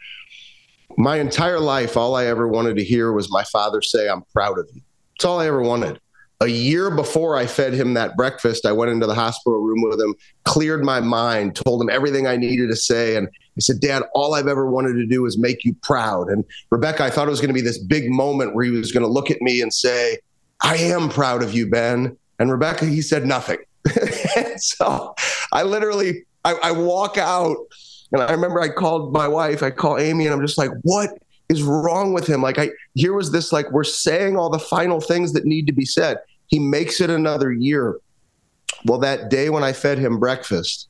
my 0.97 1.17
entire 1.17 1.59
life, 1.59 1.95
all 1.97 2.15
I 2.15 2.25
ever 2.25 2.47
wanted 2.47 2.75
to 2.77 2.83
hear 2.83 3.11
was 3.11 3.31
my 3.31 3.43
father 3.43 3.81
say, 3.81 4.09
I'm 4.09 4.23
proud 4.33 4.59
of 4.59 4.67
you. 4.73 4.81
That's 5.15 5.25
all 5.25 5.39
I 5.39 5.47
ever 5.47 5.61
wanted. 5.61 5.99
A 6.41 6.47
year 6.47 6.89
before 6.89 7.35
I 7.35 7.45
fed 7.45 7.73
him 7.73 7.93
that 7.95 8.15
breakfast, 8.15 8.65
I 8.65 8.71
went 8.71 8.91
into 8.91 9.05
the 9.05 9.13
hospital 9.13 9.59
room 9.59 9.81
with 9.81 9.99
him, 9.99 10.15
cleared 10.45 10.85
my 10.85 11.01
mind, 11.01 11.55
told 11.55 11.81
him 11.81 11.89
everything 11.89 12.27
I 12.27 12.37
needed 12.37 12.69
to 12.69 12.77
say. 12.77 13.17
And 13.17 13.27
I 13.27 13.59
said, 13.59 13.81
Dad, 13.81 14.03
all 14.13 14.35
I've 14.35 14.47
ever 14.47 14.69
wanted 14.69 14.93
to 14.93 15.05
do 15.05 15.25
is 15.25 15.37
make 15.37 15.65
you 15.65 15.75
proud. 15.83 16.29
And 16.29 16.45
Rebecca, 16.69 17.03
I 17.03 17.09
thought 17.09 17.27
it 17.27 17.31
was 17.31 17.41
going 17.41 17.49
to 17.49 17.53
be 17.53 17.61
this 17.61 17.77
big 17.77 18.09
moment 18.09 18.55
where 18.55 18.63
he 18.63 18.71
was 18.71 18.93
going 18.93 19.03
to 19.03 19.11
look 19.11 19.29
at 19.29 19.41
me 19.41 19.61
and 19.61 19.73
say, 19.73 20.17
I 20.61 20.77
am 20.77 21.09
proud 21.09 21.43
of 21.43 21.53
you, 21.53 21.69
Ben. 21.69 22.17
And 22.39 22.49
Rebecca, 22.49 22.85
he 22.85 23.01
said 23.01 23.25
nothing. 23.25 23.57
so 24.57 25.13
I 25.51 25.63
literally, 25.63 26.23
I, 26.45 26.53
I 26.63 26.71
walk 26.71 27.17
out 27.17 27.57
and 28.11 28.21
I 28.21 28.31
remember 28.31 28.61
I 28.61 28.69
called 28.69 29.13
my 29.13 29.27
wife, 29.27 29.61
I 29.61 29.71
call 29.71 29.97
Amy, 29.97 30.25
and 30.25 30.33
I'm 30.33 30.41
just 30.41 30.57
like, 30.57 30.71
what 30.81 31.11
is 31.49 31.63
wrong 31.63 32.13
with 32.13 32.27
him? 32.27 32.41
Like, 32.41 32.57
I 32.57 32.69
here 32.93 33.13
was 33.13 33.31
this 33.31 33.51
like 33.51 33.71
we're 33.71 33.83
saying 33.83 34.37
all 34.37 34.49
the 34.49 34.59
final 34.59 34.99
things 34.99 35.33
that 35.33 35.45
need 35.45 35.67
to 35.67 35.73
be 35.73 35.85
said. 35.85 36.17
He 36.47 36.59
makes 36.59 37.01
it 37.01 37.09
another 37.09 37.51
year. 37.51 37.99
Well, 38.85 38.99
that 38.99 39.29
day 39.29 39.49
when 39.49 39.63
I 39.63 39.73
fed 39.73 39.97
him 39.97 40.19
breakfast, 40.19 40.87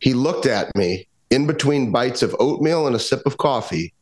he 0.00 0.14
looked 0.14 0.46
at 0.46 0.74
me 0.76 1.06
in 1.30 1.46
between 1.46 1.92
bites 1.92 2.22
of 2.22 2.34
oatmeal 2.40 2.86
and 2.86 2.96
a 2.96 3.00
sip 3.00 3.24
of 3.26 3.36
coffee, 3.36 3.92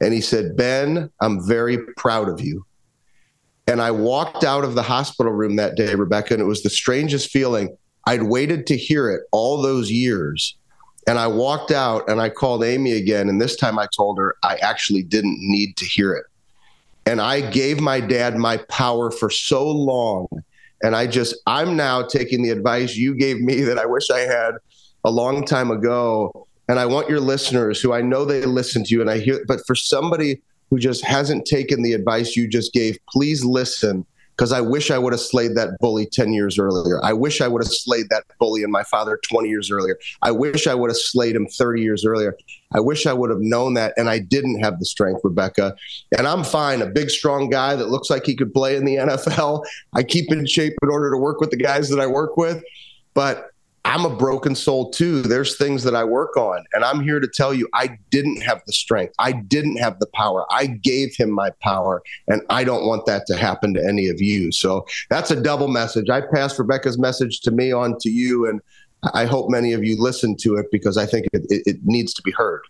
and 0.00 0.14
he 0.14 0.20
said, 0.20 0.56
Ben, 0.56 1.10
I'm 1.20 1.46
very 1.46 1.78
proud 1.96 2.28
of 2.28 2.40
you. 2.40 2.64
And 3.66 3.82
I 3.82 3.90
walked 3.90 4.44
out 4.44 4.64
of 4.64 4.74
the 4.74 4.82
hospital 4.82 5.32
room 5.32 5.56
that 5.56 5.76
day, 5.76 5.94
Rebecca, 5.94 6.34
and 6.34 6.40
it 6.40 6.46
was 6.46 6.62
the 6.62 6.70
strangest 6.70 7.30
feeling. 7.30 7.76
I'd 8.06 8.22
waited 8.22 8.66
to 8.68 8.76
hear 8.76 9.10
it 9.10 9.22
all 9.32 9.60
those 9.60 9.90
years. 9.90 10.56
And 11.06 11.18
I 11.18 11.26
walked 11.28 11.70
out 11.70 12.08
and 12.08 12.20
I 12.20 12.28
called 12.28 12.64
Amy 12.64 12.92
again. 12.92 13.28
And 13.28 13.40
this 13.40 13.56
time 13.56 13.78
I 13.78 13.86
told 13.94 14.18
her 14.18 14.36
I 14.42 14.56
actually 14.56 15.02
didn't 15.02 15.38
need 15.38 15.76
to 15.76 15.84
hear 15.84 16.12
it. 16.14 16.26
And 17.06 17.20
I 17.20 17.48
gave 17.50 17.80
my 17.80 18.00
dad 18.00 18.36
my 18.36 18.56
power 18.68 19.12
for 19.12 19.30
so 19.30 19.70
long. 19.70 20.26
And 20.82 20.96
I 20.96 21.06
just, 21.06 21.36
I'm 21.46 21.76
now 21.76 22.02
taking 22.02 22.42
the 22.42 22.50
advice 22.50 22.96
you 22.96 23.14
gave 23.14 23.40
me 23.40 23.60
that 23.62 23.78
I 23.78 23.86
wish 23.86 24.10
I 24.10 24.20
had 24.20 24.54
a 25.04 25.10
long 25.10 25.44
time 25.44 25.70
ago. 25.70 26.46
And 26.68 26.80
I 26.80 26.86
want 26.86 27.08
your 27.08 27.20
listeners 27.20 27.80
who 27.80 27.92
I 27.92 28.00
know 28.00 28.24
they 28.24 28.44
listen 28.44 28.82
to 28.84 28.90
you 28.92 29.00
and 29.00 29.08
I 29.08 29.18
hear, 29.18 29.44
but 29.46 29.60
for 29.66 29.76
somebody 29.76 30.42
who 30.70 30.80
just 30.80 31.04
hasn't 31.04 31.46
taken 31.46 31.82
the 31.82 31.92
advice 31.92 32.34
you 32.34 32.48
just 32.48 32.72
gave, 32.72 32.98
please 33.08 33.44
listen 33.44 34.04
because 34.36 34.52
I 34.52 34.60
wish 34.60 34.90
I 34.90 34.98
would 34.98 35.12
have 35.12 35.20
slayed 35.20 35.54
that 35.54 35.78
bully 35.80 36.06
10 36.06 36.32
years 36.32 36.58
earlier. 36.58 37.02
I 37.02 37.14
wish 37.14 37.40
I 37.40 37.48
would 37.48 37.62
have 37.62 37.72
slayed 37.72 38.10
that 38.10 38.24
bully 38.38 38.62
and 38.62 38.70
my 38.70 38.82
father 38.82 39.18
20 39.28 39.48
years 39.48 39.70
earlier. 39.70 39.98
I 40.22 40.30
wish 40.30 40.66
I 40.66 40.74
would 40.74 40.90
have 40.90 40.98
slayed 40.98 41.34
him 41.34 41.46
30 41.46 41.80
years 41.80 42.04
earlier. 42.04 42.36
I 42.72 42.80
wish 42.80 43.06
I 43.06 43.14
would 43.14 43.30
have 43.30 43.40
known 43.40 43.74
that. 43.74 43.94
And 43.96 44.10
I 44.10 44.18
didn't 44.18 44.60
have 44.60 44.78
the 44.78 44.84
strength, 44.84 45.22
Rebecca. 45.24 45.74
And 46.18 46.26
I'm 46.26 46.44
fine. 46.44 46.82
A 46.82 46.86
big, 46.86 47.08
strong 47.08 47.48
guy 47.48 47.76
that 47.76 47.88
looks 47.88 48.10
like 48.10 48.26
he 48.26 48.36
could 48.36 48.52
play 48.52 48.76
in 48.76 48.84
the 48.84 48.96
NFL. 48.96 49.64
I 49.94 50.02
keep 50.02 50.30
in 50.30 50.44
shape 50.46 50.74
in 50.82 50.90
order 50.90 51.10
to 51.10 51.16
work 51.16 51.40
with 51.40 51.50
the 51.50 51.56
guys 51.56 51.88
that 51.88 52.00
I 52.00 52.06
work 52.06 52.36
with. 52.36 52.62
But 53.14 53.50
I'm 53.86 54.04
a 54.04 54.10
broken 54.10 54.56
soul 54.56 54.90
too. 54.90 55.22
There's 55.22 55.56
things 55.56 55.84
that 55.84 55.94
I 55.94 56.02
work 56.02 56.36
on. 56.36 56.64
And 56.72 56.84
I'm 56.84 57.00
here 57.04 57.20
to 57.20 57.28
tell 57.28 57.54
you, 57.54 57.68
I 57.72 57.96
didn't 58.10 58.42
have 58.42 58.60
the 58.66 58.72
strength. 58.72 59.14
I 59.20 59.30
didn't 59.30 59.76
have 59.76 60.00
the 60.00 60.08
power. 60.08 60.44
I 60.50 60.66
gave 60.66 61.14
him 61.14 61.30
my 61.30 61.50
power. 61.62 62.02
And 62.26 62.42
I 62.50 62.64
don't 62.64 62.84
want 62.84 63.06
that 63.06 63.26
to 63.28 63.36
happen 63.36 63.74
to 63.74 63.84
any 63.84 64.08
of 64.08 64.20
you. 64.20 64.50
So 64.50 64.84
that's 65.08 65.30
a 65.30 65.40
double 65.40 65.68
message. 65.68 66.10
I 66.10 66.20
passed 66.20 66.58
Rebecca's 66.58 66.98
message 66.98 67.40
to 67.42 67.52
me 67.52 67.70
on 67.70 67.96
to 68.00 68.10
you. 68.10 68.48
And 68.48 68.60
I 69.14 69.24
hope 69.24 69.48
many 69.50 69.72
of 69.72 69.84
you 69.84 69.96
listen 70.02 70.36
to 70.38 70.56
it 70.56 70.66
because 70.72 70.96
I 70.98 71.06
think 71.06 71.26
it, 71.32 71.46
it, 71.48 71.62
it 71.66 71.76
needs 71.84 72.12
to 72.14 72.22
be 72.22 72.32
heard. 72.32 72.62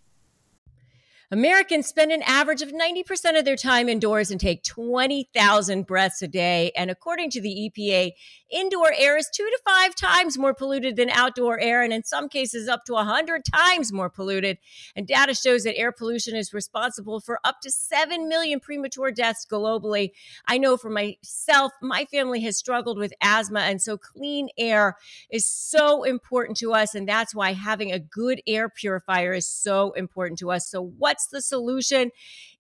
Americans 1.33 1.89
spend 1.89 2.13
an 2.13 2.23
average 2.23 2.63
of 2.63 2.71
90% 2.71 3.37
of 3.37 3.45
their 3.45 3.57
time 3.57 3.89
indoors 3.89 4.31
and 4.31 4.41
take 4.41 4.63
20,000 4.63 5.85
breaths 5.85 6.23
a 6.23 6.29
day. 6.29 6.71
And 6.77 6.89
according 6.89 7.31
to 7.31 7.41
the 7.41 7.69
EPA, 7.77 8.13
Indoor 8.51 8.93
air 8.97 9.17
is 9.17 9.29
two 9.33 9.45
to 9.45 9.59
five 9.65 9.95
times 9.95 10.39
more 10.39 10.55
polluted 10.55 10.97
than 10.97 11.11
outdoor 11.11 11.59
air, 11.59 11.83
and 11.83 11.93
in 11.93 12.05
some 12.05 12.29
cases, 12.29 12.69
up 12.69 12.85
to 12.85 12.93
100 12.93 13.45
times 13.45 13.93
more 13.93 14.09
polluted. 14.09 14.59
And 14.95 15.07
data 15.07 15.35
shows 15.35 15.65
that 15.65 15.77
air 15.77 15.91
pollution 15.91 16.37
is 16.37 16.55
responsible 16.55 17.21
for 17.21 17.41
up 17.45 17.61
to 17.63 17.71
7 17.71 18.29
million 18.29 18.61
premature 18.61 19.11
deaths 19.11 19.47
globally. 19.51 20.13
I 20.47 20.59
know 20.59 20.77
for 20.77 20.91
myself, 20.91 21.73
my 21.83 22.05
family 22.05 22.41
has 22.43 22.57
struggled 22.57 22.99
with 22.99 23.13
asthma, 23.21 23.61
and 23.61 23.83
so 23.83 23.99
clean 23.99 24.49
air 24.57 24.97
is 25.31 25.47
so 25.47 26.05
important 26.05 26.57
to 26.59 26.73
us. 26.73 26.95
And 26.95 27.09
that's 27.09 27.35
why 27.35 27.53
having 27.53 27.91
a 27.91 27.99
good 27.99 28.41
air 28.47 28.69
purifier 28.69 29.33
is 29.33 29.49
so 29.49 29.93
important 29.93 30.39
to 30.41 30.51
us. 30.53 30.69
So, 30.69 30.83
what's 30.83 31.27
the 31.27 31.43
solution? 31.43 32.11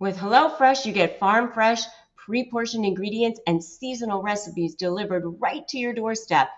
With 0.00 0.16
HelloFresh, 0.16 0.86
you 0.86 0.92
get 0.92 1.18
farm 1.18 1.50
fresh, 1.52 1.82
pre 2.16 2.48
portioned 2.48 2.84
ingredients 2.84 3.40
and 3.48 3.62
seasonal 3.62 4.22
recipes 4.22 4.76
delivered 4.76 5.24
right 5.40 5.66
to 5.68 5.78
your 5.78 5.92
doorstep. 5.92 6.48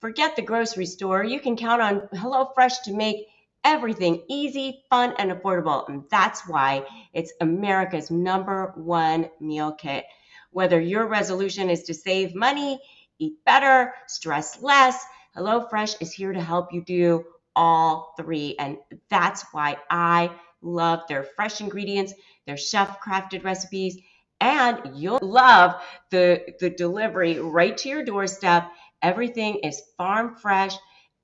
Forget 0.00 0.36
the 0.36 0.42
grocery 0.42 0.86
store. 0.86 1.24
You 1.24 1.40
can 1.40 1.56
count 1.56 1.82
on 1.82 2.02
HelloFresh 2.14 2.82
to 2.84 2.94
make 2.94 3.26
everything 3.64 4.22
easy, 4.28 4.84
fun, 4.88 5.14
and 5.18 5.32
affordable. 5.32 5.88
And 5.88 6.04
that's 6.12 6.46
why 6.46 6.86
it's 7.12 7.32
America's 7.40 8.12
number 8.12 8.72
one 8.76 9.30
meal 9.40 9.72
kit. 9.72 10.04
Whether 10.52 10.80
your 10.80 11.08
resolution 11.08 11.68
is 11.68 11.82
to 11.84 11.94
save 11.94 12.36
money, 12.36 12.78
eat 13.18 13.44
better, 13.44 13.94
stress 14.06 14.62
less, 14.62 15.04
HelloFresh 15.36 16.00
is 16.00 16.12
here 16.12 16.32
to 16.32 16.40
help 16.40 16.72
you 16.72 16.84
do 16.84 17.24
all 17.56 18.14
three. 18.16 18.54
And 18.60 18.78
that's 19.10 19.44
why 19.50 19.78
I 19.90 20.30
love 20.62 21.00
their 21.08 21.24
fresh 21.24 21.60
ingredients, 21.60 22.14
their 22.46 22.56
chef 22.56 23.00
crafted 23.00 23.44
recipes, 23.44 23.98
and 24.40 24.80
you'll 24.94 25.18
love 25.22 25.82
the, 26.10 26.54
the 26.60 26.70
delivery 26.70 27.38
right 27.38 27.76
to 27.78 27.88
your 27.88 28.04
doorstep. 28.04 28.70
Everything 29.02 29.56
is 29.62 29.82
farm 29.96 30.36
fresh 30.36 30.76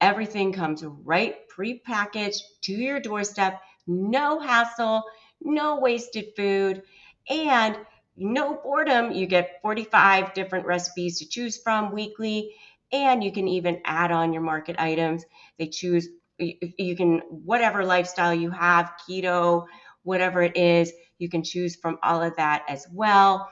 Everything 0.02 0.52
comes 0.52 0.85
right 0.85 1.48
pre-packaged 1.48 2.42
to 2.62 2.72
your 2.72 2.98
doorstep. 2.98 3.61
No 3.87 4.40
hassle, 4.40 5.04
no 5.40 5.78
wasted 5.78 6.26
food, 6.37 6.82
and 7.30 7.78
no 8.16 8.54
boredom. 8.64 9.12
You 9.12 9.26
get 9.26 9.61
45 9.62 10.35
different 10.35 10.66
recipes 10.66 11.20
to 11.20 11.28
choose 11.28 11.56
from 11.56 11.92
weekly, 11.92 12.52
and 12.90 13.22
you 13.22 13.30
can 13.30 13.46
even 13.46 13.80
add 13.85 14.11
on 14.11 14.32
your 14.32 14.42
market 14.42 14.74
items. 14.80 15.24
They 15.56 15.68
choose 15.68 16.08
you 16.38 16.96
can 16.96 17.20
whatever 17.28 17.85
lifestyle 17.85 18.35
you 18.35 18.50
have, 18.50 18.94
keto, 19.08 19.66
whatever 20.02 20.42
it 20.42 20.56
is, 20.56 20.92
you 21.22 21.28
can 21.28 21.42
choose 21.42 21.76
from 21.76 21.98
all 22.02 22.20
of 22.20 22.37
that 22.37 22.64
as 22.68 22.87
well. 22.92 23.48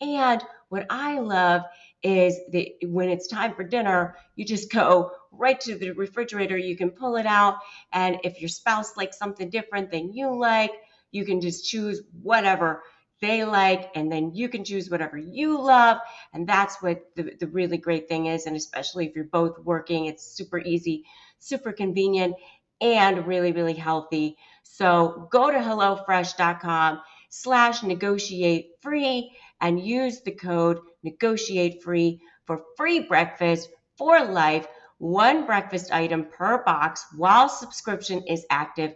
And 0.00 0.42
what 0.70 0.86
I 0.88 1.18
love 1.18 1.62
is 2.02 2.38
that 2.52 2.66
when 2.84 3.10
it's 3.10 3.26
time 3.28 3.54
for 3.54 3.62
dinner, 3.62 4.16
you 4.34 4.44
just 4.46 4.72
go 4.72 5.12
right 5.30 5.60
to 5.60 5.76
the 5.76 5.90
refrigerator. 5.90 6.56
You 6.56 6.76
can 6.76 6.90
pull 6.90 7.16
it 7.16 7.26
out. 7.26 7.58
And 7.92 8.18
if 8.24 8.40
your 8.40 8.48
spouse 8.48 8.96
likes 8.96 9.18
something 9.18 9.50
different 9.50 9.90
than 9.90 10.12
you 10.12 10.34
like, 10.34 10.72
you 11.12 11.26
can 11.26 11.40
just 11.40 11.68
choose 11.68 12.00
whatever 12.22 12.82
they 13.20 13.44
like, 13.44 13.90
and 13.94 14.10
then 14.10 14.34
you 14.34 14.48
can 14.48 14.64
choose 14.64 14.88
whatever 14.88 15.18
you 15.18 15.60
love. 15.60 15.98
And 16.32 16.48
that's 16.48 16.80
what 16.80 17.04
the, 17.16 17.34
the 17.38 17.48
really 17.48 17.76
great 17.76 18.08
thing 18.08 18.26
is. 18.26 18.46
And 18.46 18.56
especially 18.56 19.06
if 19.06 19.14
you're 19.14 19.24
both 19.24 19.58
working, 19.58 20.06
it's 20.06 20.24
super 20.24 20.58
easy, 20.58 21.04
super 21.38 21.72
convenient, 21.72 22.34
and 22.80 23.26
really, 23.26 23.52
really 23.52 23.74
healthy. 23.74 24.38
So 24.62 25.28
go 25.30 25.50
to 25.50 25.58
HelloFresh.com 25.58 27.00
slash 27.30 27.82
negotiate 27.82 28.72
free 28.82 29.32
and 29.60 29.80
use 29.80 30.20
the 30.20 30.32
code 30.32 30.80
negotiate 31.02 31.82
free 31.82 32.20
for 32.44 32.62
free 32.76 33.00
breakfast 33.00 33.70
for 33.96 34.22
life 34.24 34.66
one 35.00 35.46
breakfast 35.46 35.90
item 35.92 36.26
per 36.26 36.62
box 36.62 37.06
while 37.16 37.48
subscription 37.48 38.22
is 38.28 38.44
active. 38.50 38.94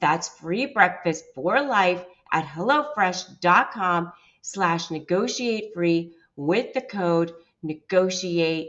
That's 0.00 0.28
free 0.28 0.66
breakfast 0.66 1.24
for 1.34 1.62
life 1.62 2.04
at 2.30 2.44
HelloFresh.com 2.44 4.12
slash 4.42 4.90
negotiate 4.90 5.72
free 5.72 6.12
with 6.36 6.74
the 6.74 6.82
code 6.82 7.32
negotiate 7.62 8.68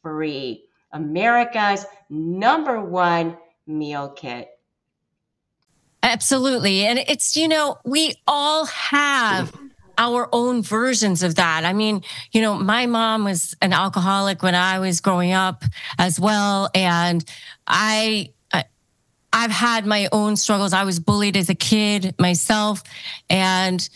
free. 0.00 0.64
America's 0.92 1.84
number 2.08 2.80
one 2.80 3.36
meal 3.66 4.08
kit. 4.08 4.48
Absolutely. 6.12 6.84
And 6.84 6.98
it's, 6.98 7.36
you 7.36 7.48
know, 7.48 7.78
we 7.86 8.12
all 8.26 8.66
have 8.66 9.50
our 9.96 10.28
own 10.30 10.62
versions 10.62 11.22
of 11.22 11.36
that. 11.36 11.64
I 11.64 11.72
mean, 11.72 12.02
you 12.32 12.42
know, 12.42 12.54
my 12.54 12.84
mom 12.84 13.24
was 13.24 13.56
an 13.62 13.72
alcoholic 13.72 14.42
when 14.42 14.54
I 14.54 14.78
was 14.78 15.00
growing 15.00 15.32
up 15.32 15.64
as 15.98 16.20
well. 16.20 16.68
And 16.74 17.24
I, 17.66 18.30
I've 19.32 19.50
had 19.50 19.86
my 19.86 20.10
own 20.12 20.36
struggles. 20.36 20.74
I 20.74 20.84
was 20.84 21.00
bullied 21.00 21.34
as 21.34 21.48
a 21.48 21.54
kid 21.54 22.14
myself. 22.18 22.82
And 23.30 23.88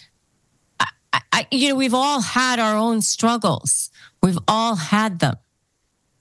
I, 0.81 0.89
I, 1.13 1.47
you 1.51 1.69
know, 1.69 1.75
we've 1.75 1.93
all 1.93 2.23
had 2.23 2.59
our 2.59 2.79
own 2.79 3.03
struggles. 3.03 3.91
We've 4.23 4.39
all 4.49 4.75
had 4.75 5.19
them. 5.19 5.37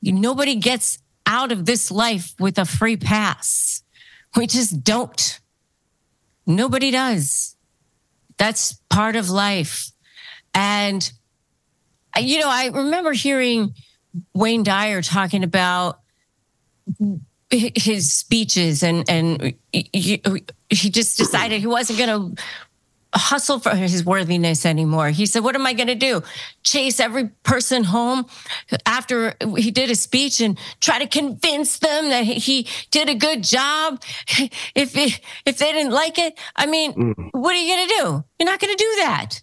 Nobody 0.02 0.56
gets 0.56 1.00
out 1.26 1.54
of 1.54 1.66
this 1.66 1.90
life 1.90 2.34
with 2.38 2.60
a 2.60 2.66
free 2.66 2.98
pass. 2.98 3.82
We 4.36 4.46
just 4.46 4.84
don't. 4.84 5.40
Nobody 6.46 6.92
does. 6.92 7.56
That's 8.38 8.74
part 8.90 9.16
of 9.16 9.30
life. 9.30 9.92
And, 10.54 11.12
you 12.20 12.40
know, 12.40 12.50
I 12.50 12.68
remember 12.68 13.14
hearing 13.14 13.74
Wayne 14.34 14.64
Dyer 14.64 15.02
talking 15.02 15.44
about 15.44 16.00
his 17.50 18.14
speeches 18.14 18.84
and, 18.84 19.10
and 19.10 19.56
he, 19.72 20.22
just 20.70 21.18
decided 21.18 21.60
he 21.62 21.68
wasn't 21.68 22.00
going 22.00 22.36
to 22.36 22.44
hustle 23.18 23.60
for 23.60 23.76
his 23.76 24.06
worthiness 24.06 24.66
anymore. 24.66 25.10
He 25.10 25.26
said, 25.26 25.44
What 25.44 25.56
am 25.56 25.66
I 25.66 25.74
going 25.74 25.88
to 25.88 25.96
do? 25.96 26.24
Chase 26.64 27.00
every 27.00 27.30
person 27.44 27.84
home 27.84 28.26
after 28.86 29.36
he 29.58 29.72
did 29.72 29.90
a 29.90 29.96
speech 29.96 30.42
and 30.42 30.58
try 30.82 31.00
to 31.00 31.08
convince 31.08 31.80
them 31.80 32.10
that 32.10 32.26
he 32.26 32.68
did 32.92 33.10
a 33.10 33.16
good 33.16 33.44
job. 33.44 34.02
If, 34.76 34.96
if 35.46 35.58
they 35.58 35.72
didn't 35.72 35.94
like 35.94 36.18
it, 36.18 36.38
I 36.56 36.66
mean, 36.66 36.94
mm. 36.94 37.30
what 37.32 37.56
are 37.56 37.58
you 37.58 37.76
going 37.76 37.88
to 37.88 37.96
do? 37.96 38.24
You're 38.40 38.52
not 38.52 38.60
going 38.60 38.76
to 38.76 38.84
do 38.84 38.96
that. 38.98 39.42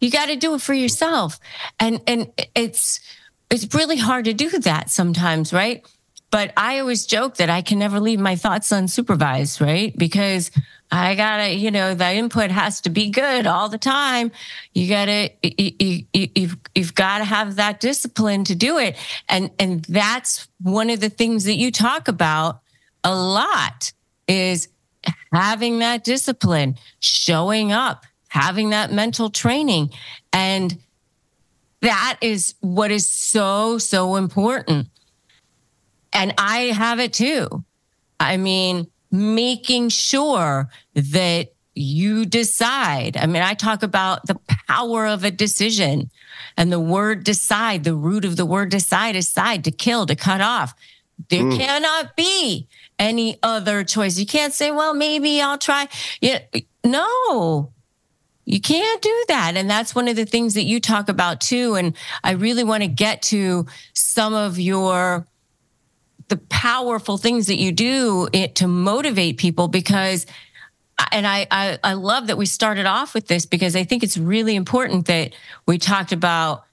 You 0.00 0.10
got 0.10 0.26
to 0.26 0.36
do 0.36 0.54
it 0.54 0.60
for 0.60 0.74
yourself. 0.74 1.38
And, 1.80 2.00
and 2.06 2.32
it's, 2.54 3.00
it's 3.50 3.74
really 3.74 3.96
hard 3.96 4.26
to 4.26 4.34
do 4.34 4.50
that 4.50 4.90
sometimes, 4.90 5.52
right? 5.52 5.84
But 6.30 6.52
I 6.56 6.78
always 6.80 7.06
joke 7.06 7.36
that 7.36 7.48
I 7.48 7.62
can 7.62 7.78
never 7.78 8.00
leave 8.00 8.20
my 8.20 8.36
thoughts 8.36 8.68
unsupervised, 8.68 9.64
right? 9.64 9.96
Because 9.96 10.50
I 10.90 11.14
gotta, 11.14 11.54
you 11.54 11.70
know, 11.70 11.94
the 11.94 12.12
input 12.12 12.50
has 12.50 12.80
to 12.82 12.90
be 12.90 13.10
good 13.10 13.46
all 13.46 13.68
the 13.68 13.78
time. 13.78 14.30
You 14.74 14.88
gotta, 14.88 15.30
you, 15.42 16.04
you, 16.12 16.28
you've, 16.34 16.56
you've 16.74 16.94
got 16.94 17.18
to 17.18 17.24
have 17.24 17.56
that 17.56 17.80
discipline 17.80 18.44
to 18.44 18.54
do 18.54 18.78
it. 18.78 18.96
And, 19.28 19.50
and 19.58 19.84
that's 19.84 20.48
one 20.60 20.90
of 20.90 21.00
the 21.00 21.10
things 21.10 21.44
that 21.44 21.56
you 21.56 21.70
talk 21.70 22.08
about 22.08 22.60
a 23.04 23.14
lot 23.14 23.92
is 24.26 24.68
having 25.32 25.78
that 25.78 26.04
discipline, 26.04 26.76
showing 27.00 27.72
up, 27.72 28.04
having 28.28 28.70
that 28.70 28.92
mental 28.92 29.30
training. 29.30 29.90
And 30.32 30.78
that 31.80 32.18
is 32.20 32.54
what 32.60 32.90
is 32.90 33.06
so, 33.06 33.78
so 33.78 34.16
important. 34.16 34.88
And 36.12 36.34
I 36.38 36.72
have 36.74 37.00
it 37.00 37.12
too. 37.12 37.64
I 38.20 38.36
mean, 38.36 38.88
making 39.10 39.90
sure 39.90 40.68
that 40.94 41.52
you 41.74 42.26
decide. 42.26 43.16
I 43.16 43.26
mean, 43.26 43.42
I 43.42 43.54
talk 43.54 43.82
about 43.82 44.26
the 44.26 44.38
power 44.66 45.06
of 45.06 45.22
a 45.22 45.30
decision 45.30 46.10
and 46.56 46.72
the 46.72 46.80
word 46.80 47.22
decide, 47.22 47.84
the 47.84 47.94
root 47.94 48.24
of 48.24 48.36
the 48.36 48.46
word 48.46 48.70
decide 48.70 49.14
is 49.14 49.28
side, 49.28 49.62
to 49.64 49.70
kill, 49.70 50.06
to 50.06 50.16
cut 50.16 50.40
off. 50.40 50.74
There 51.28 51.44
mm. 51.44 51.56
cannot 51.56 52.16
be 52.16 52.66
any 52.98 53.38
other 53.42 53.84
choice. 53.84 54.18
You 54.18 54.26
can't 54.26 54.52
say, 54.52 54.70
well, 54.72 54.92
maybe 54.92 55.40
I'll 55.40 55.58
try. 55.58 55.88
Yeah, 56.20 56.40
no, 56.84 57.72
you 58.44 58.60
can't 58.60 59.02
do 59.02 59.24
that. 59.28 59.56
And 59.56 59.70
that's 59.70 59.94
one 59.94 60.08
of 60.08 60.16
the 60.16 60.24
things 60.24 60.54
that 60.54 60.64
you 60.64 60.80
talk 60.80 61.08
about 61.08 61.40
too. 61.40 61.74
And 61.74 61.96
I 62.24 62.32
really 62.32 62.64
want 62.64 62.82
to 62.82 62.88
get 62.88 63.22
to 63.22 63.66
some 63.92 64.34
of 64.34 64.58
your 64.58 65.26
the 66.28 66.36
powerful 66.36 67.18
things 67.18 67.46
that 67.46 67.56
you 67.56 67.72
do 67.72 68.28
it, 68.32 68.56
to 68.56 68.68
motivate 68.68 69.38
people 69.38 69.68
because 69.68 70.26
and 71.12 71.26
I, 71.26 71.46
I, 71.50 71.78
I 71.84 71.92
love 71.92 72.26
that 72.26 72.36
we 72.36 72.46
started 72.46 72.86
off 72.86 73.14
with 73.14 73.28
this 73.28 73.46
because 73.46 73.76
I 73.76 73.84
think 73.84 74.02
it's 74.02 74.18
really 74.18 74.56
important 74.56 75.06
that 75.06 75.32
we 75.64 75.78
talked 75.78 76.10
about 76.10 76.64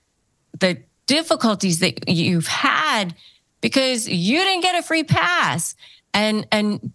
the 0.59 0.79
difficulties 1.05 1.79
that 1.79 2.09
you've 2.09 2.47
had 2.47 3.15
because 3.61 4.07
you 4.07 4.39
didn't 4.39 4.61
get 4.61 4.75
a 4.75 4.83
free 4.83 5.03
pass. 5.03 5.75
And 6.13 6.47
and 6.51 6.91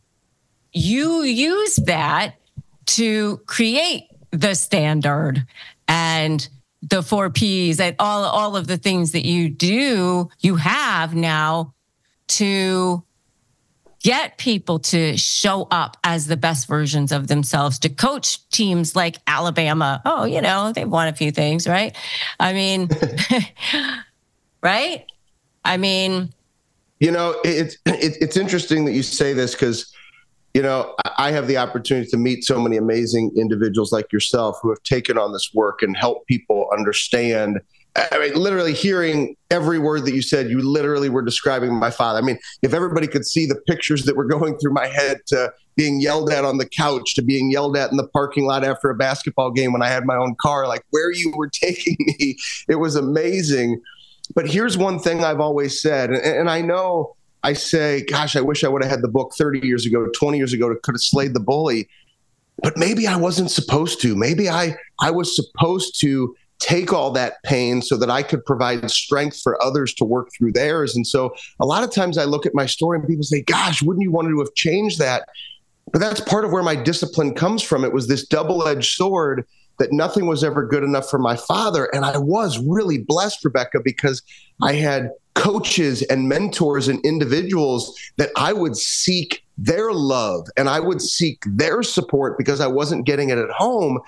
you 0.72 1.22
use 1.22 1.76
that 1.86 2.36
to 2.86 3.38
create 3.46 4.04
the 4.30 4.54
standard 4.54 5.46
and 5.88 6.48
the 6.82 7.02
four 7.02 7.30
P's 7.30 7.80
and 7.80 7.96
all 7.98 8.24
all 8.24 8.56
of 8.56 8.66
the 8.66 8.78
things 8.78 9.12
that 9.12 9.26
you 9.26 9.50
do 9.50 10.30
you 10.40 10.56
have 10.56 11.14
now 11.14 11.74
to 12.31 13.03
get 14.03 14.39
people 14.39 14.78
to 14.78 15.16
show 15.16 15.68
up 15.70 15.97
as 16.05 16.26
the 16.26 16.37
best 16.37 16.66
versions 16.66 17.12
of 17.12 17.28
themselves, 17.28 17.78
to 17.81 17.89
coach 17.89 18.49
teams 18.49 18.97
like 18.97 19.18
Alabama. 19.26 20.01
Oh, 20.05 20.24
you 20.24 20.41
know, 20.41 20.72
they've 20.72 20.89
won 20.89 21.09
a 21.09 21.12
few 21.12 21.31
things, 21.31 21.68
right? 21.68 21.95
I 22.39 22.53
mean, 22.53 22.89
right? 24.62 25.05
I 25.64 25.76
mean, 25.76 26.33
you 26.99 27.11
know, 27.11 27.35
it's 27.45 27.76
it, 27.87 28.16
it's 28.20 28.37
interesting 28.37 28.85
that 28.87 28.93
you 28.93 29.03
say 29.03 29.33
this 29.33 29.53
because, 29.53 29.93
you 30.55 30.62
know, 30.62 30.95
I 31.18 31.31
have 31.33 31.47
the 31.47 31.59
opportunity 31.59 32.09
to 32.11 32.16
meet 32.16 32.45
so 32.45 32.61
many 32.61 32.76
amazing 32.76 33.33
individuals 33.37 33.93
like 33.93 34.12
yourself 34.12 34.59
who 34.62 34.70
have 34.70 34.83
taken 34.83 35.18
on 35.18 35.33
this 35.33 35.51
work 35.53 35.83
and 35.83 35.97
help 35.97 36.26
people 36.26 36.68
understand 36.72 37.61
I 38.12 38.18
mean, 38.18 38.34
literally 38.34 38.72
hearing 38.72 39.36
every 39.51 39.78
word 39.78 40.05
that 40.05 40.14
you 40.14 40.22
said, 40.22 40.48
you 40.48 40.61
literally 40.61 41.09
were 41.09 41.22
describing 41.22 41.74
my 41.74 41.90
father. 41.90 42.18
I 42.18 42.22
mean, 42.22 42.38
if 42.62 42.72
everybody 42.72 43.07
could 43.07 43.26
see 43.26 43.46
the 43.46 43.57
pictures 43.66 44.05
that 44.05 44.16
were 44.16 44.24
going 44.24 44.57
through 44.59 44.72
my 44.72 44.86
head 44.86 45.18
to 45.28 45.53
being 45.76 46.01
yelled 46.01 46.30
at 46.30 46.44
on 46.44 46.59
the 46.59 46.68
couch 46.68 47.14
to 47.14 47.22
being 47.22 47.51
yelled 47.51 47.76
at 47.76 47.90
in 47.90 47.96
the 47.96 48.07
parking 48.09 48.44
lot 48.44 48.64
after 48.64 48.90
a 48.90 48.94
basketball 48.94 49.51
game 49.51 49.72
when 49.72 49.82
I 49.82 49.88
had 49.88 50.05
my 50.05 50.16
own 50.16 50.34
car, 50.36 50.66
like 50.68 50.84
where 50.90 51.12
you 51.12 51.32
were 51.36 51.48
taking 51.53 51.96
me, 51.98 52.36
it 52.68 52.76
was 52.76 52.96
amazing. 52.96 53.80
But 54.34 54.48
here's 54.48 54.78
one 54.78 54.98
thing 54.98 55.24
I've 55.24 55.40
always 55.40 55.80
said, 55.80 56.11
and, 56.11 56.20
and 56.22 56.51
I 56.51 56.61
know 56.61 57.16
I 57.42 57.55
say, 57.55 58.05
gosh, 58.05 58.36
I 58.36 58.40
wish 58.40 58.64
I 58.64 58.68
would 58.68 58.82
have 58.82 58.90
had 58.90 59.03
the 59.03 59.09
book 59.09 59.32
30 59.36 59.66
years 59.66 59.86
ago, 59.86 60.07
20 60.14 60.38
years 60.38 60.53
ago 60.53 60.68
to 60.68 60.76
could 60.76 60.94
have 60.94 61.03
slayed 61.03 61.34
the 61.34 61.40
bully. 61.40 61.88
But 62.62 62.76
maybe 62.76 63.07
I 63.07 63.16
wasn't 63.16 63.51
supposed 63.51 64.03
to. 64.03 64.14
Maybe 64.14 64.51
I 64.51 64.76
I 65.01 65.11
was 65.11 65.34
supposed 65.34 65.98
to 66.03 66.36
take 66.61 66.92
all 66.92 67.11
that 67.11 67.42
pain 67.42 67.82
so 67.82 67.96
that 67.96 68.11
I 68.11 68.22
could 68.22 68.44
provide 68.44 68.90
strength 68.90 69.40
for 69.40 69.61
others 69.62 69.94
to 69.94 70.04
work 70.04 70.28
through 70.36 70.52
theirs. 70.52 70.94
And 70.94 71.06
so 71.06 71.34
a 71.58 71.66
lot 71.66 71.82
of 71.82 71.90
times 71.90 72.18
I 72.18 72.24
look 72.24 72.46
at 72.46 72.54
my 72.54 72.66
story 72.66 72.98
and 72.98 73.08
people 73.08 73.24
say, 73.24 73.42
gosh, 73.42 73.82
wouldn't 73.82 74.02
you 74.02 74.12
want 74.12 74.28
to 74.28 74.38
have 74.38 74.54
changed 74.54 74.98
that? 74.98 75.28
But 75.92 76.00
that's 76.00 76.20
part 76.20 76.44
of 76.44 76.52
where 76.52 76.62
my 76.62 76.76
discipline 76.76 77.34
comes 77.34 77.62
from. 77.62 77.84
It 77.84 77.92
was 77.92 78.06
this 78.06 78.26
double 78.26 78.68
edged 78.68 78.92
sword 78.92 79.46
that 79.78 79.92
nothing 79.92 80.26
was 80.26 80.44
ever 80.44 80.64
good 80.64 80.84
enough 80.84 81.08
for 81.08 81.18
my 81.18 81.34
father. 81.34 81.86
And 81.94 82.04
I 82.04 82.18
was 82.18 82.58
really 82.58 82.98
blessed, 82.98 83.44
Rebecca, 83.44 83.80
because 83.82 84.22
I 84.62 84.74
had 84.74 85.11
coaches 85.34 86.02
and 86.02 86.28
mentors 86.28 86.86
and 86.86 87.04
individuals 87.04 87.98
that 88.18 88.30
I 88.36 88.52
would 88.52 88.76
seek 88.76 89.42
their 89.56 89.92
love 89.92 90.46
and 90.56 90.68
I 90.68 90.80
would 90.80 91.00
seek 91.00 91.42
their 91.46 91.82
support 91.82 92.36
because 92.36 92.61
I 92.61 92.66
wasn't 92.66 93.06
getting 93.06 93.30
it 93.30 93.38
at 93.38 93.50
home. 93.50 94.00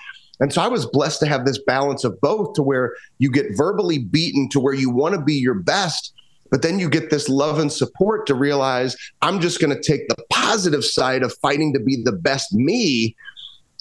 And 0.43 0.51
so 0.51 0.61
I 0.61 0.67
was 0.67 0.85
blessed 0.85 1.21
to 1.21 1.25
have 1.25 1.45
this 1.45 1.57
balance 1.57 2.03
of 2.03 2.19
both 2.19 2.51
to 2.55 2.63
where 2.63 2.93
you 3.17 3.31
get 3.31 3.55
verbally 3.55 3.99
beaten 3.99 4.49
to 4.49 4.59
where 4.59 4.73
you 4.73 4.89
want 4.89 5.15
to 5.15 5.21
be 5.21 5.35
your 5.35 5.53
best, 5.53 6.13
but 6.51 6.61
then 6.61 6.79
you 6.79 6.89
get 6.89 7.09
this 7.09 7.29
love 7.29 7.59
and 7.59 7.71
support 7.71 8.27
to 8.27 8.35
realize 8.35 8.97
I'm 9.21 9.39
just 9.39 9.61
going 9.61 9.73
to 9.73 9.81
take 9.81 10.09
the 10.09 10.21
positive 10.29 10.83
side 10.83 11.23
of 11.23 11.33
fighting 11.37 11.71
to 11.71 11.79
be 11.79 12.03
the 12.03 12.11
best 12.11 12.53
me. 12.53 13.15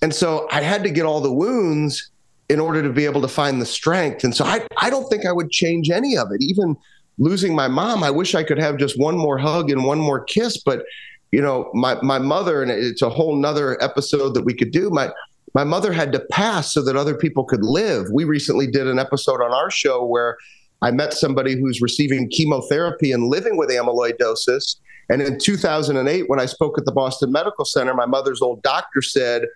And 0.03 0.15
so 0.15 0.47
I 0.53 0.61
had 0.61 0.85
to 0.85 0.91
get 0.91 1.05
all 1.05 1.21
the 1.21 1.33
wounds 1.33 2.13
in 2.49 2.61
order 2.61 2.81
to 2.81 2.91
be 2.91 3.07
able 3.07 3.23
to 3.23 3.29
find 3.29 3.61
the 3.61 3.67
strength. 3.67 4.23
And 4.23 4.33
so 4.33 4.45
I, 4.45 4.65
I 4.81 4.89
don't 4.89 5.09
think 5.11 5.27
I 5.27 5.33
would 5.33 5.51
change 5.51 5.91
any 5.91 6.17
of 6.17 6.29
it. 6.31 6.41
Even 6.41 6.77
losing 7.19 7.57
my 7.57 7.67
mom, 7.67 8.05
I 8.05 8.11
wish 8.13 8.37
I 8.37 8.45
could 8.45 8.61
have 8.61 8.77
just 8.77 8.97
one 9.01 9.19
more 9.19 9.37
hug 9.37 9.69
and 9.69 9.85
one 9.85 9.99
more 9.99 10.23
kiss. 10.23 10.63
But, 10.63 10.85
you 11.33 11.43
know, 11.43 11.73
my, 11.75 12.01
my 12.03 12.21
mother, 12.21 12.63
and 12.63 12.71
it's 12.71 13.03
a 13.03 13.11
whole 13.11 13.35
nother 13.35 13.83
episode 13.83 14.35
that 14.35 14.45
we 14.45 14.55
could 14.55 14.71
do. 14.71 14.91
My 14.91 15.11
my 15.55 15.65
mother 15.65 15.93
had 15.93 16.13
to 16.13 16.21
pass 16.31 16.73
so 16.73 16.83
that 16.83 16.97
other 16.97 17.15
people 17.15 17.45
could 17.45 17.65
live. 17.65 18.07
We 18.13 18.25
recently 18.25 18.67
did 18.67 18.87
an 18.87 18.99
episode 18.99 19.43
on 19.43 19.53
our 19.53 19.71
show 19.71 20.05
where 20.05 20.39
I 20.81 20.91
met 20.91 21.13
somebody 21.13 21.59
who's 21.59 21.81
receiving 21.81 22.29
chemotherapy 22.31 23.13
and 23.13 23.29
living 23.29 23.57
with 23.57 23.71
amyloidosis. 23.71 24.77
And 25.09 25.21
in 25.21 25.39
2008, 25.39 26.29
when 26.29 26.41
I 26.41 26.47
spoke 26.47 26.79
at 26.79 26.85
the 26.85 26.93
Boston 26.93 27.31
Medical 27.31 27.65
Center, 27.65 27.95
my 27.95 28.07
mother's 28.07 28.43
old 28.43 28.63
doctor 28.63 29.03
said 29.03 29.47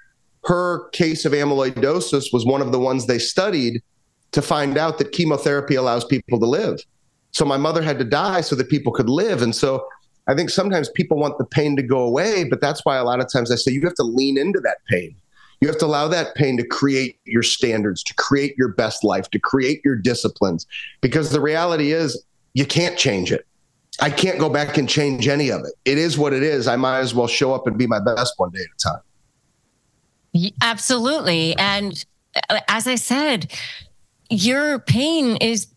her 0.44 0.88
case 0.90 1.24
of 1.24 1.32
amyloidosis 1.32 2.32
was 2.32 2.46
one 2.46 2.60
of 2.60 2.72
the 2.72 2.78
ones 2.78 3.06
they 3.06 3.18
studied 3.18 3.82
to 4.32 4.42
find 4.42 4.76
out 4.76 4.98
that 4.98 5.12
chemotherapy 5.12 5.74
allows 5.74 6.04
people 6.04 6.38
to 6.38 6.46
live. 6.46 6.78
So 7.32 7.44
my 7.44 7.56
mother 7.56 7.82
had 7.82 7.98
to 7.98 8.04
die 8.04 8.42
so 8.42 8.54
that 8.56 8.68
people 8.68 8.92
could 8.92 9.08
live. 9.08 9.42
And 9.42 9.54
so 9.54 9.86
I 10.28 10.34
think 10.34 10.50
sometimes 10.50 10.88
people 10.90 11.18
want 11.18 11.38
the 11.38 11.44
pain 11.44 11.76
to 11.76 11.82
go 11.82 11.98
away, 11.98 12.44
but 12.44 12.60
that's 12.60 12.84
why 12.84 12.96
a 12.96 13.04
lot 13.04 13.20
of 13.20 13.30
times 13.32 13.50
I 13.50 13.56
say 13.56 13.72
you 13.72 13.82
have 13.82 13.94
to 13.94 14.04
lean 14.04 14.38
into 14.38 14.60
that 14.60 14.78
pain. 14.88 15.16
You 15.60 15.68
have 15.68 15.78
to 15.78 15.86
allow 15.86 16.08
that 16.08 16.34
pain 16.34 16.56
to 16.58 16.66
create 16.66 17.18
your 17.24 17.42
standards, 17.42 18.02
to 18.04 18.14
create 18.14 18.56
your 18.58 18.68
best 18.68 19.02
life, 19.04 19.30
to 19.30 19.38
create 19.38 19.80
your 19.84 19.96
disciplines. 19.96 20.66
Because 21.00 21.30
the 21.30 21.40
reality 21.40 21.92
is, 21.92 22.22
you 22.54 22.66
can't 22.66 22.98
change 22.98 23.32
it. 23.32 23.46
I 24.00 24.10
can't 24.10 24.38
go 24.38 24.48
back 24.50 24.76
and 24.76 24.88
change 24.88 25.26
any 25.28 25.50
of 25.50 25.62
it. 25.62 25.72
It 25.84 25.98
is 25.98 26.18
what 26.18 26.32
it 26.32 26.42
is. 26.42 26.68
I 26.68 26.76
might 26.76 26.98
as 26.98 27.14
well 27.14 27.26
show 27.26 27.54
up 27.54 27.66
and 27.66 27.78
be 27.78 27.86
my 27.86 28.00
best 28.00 28.34
one 28.36 28.50
day 28.50 28.60
at 28.60 28.66
a 28.66 28.90
time. 28.90 30.52
Absolutely. 30.60 31.56
And 31.56 32.04
uh, 32.50 32.60
as 32.68 32.86
I 32.86 32.96
said, 32.96 33.52
your 34.28 34.78
pain 34.78 35.36
is 35.36 35.68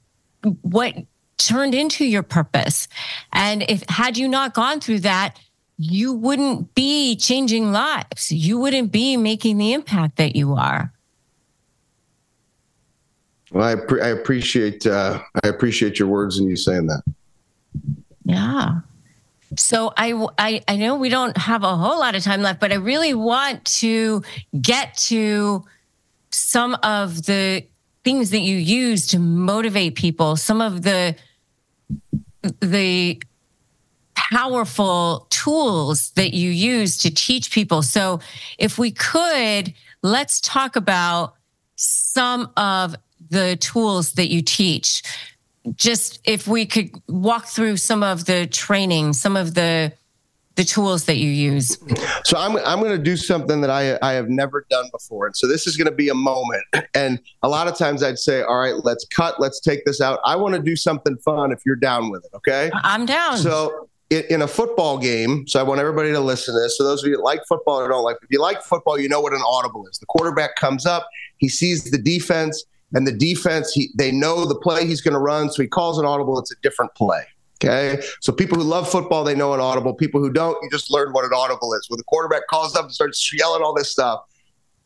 what 0.61 0.95
turned 1.38 1.73
into 1.73 2.05
your 2.05 2.23
purpose. 2.23 2.88
And 3.32 3.63
if 3.69 3.84
had 3.88 4.17
you 4.17 4.27
not 4.27 4.53
gone 4.53 4.82
through 4.82 4.99
that, 5.01 5.39
you 5.82 6.13
wouldn't 6.13 6.75
be 6.75 7.15
changing 7.15 7.71
lives. 7.71 8.32
You 8.32 8.59
wouldn't 8.59 8.91
be 8.91 9.15
making 9.15 9.57
the 9.57 9.71
impact 9.71 10.17
that 10.17 10.36
you 10.36 10.53
are. 10.55 10.91
Well, 13.51 13.65
I, 13.65 13.75
pre- 13.75 14.01
I 14.01 14.09
appreciate 14.09 14.86
uh, 14.86 15.21
I 15.41 15.47
appreciate 15.47 15.97
your 15.97 16.09
words 16.09 16.38
and 16.38 16.49
you 16.49 16.57
saying 16.57 16.88
that. 16.88 17.01
Yeah. 18.25 18.82
So 19.55 19.93
I, 19.97 20.27
I 20.38 20.61
I 20.67 20.75
know 20.75 20.95
we 20.97 21.09
don't 21.09 21.36
have 21.38 21.63
a 21.63 21.75
whole 21.75 21.97
lot 21.97 22.13
of 22.13 22.23
time 22.23 22.41
left, 22.41 22.59
but 22.59 22.71
I 22.71 22.75
really 22.75 23.13
want 23.13 23.63
to 23.80 24.21
get 24.61 24.95
to 24.97 25.65
some 26.30 26.75
of 26.84 27.25
the 27.25 27.65
things 28.03 28.30
that 28.32 28.41
you 28.41 28.57
use 28.57 29.07
to 29.07 29.19
motivate 29.19 29.95
people. 29.95 30.36
Some 30.36 30.61
of 30.61 30.84
the 30.84 31.15
the 32.59 33.21
powerful 34.32 35.28
tools 35.30 36.11
that 36.11 36.34
you 36.34 36.49
use 36.49 36.97
to 36.99 37.13
teach 37.13 37.51
people. 37.51 37.82
So, 37.82 38.20
if 38.57 38.78
we 38.78 38.91
could, 38.91 39.74
let's 40.01 40.41
talk 40.41 40.76
about 40.76 41.36
some 41.76 42.51
of 42.57 42.95
the 43.30 43.55
tools 43.57 44.13
that 44.13 44.30
you 44.30 44.41
teach. 44.41 45.03
Just 45.76 46.20
if 46.24 46.47
we 46.47 46.65
could 46.65 46.91
walk 47.07 47.45
through 47.45 47.78
some 47.78 48.03
of 48.03 48.26
the 48.26 48.47
training, 48.47 49.13
some 49.13 49.36
of 49.36 49.53
the 49.53 49.93
the 50.55 50.65
tools 50.65 51.05
that 51.05 51.15
you 51.15 51.30
use. 51.30 51.78
So 52.26 52.38
I'm 52.38 52.57
I'm 52.57 52.80
going 52.80 52.91
to 52.91 53.01
do 53.01 53.15
something 53.15 53.61
that 53.61 53.70
I 53.70 53.97
I 54.01 54.13
have 54.13 54.30
never 54.30 54.65
done 54.70 54.89
before, 54.91 55.26
and 55.26 55.36
so 55.36 55.47
this 55.47 55.65
is 55.67 55.78
going 55.78 55.88
to 55.88 55.95
be 55.95 56.09
a 56.09 56.13
moment. 56.13 56.63
And 56.93 57.20
a 57.43 57.47
lot 57.47 57.67
of 57.67 57.78
times 57.78 58.03
I'd 58.03 58.20
say, 58.20 58.41
all 58.41 58.59
right, 58.59 58.76
let's 58.84 59.05
cut, 59.05 59.39
let's 59.39 59.61
take 59.61 59.86
this 59.86 60.01
out. 60.01 60.20
I 60.26 60.36
want 60.36 60.55
to 60.55 60.61
do 60.61 60.76
something 60.76 61.15
fun 61.17 61.53
if 61.53 61.65
you're 61.65 61.78
down 61.78 62.09
with 62.09 62.26
it. 62.26 62.36
Okay, 62.36 62.72
I'm 62.74 63.05
down. 63.05 63.38
So 63.38 63.88
in, 64.10 64.24
in, 64.30 64.41
a 64.41 64.47
football 64.47 64.97
game, 64.97 65.47
so 65.47 65.60
I 65.60 65.64
want 65.64 65.80
everybody 65.80 66.12
to 66.12 66.20
listen 66.20 66.53
to 66.53 66.60
this. 66.60 66.78
So 66.78 66.84
those 66.84 67.03
of 67.03 67.10
you 67.10 67.18
that 67.18 67.24
like 67.24 67.41
football 67.47 67.80
or 67.80 67.88
don't 67.88 68.03
like, 68.03 68.18
if 68.22 68.30
you 68.32 68.41
like 68.41 68.62
football, 68.64 68.99
you 68.99 69.07
know 69.07 69.22
what 69.22 69.34
an 69.34 69.41
audible 69.45 69.88
is. 69.88 69.99
The 69.99 70.05
quarterback 70.07 70.55
comes 70.55 70.86
up, 70.86 71.07
he 71.38 71.47
sees 71.47 71.91
the 71.91 71.97
defense, 71.97 72.66
and 72.93 73.05
the 73.05 73.12
defense, 73.12 73.72
he, 73.72 73.89
they 73.97 74.12
know 74.12 74.45
the 74.45 74.55
play 74.55 74.86
he's 74.86 75.01
going 75.01 75.14
to 75.14 75.20
run, 75.20 75.51
so 75.51 75.62
he 75.62 75.68
calls 75.68 75.99
an 75.99 76.05
audible. 76.05 76.39
It's 76.39 76.51
a 76.51 76.55
different 76.62 76.93
play. 76.95 77.24
Okay. 77.64 78.01
So 78.22 78.32
people 78.32 78.57
who 78.57 78.64
love 78.64 78.89
football, 78.89 79.24
they 79.24 79.36
know 79.36 79.53
an 79.53 79.60
audible. 79.60 79.93
People 79.93 80.22
who 80.22 80.32
don't, 80.32 80.57
you 80.64 80.70
just 80.72 80.89
learn 80.89 81.12
what 81.12 81.26
an 81.26 81.32
audible 81.36 81.74
is. 81.74 81.89
When 81.89 81.97
the 81.97 82.05
quarterback 82.05 82.47
calls 82.47 82.76
up 82.76 82.86
and 82.86 82.93
starts 82.93 83.34
yelling 83.34 83.62
all 83.62 83.74
this 83.74 83.91
stuff. 83.91 84.22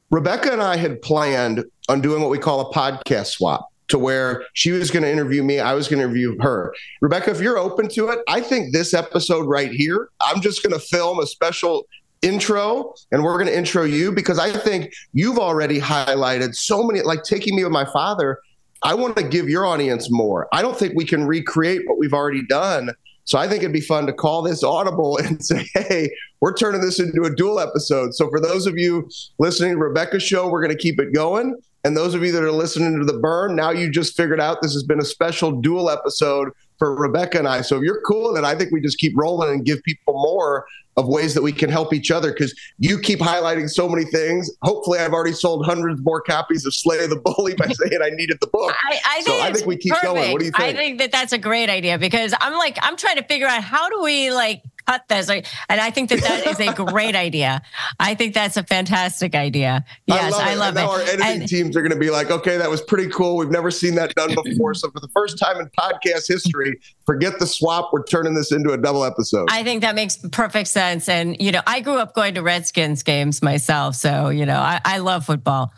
Rebecca 0.09 0.51
and 0.51 0.61
I 0.61 0.77
had 0.77 1.01
planned 1.01 1.65
on 1.87 2.01
doing 2.01 2.21
what 2.21 2.29
we 2.29 2.39
call 2.39 2.61
a 2.61 2.73
podcast 2.73 3.27
swap 3.27 3.72
to 3.93 3.99
where 3.99 4.43
she 4.53 4.71
was 4.71 4.89
going 4.89 5.03
to 5.03 5.11
interview 5.11 5.43
me, 5.43 5.59
I 5.59 5.73
was 5.75 5.87
going 5.87 5.99
to 5.99 6.05
interview 6.05 6.35
her. 6.41 6.73
Rebecca, 6.99 7.29
if 7.29 7.39
you're 7.39 7.59
open 7.59 7.87
to 7.89 8.09
it, 8.09 8.19
I 8.27 8.41
think 8.41 8.73
this 8.73 8.91
episode 8.91 9.45
right 9.47 9.71
here, 9.71 10.09
I'm 10.19 10.41
just 10.41 10.63
going 10.63 10.73
to 10.73 10.79
film 10.79 11.19
a 11.19 11.27
special 11.27 11.85
intro 12.23 12.95
and 13.11 13.23
we're 13.23 13.35
going 13.35 13.45
to 13.45 13.55
intro 13.55 13.83
you 13.83 14.11
because 14.11 14.39
I 14.39 14.51
think 14.51 14.91
you've 15.13 15.37
already 15.37 15.79
highlighted 15.79 16.55
so 16.55 16.81
many, 16.83 17.03
like 17.03 17.23
taking 17.23 17.55
me 17.55 17.63
with 17.63 17.71
my 17.71 17.85
father. 17.85 18.39
I 18.81 18.95
want 18.95 19.15
to 19.17 19.23
give 19.23 19.47
your 19.47 19.63
audience 19.63 20.09
more. 20.09 20.47
I 20.51 20.63
don't 20.63 20.75
think 20.75 20.93
we 20.95 21.05
can 21.05 21.27
recreate 21.27 21.87
what 21.87 21.99
we've 21.99 22.13
already 22.13 22.43
done. 22.47 22.89
So 23.25 23.37
I 23.37 23.47
think 23.47 23.61
it'd 23.61 23.73
be 23.73 23.79
fun 23.79 24.07
to 24.07 24.13
call 24.13 24.41
this 24.41 24.63
audible 24.63 25.17
and 25.23 25.45
say, 25.45 25.67
hey, 25.75 26.09
we're 26.41 26.55
turning 26.55 26.81
this 26.81 26.99
into 26.99 27.25
a 27.25 27.35
dual 27.35 27.59
episode. 27.59 28.15
So 28.15 28.27
for 28.31 28.39
those 28.39 28.65
of 28.65 28.75
you 28.75 29.07
listening 29.37 29.73
to 29.73 29.77
Rebecca's 29.77 30.23
show, 30.23 30.49
we're 30.49 30.63
going 30.63 30.75
to 30.75 30.81
keep 30.81 30.99
it 30.99 31.13
going. 31.13 31.61
And 31.83 31.97
those 31.97 32.13
of 32.13 32.23
you 32.23 32.31
that 32.31 32.43
are 32.43 32.51
listening 32.51 32.97
to 32.99 33.05
the 33.05 33.19
burn, 33.19 33.55
now 33.55 33.71
you 33.71 33.89
just 33.89 34.15
figured 34.15 34.39
out 34.39 34.61
this 34.61 34.73
has 34.73 34.83
been 34.83 34.99
a 34.99 35.05
special 35.05 35.51
dual 35.51 35.89
episode 35.89 36.49
for 36.79 36.95
Rebecca 36.95 37.37
and 37.37 37.47
I. 37.47 37.61
So 37.61 37.77
if 37.77 37.83
you're 37.83 38.01
cool, 38.01 38.33
then 38.33 38.45
I 38.45 38.55
think 38.55 38.71
we 38.71 38.81
just 38.81 38.97
keep 38.97 39.13
rolling 39.17 39.49
and 39.49 39.65
give 39.65 39.83
people 39.83 40.13
more 40.13 40.65
of 40.95 41.07
ways 41.07 41.33
that 41.33 41.41
we 41.41 41.51
can 41.51 41.69
help 41.69 41.93
each 41.93 42.11
other 42.11 42.31
because 42.31 42.53
you 42.77 42.99
keep 42.99 43.19
highlighting 43.19 43.69
so 43.69 43.89
many 43.89 44.05
things. 44.05 44.51
Hopefully, 44.61 44.99
I've 44.99 45.13
already 45.13 45.33
sold 45.33 45.65
hundreds 45.65 46.01
more 46.01 46.21
copies 46.21 46.65
of 46.65 46.73
Slay 46.73 47.05
the 47.07 47.15
Bully 47.15 47.55
by 47.55 47.67
saying 47.71 47.99
I 48.01 48.09
needed 48.09 48.37
the 48.41 48.47
book. 48.47 48.75
I, 48.89 48.99
I 49.05 49.21
think, 49.21 49.27
so 49.27 49.41
I 49.41 49.51
think 49.51 49.65
we 49.65 49.77
keep 49.77 49.93
perfect. 49.93 50.13
going. 50.13 50.31
What 50.31 50.39
do 50.39 50.45
you 50.45 50.51
think? 50.51 50.63
I 50.63 50.73
think 50.73 50.99
that 50.99 51.11
that's 51.11 51.33
a 51.33 51.37
great 51.37 51.69
idea 51.69 51.97
because 51.97 52.33
I'm 52.39 52.53
like, 52.53 52.77
I'm 52.81 52.95
trying 52.95 53.17
to 53.17 53.23
figure 53.23 53.47
out 53.47 53.63
how 53.63 53.89
do 53.89 54.01
we 54.01 54.31
like 54.31 54.63
cut 54.85 55.07
this. 55.07 55.29
And 55.29 55.45
I 55.69 55.89
think 55.91 56.09
that 56.09 56.21
that 56.21 56.47
is 56.47 56.59
a 56.59 56.73
great 56.73 57.15
idea. 57.15 57.61
I 57.99 58.15
think 58.15 58.33
that's 58.33 58.57
a 58.57 58.63
fantastic 58.63 59.35
idea. 59.35 59.85
Yes, 60.05 60.23
I 60.23 60.29
love, 60.29 60.41
I 60.41 60.53
love 60.55 60.75
it. 60.75 60.79
Now 60.79 60.91
our 60.91 61.01
editing 61.01 61.41
and, 61.41 61.47
teams 61.49 61.75
are 61.75 61.81
going 61.81 61.91
to 61.91 61.99
be 61.99 62.09
like, 62.09 62.31
okay, 62.31 62.57
that 62.57 62.69
was 62.69 62.81
pretty 62.81 63.09
cool. 63.09 63.37
We've 63.37 63.49
never 63.49 63.71
seen 63.71 63.95
that 63.95 64.13
done 64.15 64.35
before. 64.43 64.73
So 64.73 64.89
for 64.91 64.99
the 64.99 65.09
first 65.09 65.37
time 65.37 65.59
in 65.59 65.69
podcast 65.77 66.27
history, 66.27 66.79
forget 67.05 67.39
the 67.39 67.47
swap. 67.47 67.91
We're 67.93 68.03
turning 68.03 68.33
this 68.33 68.51
into 68.51 68.71
a 68.71 68.77
double 68.77 69.03
episode. 69.03 69.47
I 69.49 69.63
think 69.63 69.81
that 69.81 69.95
makes 69.95 70.17
perfect 70.31 70.67
sense. 70.67 71.09
And, 71.09 71.35
you 71.39 71.51
know, 71.51 71.61
I 71.67 71.81
grew 71.81 71.97
up 71.97 72.13
going 72.13 72.35
to 72.35 72.41
Redskins 72.41 73.03
games 73.03 73.41
myself. 73.41 73.95
So, 73.95 74.29
you 74.29 74.45
know, 74.45 74.57
I, 74.57 74.81
I 74.85 74.97
love 74.99 75.25
football. 75.25 75.73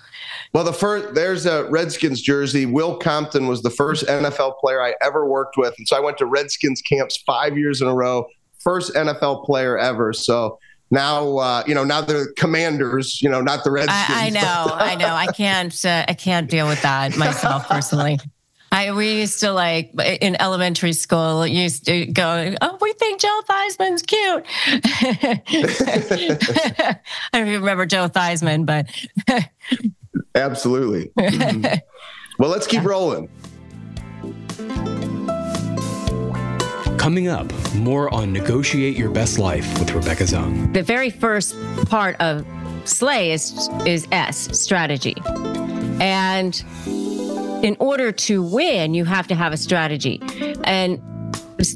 Well, 0.54 0.64
the 0.64 0.74
first 0.74 1.16
there's 1.16 1.46
a 1.46 1.66
Redskins 1.66 2.22
jersey. 2.22 2.66
Will 2.66 2.98
Compton 2.98 3.48
was 3.48 3.62
the 3.62 3.70
first 3.70 4.06
NFL 4.06 4.58
player 4.60 4.82
I 4.82 4.96
ever 5.02 5.26
worked 5.26 5.58
with, 5.58 5.74
and 5.78 5.88
so 5.88 5.98
I 5.98 6.00
went 6.00 6.18
to 6.20 6.26
Redskins 6.26 6.82
camps 6.82 7.18
five 7.26 7.58
years 7.58 7.82
in 7.82 7.88
a 7.88 7.94
row 7.94 8.28
first 8.66 8.94
NFL 8.96 9.46
player 9.46 9.78
ever. 9.78 10.12
So 10.12 10.60
now, 10.92 11.38
uh, 11.38 11.64
you 11.66 11.74
know, 11.74 11.86
now 11.86 12.02
the 12.02 12.34
Commanders, 12.36 13.22
you 13.22 13.30
know, 13.30 13.40
not 13.40 13.64
the 13.64 13.72
Redskins. 13.72 14.10
I, 14.10 14.26
I 14.26 14.30
know, 14.30 14.66
I 14.74 14.96
know. 14.96 15.14
I 15.14 15.28
can't, 15.28 15.86
uh, 15.86 16.04
I 16.08 16.14
can't 16.14 16.50
deal 16.50 16.68
with 16.68 16.82
that 16.82 17.16
myself 17.16 17.70
personally. 17.70 18.20
I 18.72 18.92
we 18.92 19.22
used 19.22 19.40
to 19.40 19.54
like 19.54 19.92
in 20.22 20.36
elementary 20.42 20.92
school 20.92 21.48
used 21.48 21.86
to 21.86 22.08
go, 22.08 22.54
oh, 22.62 22.78
we 22.82 22.92
think 22.94 23.22
Joe 23.22 23.42
Theismann's 23.48 24.02
cute. 24.02 24.46
I 26.84 27.00
don't 27.32 27.48
even 27.48 27.62
remember 27.62 27.86
Joe 27.86 28.10
Theismann, 28.10 28.66
but 28.66 28.90
absolutely. 30.36 31.12
Mm-hmm. 31.18 31.78
well, 32.38 32.50
let's 32.50 32.68
keep 32.68 32.84
rolling. 32.84 33.30
Coming 37.06 37.28
up, 37.28 37.54
more 37.76 38.12
on 38.12 38.34
Negotiate 38.34 38.98
Your 38.98 39.12
Best 39.12 39.38
Life 39.38 39.78
with 39.78 39.94
Rebecca 39.94 40.24
Zung. 40.24 40.74
The 40.74 40.82
very 40.82 41.12
first 41.12 41.56
part 41.86 42.20
of 42.20 42.44
Slay 42.86 43.32
is, 43.32 43.70
is 43.86 44.08
S, 44.12 44.60
strategy. 44.60 45.16
And 46.02 46.66
in 47.64 47.78
order 47.80 48.12
to 48.12 48.42
win, 48.42 48.96
you 48.96 49.06
have 49.06 49.28
to 49.28 49.36
have 49.36 49.54
a 49.54 49.58
strategy. 49.58 50.20
And 50.64 51.00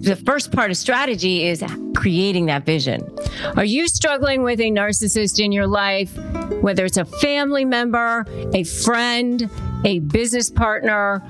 the 0.01 0.19
first 0.25 0.51
part 0.51 0.71
of 0.71 0.77
strategy 0.77 1.45
is 1.45 1.63
creating 1.95 2.47
that 2.47 2.65
vision. 2.65 3.07
Are 3.55 3.63
you 3.63 3.87
struggling 3.87 4.41
with 4.41 4.59
a 4.59 4.71
narcissist 4.71 5.39
in 5.39 5.51
your 5.51 5.67
life, 5.67 6.17
whether 6.61 6.85
it's 6.85 6.97
a 6.97 7.05
family 7.05 7.65
member, 7.65 8.25
a 8.55 8.63
friend, 8.63 9.47
a 9.85 9.99
business 9.99 10.49
partner, 10.49 11.21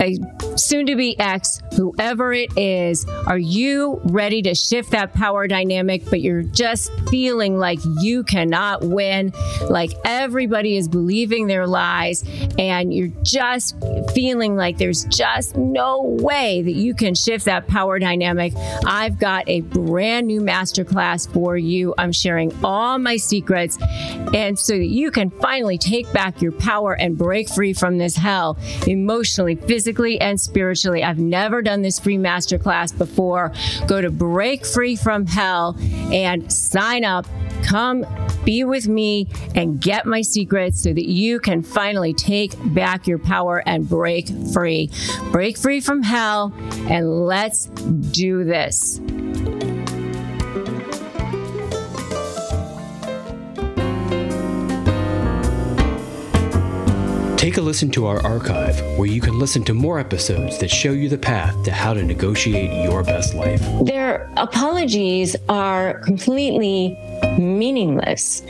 a 0.00 0.18
soon 0.58 0.86
to 0.86 0.96
be 0.96 1.18
ex, 1.18 1.62
whoever 1.76 2.32
it 2.32 2.56
is, 2.58 3.06
are 3.26 3.38
you 3.38 4.00
ready 4.04 4.42
to 4.42 4.54
shift 4.54 4.90
that 4.90 5.14
power 5.14 5.46
dynamic, 5.46 6.04
but 6.10 6.20
you're 6.20 6.42
just 6.42 6.90
feeling 7.08 7.58
like 7.58 7.78
you 8.00 8.24
cannot 8.24 8.84
win, 8.84 9.32
like 9.70 9.92
everybody 10.04 10.76
is 10.76 10.88
believing 10.88 11.46
their 11.46 11.66
lies, 11.66 12.24
and 12.58 12.92
you're 12.92 13.12
just 13.22 13.76
feeling 14.14 14.56
like 14.56 14.78
there's 14.78 15.04
just 15.04 15.56
no 15.56 16.02
way 16.02 16.62
that 16.62 16.72
you 16.72 16.94
can 16.94 17.14
shift 17.14 17.44
that 17.44 17.66
power 17.68 17.98
dynamic? 17.98 18.52
I've 18.84 19.18
got 19.18 19.48
a 19.48 19.60
brand 19.62 20.26
new 20.26 20.40
masterclass 20.40 21.32
for 21.32 21.56
you. 21.56 21.94
I'm 21.96 22.12
sharing 22.12 22.52
all 22.64 22.98
my 22.98 23.16
secrets, 23.16 23.78
and 24.34 24.58
so 24.58 24.76
that 24.76 24.86
you 24.86 25.10
can 25.10 25.30
finally 25.30 25.78
take 25.78 26.12
back 26.12 26.42
your 26.42 26.52
power 26.52 26.94
and 26.94 27.16
break 27.16 27.48
free 27.48 27.72
from 27.72 27.98
this 27.98 28.16
hell 28.16 28.58
emotionally, 28.86 29.54
physically, 29.54 30.20
and 30.20 30.38
spiritually. 30.38 30.47
I've 31.02 31.18
never 31.18 31.62
done 31.62 31.82
this 31.82 31.98
free 31.98 32.16
masterclass 32.16 32.96
before. 32.96 33.52
Go 33.86 34.00
to 34.00 34.10
Break 34.10 34.66
Free 34.66 34.96
from 34.96 35.26
Hell 35.26 35.76
and 36.12 36.50
sign 36.52 37.04
up. 37.04 37.26
Come 37.62 38.06
be 38.44 38.64
with 38.64 38.88
me 38.88 39.28
and 39.54 39.80
get 39.80 40.06
my 40.06 40.22
secrets 40.22 40.82
so 40.82 40.92
that 40.92 41.06
you 41.06 41.38
can 41.38 41.62
finally 41.62 42.14
take 42.14 42.54
back 42.72 43.06
your 43.06 43.18
power 43.18 43.62
and 43.66 43.88
break 43.88 44.28
free. 44.54 44.90
Break 45.32 45.58
free 45.58 45.80
from 45.80 46.02
hell 46.02 46.54
and 46.88 47.26
let's 47.26 47.66
do 47.66 48.44
this. 48.44 49.00
Take 57.48 57.56
a 57.56 57.62
listen 57.62 57.90
to 57.92 58.04
our 58.04 58.22
archive, 58.26 58.78
where 58.98 59.08
you 59.08 59.22
can 59.22 59.38
listen 59.38 59.64
to 59.64 59.72
more 59.72 59.98
episodes 59.98 60.58
that 60.58 60.70
show 60.70 60.92
you 60.92 61.08
the 61.08 61.16
path 61.16 61.54
to 61.64 61.72
how 61.72 61.94
to 61.94 62.04
negotiate 62.04 62.70
your 62.84 63.02
best 63.02 63.32
life. 63.32 63.62
Their 63.86 64.30
apologies 64.36 65.34
are 65.48 66.00
completely 66.00 66.94
meaningless. 67.38 68.42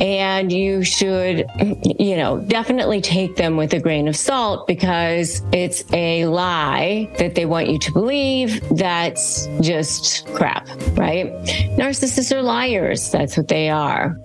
And 0.00 0.50
you 0.50 0.82
should, 0.82 1.44
you 1.84 2.16
know, 2.16 2.38
definitely 2.48 3.02
take 3.02 3.36
them 3.36 3.58
with 3.58 3.74
a 3.74 3.80
grain 3.80 4.08
of 4.08 4.16
salt 4.16 4.66
because 4.66 5.42
it's 5.52 5.84
a 5.92 6.24
lie 6.24 7.06
that 7.18 7.34
they 7.34 7.44
want 7.44 7.68
you 7.68 7.78
to 7.80 7.92
believe 7.92 8.66
that's 8.78 9.46
just 9.60 10.26
crap, 10.28 10.66
right? 10.96 11.30
Narcissists 11.76 12.34
are 12.34 12.40
liars. 12.40 13.10
That's 13.10 13.36
what 13.36 13.48
they 13.48 13.68
are. 13.68 14.18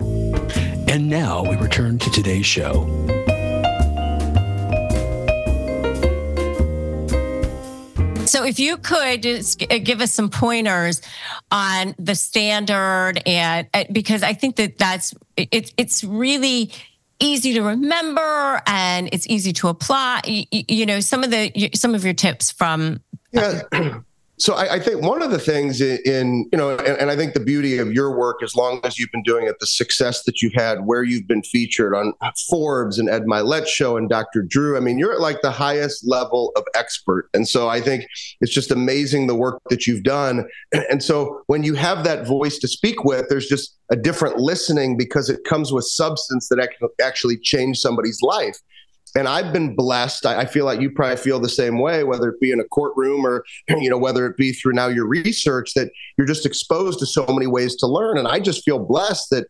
And 0.88 1.10
now 1.10 1.42
we 1.42 1.56
return 1.56 1.98
to 1.98 2.10
today's 2.10 2.46
show. 2.46 3.13
So, 8.34 8.42
if 8.42 8.58
you 8.58 8.78
could 8.78 9.22
just 9.22 9.60
give 9.60 10.00
us 10.00 10.10
some 10.10 10.28
pointers 10.28 11.00
on 11.52 11.94
the 12.00 12.16
standard, 12.16 13.22
and 13.24 13.68
uh, 13.72 13.84
because 13.92 14.24
I 14.24 14.32
think 14.32 14.56
that 14.56 14.76
that's 14.76 15.14
it's 15.36 15.72
it's 15.76 16.02
really 16.02 16.72
easy 17.20 17.52
to 17.52 17.62
remember 17.62 18.60
and 18.66 19.08
it's 19.12 19.28
easy 19.28 19.52
to 19.52 19.68
apply. 19.68 20.22
You, 20.26 20.46
you 20.50 20.84
know, 20.84 20.98
some 20.98 21.22
of 21.22 21.30
the 21.30 21.70
some 21.76 21.94
of 21.94 22.04
your 22.04 22.14
tips 22.14 22.50
from. 22.50 23.02
Yeah. 23.30 23.62
So 24.44 24.52
I, 24.52 24.74
I, 24.74 24.78
think 24.78 25.00
one 25.00 25.22
of 25.22 25.30
the 25.30 25.38
things 25.38 25.80
in, 25.80 26.00
in 26.04 26.46
you 26.52 26.58
know, 26.58 26.76
and, 26.76 26.98
and, 26.98 27.10
I 27.10 27.16
think 27.16 27.32
the 27.32 27.40
beauty 27.40 27.78
of 27.78 27.94
your 27.94 28.14
work, 28.14 28.42
as 28.42 28.54
long 28.54 28.78
as 28.84 28.98
you've 28.98 29.10
been 29.10 29.22
doing 29.22 29.46
it, 29.46 29.56
the 29.58 29.66
success 29.66 30.24
that 30.24 30.42
you've 30.42 30.52
had, 30.52 30.84
where 30.84 31.02
you've 31.02 31.26
been 31.26 31.42
featured 31.42 31.94
on 31.94 32.12
Forbes 32.50 32.98
and 32.98 33.08
Ed 33.08 33.22
Mylett 33.22 33.66
show 33.66 33.96
and 33.96 34.06
Dr. 34.06 34.42
Drew. 34.42 34.76
I 34.76 34.80
mean, 34.80 34.98
you're 34.98 35.14
at 35.14 35.20
like 35.22 35.40
the 35.40 35.50
highest 35.50 36.06
level 36.06 36.52
of 36.56 36.64
expert, 36.74 37.30
and 37.32 37.48
so 37.48 37.70
I 37.70 37.80
think 37.80 38.04
it's 38.42 38.52
just 38.52 38.70
amazing 38.70 39.28
the 39.28 39.34
work 39.34 39.62
that 39.70 39.86
you've 39.86 40.02
done. 40.02 40.46
And 40.90 41.02
so 41.02 41.40
when 41.46 41.62
you 41.62 41.72
have 41.72 42.04
that 42.04 42.26
voice 42.26 42.58
to 42.58 42.68
speak 42.68 43.02
with, 43.02 43.30
there's 43.30 43.48
just 43.48 43.78
a 43.90 43.96
different 43.96 44.36
listening 44.36 44.98
because 44.98 45.30
it 45.30 45.42
comes 45.44 45.72
with 45.72 45.86
substance 45.86 46.48
that 46.50 46.68
actually 47.00 47.38
change 47.38 47.78
somebody's 47.78 48.20
life. 48.20 48.58
And 49.16 49.28
I've 49.28 49.52
been 49.52 49.76
blessed. 49.76 50.26
I, 50.26 50.40
I 50.40 50.44
feel 50.46 50.64
like 50.64 50.80
you 50.80 50.90
probably 50.90 51.16
feel 51.16 51.40
the 51.40 51.48
same 51.48 51.78
way, 51.78 52.04
whether 52.04 52.28
it 52.28 52.40
be 52.40 52.50
in 52.50 52.60
a 52.60 52.64
courtroom 52.64 53.24
or 53.26 53.44
you 53.68 53.90
know 53.90 53.98
whether 53.98 54.26
it 54.26 54.36
be 54.36 54.52
through 54.52 54.72
now 54.72 54.88
your 54.88 55.06
research 55.06 55.74
that 55.74 55.90
you're 56.16 56.26
just 56.26 56.46
exposed 56.46 56.98
to 57.00 57.06
so 57.06 57.26
many 57.26 57.46
ways 57.46 57.76
to 57.76 57.86
learn. 57.86 58.18
And 58.18 58.28
I 58.28 58.40
just 58.40 58.64
feel 58.64 58.78
blessed 58.78 59.30
that 59.30 59.46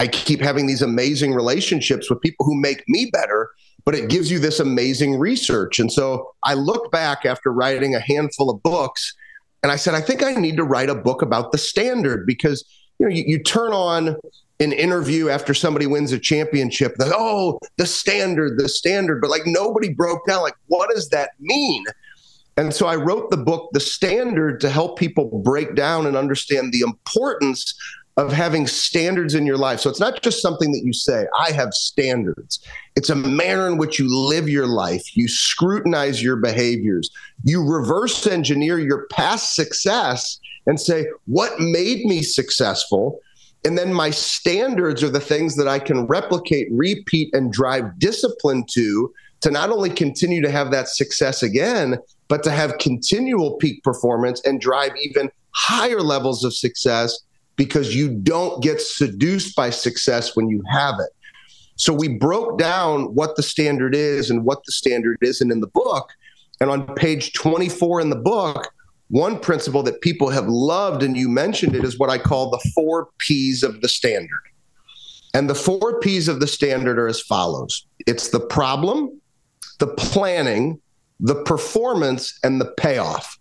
I 0.00 0.06
keep 0.06 0.40
having 0.40 0.66
these 0.66 0.82
amazing 0.82 1.34
relationships 1.34 2.08
with 2.08 2.20
people 2.20 2.46
who 2.46 2.60
make 2.60 2.82
me 2.88 3.10
better 3.12 3.50
but 3.84 3.94
it 3.94 4.08
gives 4.08 4.30
you 4.30 4.38
this 4.38 4.60
amazing 4.60 5.18
research. 5.18 5.78
And 5.78 5.92
so 5.92 6.34
I 6.44 6.54
looked 6.54 6.92
back 6.92 7.26
after 7.26 7.52
writing 7.52 7.94
a 7.94 8.00
handful 8.00 8.50
of 8.50 8.62
books 8.62 9.14
and 9.62 9.70
I 9.70 9.76
said, 9.76 9.94
I 9.94 10.00
think 10.00 10.22
I 10.22 10.32
need 10.32 10.56
to 10.56 10.64
write 10.64 10.90
a 10.90 10.94
book 10.94 11.22
about 11.22 11.52
the 11.52 11.58
standard 11.58 12.26
because 12.26 12.64
you 12.98 13.06
know 13.06 13.14
you, 13.14 13.24
you 13.26 13.42
turn 13.42 13.72
on 13.72 14.16
an 14.62 14.72
interview 14.72 15.28
after 15.28 15.52
somebody 15.52 15.86
wins 15.86 16.12
a 16.12 16.18
championship, 16.18 16.94
that 16.96 17.12
oh, 17.14 17.58
the 17.76 17.86
standard, 17.86 18.58
the 18.58 18.68
standard, 18.68 19.20
but 19.20 19.30
like 19.30 19.46
nobody 19.46 19.92
broke 19.92 20.26
down 20.26 20.42
like 20.42 20.56
what 20.68 20.88
does 20.94 21.08
that 21.10 21.30
mean? 21.40 21.84
And 22.56 22.74
so 22.74 22.86
I 22.86 22.96
wrote 22.96 23.30
the 23.30 23.38
book 23.38 23.70
The 23.72 23.80
Standard 23.80 24.60
to 24.60 24.68
help 24.68 24.98
people 24.98 25.42
break 25.42 25.74
down 25.74 26.06
and 26.06 26.16
understand 26.16 26.72
the 26.72 26.80
importance 26.80 27.74
of 28.18 28.30
having 28.30 28.66
standards 28.66 29.34
in 29.34 29.46
your 29.46 29.56
life. 29.56 29.80
So 29.80 29.88
it's 29.88 30.00
not 30.00 30.20
just 30.22 30.42
something 30.42 30.70
that 30.72 30.82
you 30.84 30.92
say, 30.92 31.26
I 31.38 31.50
have 31.52 31.72
standards. 31.72 32.60
It's 32.94 33.08
a 33.08 33.14
manner 33.14 33.66
in 33.68 33.78
which 33.78 33.98
you 33.98 34.06
live 34.28 34.50
your 34.50 34.66
life. 34.66 35.16
You 35.16 35.28
scrutinize 35.28 36.22
your 36.22 36.36
behaviors. 36.36 37.10
You 37.42 37.66
reverse 37.66 38.26
engineer 38.26 38.78
your 38.78 39.06
past 39.06 39.54
success 39.54 40.38
and 40.66 40.78
say, 40.78 41.06
what 41.24 41.58
made 41.58 42.04
me 42.04 42.22
successful? 42.22 43.18
And 43.64 43.78
then 43.78 43.92
my 43.92 44.10
standards 44.10 45.02
are 45.02 45.10
the 45.10 45.20
things 45.20 45.56
that 45.56 45.68
I 45.68 45.78
can 45.78 46.06
replicate, 46.06 46.68
repeat, 46.72 47.32
and 47.32 47.52
drive 47.52 47.98
discipline 47.98 48.64
to 48.70 49.12
to 49.42 49.50
not 49.50 49.70
only 49.70 49.90
continue 49.90 50.40
to 50.40 50.50
have 50.50 50.70
that 50.70 50.88
success 50.88 51.42
again, 51.42 51.98
but 52.28 52.42
to 52.44 52.50
have 52.50 52.78
continual 52.78 53.56
peak 53.56 53.82
performance 53.82 54.40
and 54.44 54.60
drive 54.60 54.92
even 55.00 55.30
higher 55.50 56.00
levels 56.00 56.44
of 56.44 56.54
success 56.54 57.18
because 57.56 57.94
you 57.94 58.08
don't 58.08 58.62
get 58.62 58.80
seduced 58.80 59.54
by 59.54 59.68
success 59.68 60.34
when 60.34 60.48
you 60.48 60.62
have 60.70 60.94
it. 61.00 61.10
So 61.76 61.92
we 61.92 62.08
broke 62.08 62.58
down 62.58 63.14
what 63.14 63.36
the 63.36 63.42
standard 63.42 63.94
is 63.94 64.30
and 64.30 64.44
what 64.44 64.64
the 64.64 64.72
standard 64.72 65.18
isn't 65.20 65.50
in 65.50 65.60
the 65.60 65.66
book. 65.66 66.10
And 66.60 66.70
on 66.70 66.94
page 66.94 67.32
24 67.32 68.00
in 68.00 68.10
the 68.10 68.16
book, 68.16 68.72
one 69.12 69.38
principle 69.38 69.82
that 69.82 70.00
people 70.00 70.30
have 70.30 70.48
loved, 70.48 71.02
and 71.02 71.18
you 71.18 71.28
mentioned 71.28 71.76
it, 71.76 71.84
is 71.84 71.98
what 71.98 72.08
I 72.08 72.16
call 72.16 72.48
the 72.48 72.70
four 72.74 73.10
P's 73.18 73.62
of 73.62 73.82
the 73.82 73.88
standard. 73.88 74.40
And 75.34 75.50
the 75.50 75.54
four 75.54 76.00
P's 76.00 76.28
of 76.28 76.40
the 76.40 76.46
standard 76.46 76.98
are 76.98 77.08
as 77.08 77.20
follows 77.20 77.84
it's 78.06 78.30
the 78.30 78.40
problem, 78.40 79.20
the 79.80 79.88
planning, 79.88 80.80
the 81.20 81.34
performance, 81.44 82.38
and 82.42 82.58
the 82.58 82.72
payoff. 82.78 83.38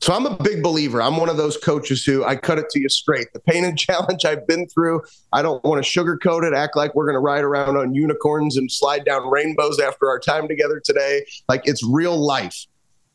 So 0.00 0.14
I'm 0.14 0.24
a 0.24 0.34
big 0.42 0.62
believer. 0.62 1.02
I'm 1.02 1.18
one 1.18 1.28
of 1.28 1.36
those 1.36 1.58
coaches 1.58 2.04
who 2.06 2.24
I 2.24 2.34
cut 2.34 2.58
it 2.58 2.70
to 2.70 2.80
you 2.80 2.88
straight. 2.88 3.34
The 3.34 3.40
pain 3.40 3.64
and 3.66 3.78
challenge 3.78 4.24
I've 4.24 4.46
been 4.46 4.66
through, 4.66 5.02
I 5.34 5.42
don't 5.42 5.62
want 5.62 5.84
to 5.84 5.88
sugarcoat 5.88 6.42
it, 6.42 6.54
act 6.54 6.74
like 6.74 6.94
we're 6.94 7.04
going 7.04 7.16
to 7.16 7.20
ride 7.20 7.44
around 7.44 7.76
on 7.76 7.94
unicorns 7.94 8.56
and 8.56 8.72
slide 8.72 9.04
down 9.04 9.28
rainbows 9.28 9.78
after 9.78 10.08
our 10.08 10.18
time 10.18 10.48
together 10.48 10.80
today. 10.82 11.26
Like 11.50 11.62
it's 11.66 11.84
real 11.84 12.16
life. 12.16 12.66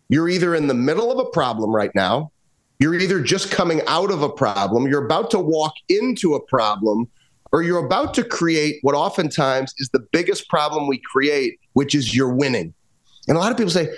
You're 0.10 0.30
either 0.30 0.56
in 0.56 0.68
the 0.68 0.74
middle 0.74 1.12
of 1.12 1.20
a 1.20 1.30
problem 1.30 1.76
right 1.76 1.92
now, 1.94 2.32
you're 2.80 2.96
either 2.96 3.22
just 3.22 3.52
coming 3.52 3.82
out 3.88 4.12
of 4.12 4.22
a 4.22 4.30
problem, 4.30 4.88
you're 4.88 5.06
about 5.06 5.32
to 5.32 5.40
walk 5.40 5.74
into 5.90 6.36
a 6.36 6.40
problem, 6.46 7.08
or 7.52 7.62
you're 7.62 7.86
about 7.86 8.14
to 8.14 8.24
create 8.24 8.78
what 8.82 8.96
oftentimes 8.96 9.74
is 9.78 9.90
the 9.90 10.06
biggest 10.12 10.48
problem 10.50 10.88
we 10.88 11.00
create, 11.00 11.60
which 11.74 11.96
is 11.96 12.16
you're 12.16 12.34
winning. 12.34 12.74
And 13.28 13.38
a 13.38 13.40
lot 13.40 13.52
of 13.52 13.58
people 13.58 13.72
say, 13.72 13.90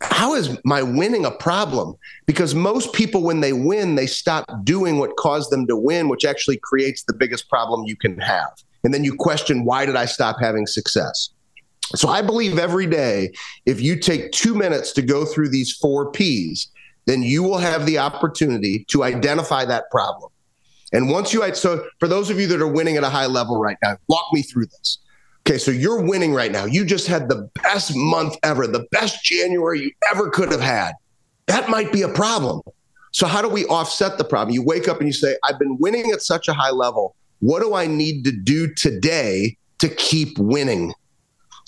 how 0.00 0.34
is 0.34 0.56
my 0.64 0.82
winning 0.82 1.24
a 1.24 1.30
problem? 1.30 1.94
Because 2.26 2.54
most 2.54 2.92
people, 2.92 3.22
when 3.22 3.40
they 3.40 3.52
win, 3.52 3.96
they 3.96 4.06
stop 4.06 4.44
doing 4.62 4.98
what 4.98 5.16
caused 5.16 5.50
them 5.50 5.66
to 5.66 5.76
win, 5.76 6.08
which 6.08 6.24
actually 6.24 6.58
creates 6.62 7.02
the 7.04 7.12
biggest 7.12 7.48
problem 7.48 7.84
you 7.84 7.96
can 7.96 8.18
have. 8.18 8.50
And 8.84 8.94
then 8.94 9.02
you 9.02 9.14
question, 9.16 9.64
why 9.64 9.86
did 9.86 9.96
I 9.96 10.04
stop 10.04 10.36
having 10.40 10.66
success? 10.66 11.30
So 11.94 12.08
I 12.08 12.22
believe 12.22 12.58
every 12.58 12.86
day, 12.86 13.32
if 13.64 13.80
you 13.80 13.98
take 13.98 14.32
two 14.32 14.54
minutes 14.54 14.92
to 14.92 15.02
go 15.02 15.24
through 15.24 15.48
these 15.48 15.72
four 15.72 16.10
P's, 16.12 16.68
then 17.06 17.22
you 17.22 17.42
will 17.42 17.58
have 17.58 17.86
the 17.86 17.98
opportunity 17.98 18.84
to 18.88 19.02
identify 19.02 19.64
that 19.64 19.90
problem. 19.90 20.30
And 20.92 21.10
once 21.10 21.32
you, 21.32 21.54
so 21.54 21.86
for 21.98 22.08
those 22.08 22.30
of 22.30 22.38
you 22.38 22.46
that 22.48 22.60
are 22.60 22.68
winning 22.68 22.96
at 22.96 23.04
a 23.04 23.08
high 23.08 23.26
level 23.26 23.58
right 23.58 23.78
now, 23.82 23.96
walk 24.08 24.26
me 24.32 24.42
through 24.42 24.66
this. 24.66 24.98
Okay, 25.46 25.56
so 25.58 25.70
you're 25.70 26.02
winning 26.02 26.34
right 26.34 26.52
now. 26.52 26.66
You 26.66 26.84
just 26.84 27.06
had 27.06 27.30
the 27.30 27.48
best 27.62 27.92
month 27.94 28.36
ever, 28.42 28.66
the 28.66 28.86
best 28.90 29.24
January 29.24 29.80
you 29.80 29.90
ever 30.10 30.28
could 30.28 30.52
have 30.52 30.60
had. 30.60 30.92
That 31.46 31.70
might 31.70 31.90
be 31.90 32.02
a 32.02 32.08
problem. 32.08 32.60
So, 33.12 33.26
how 33.26 33.40
do 33.40 33.48
we 33.48 33.64
offset 33.66 34.18
the 34.18 34.24
problem? 34.24 34.52
You 34.54 34.62
wake 34.62 34.88
up 34.88 34.98
and 34.98 35.06
you 35.06 35.12
say, 35.14 35.36
I've 35.44 35.58
been 35.58 35.78
winning 35.78 36.10
at 36.10 36.20
such 36.20 36.48
a 36.48 36.52
high 36.52 36.70
level. 36.70 37.16
What 37.40 37.60
do 37.60 37.74
I 37.74 37.86
need 37.86 38.24
to 38.24 38.32
do 38.32 38.72
today 38.74 39.56
to 39.78 39.88
keep 39.88 40.36
winning? 40.38 40.92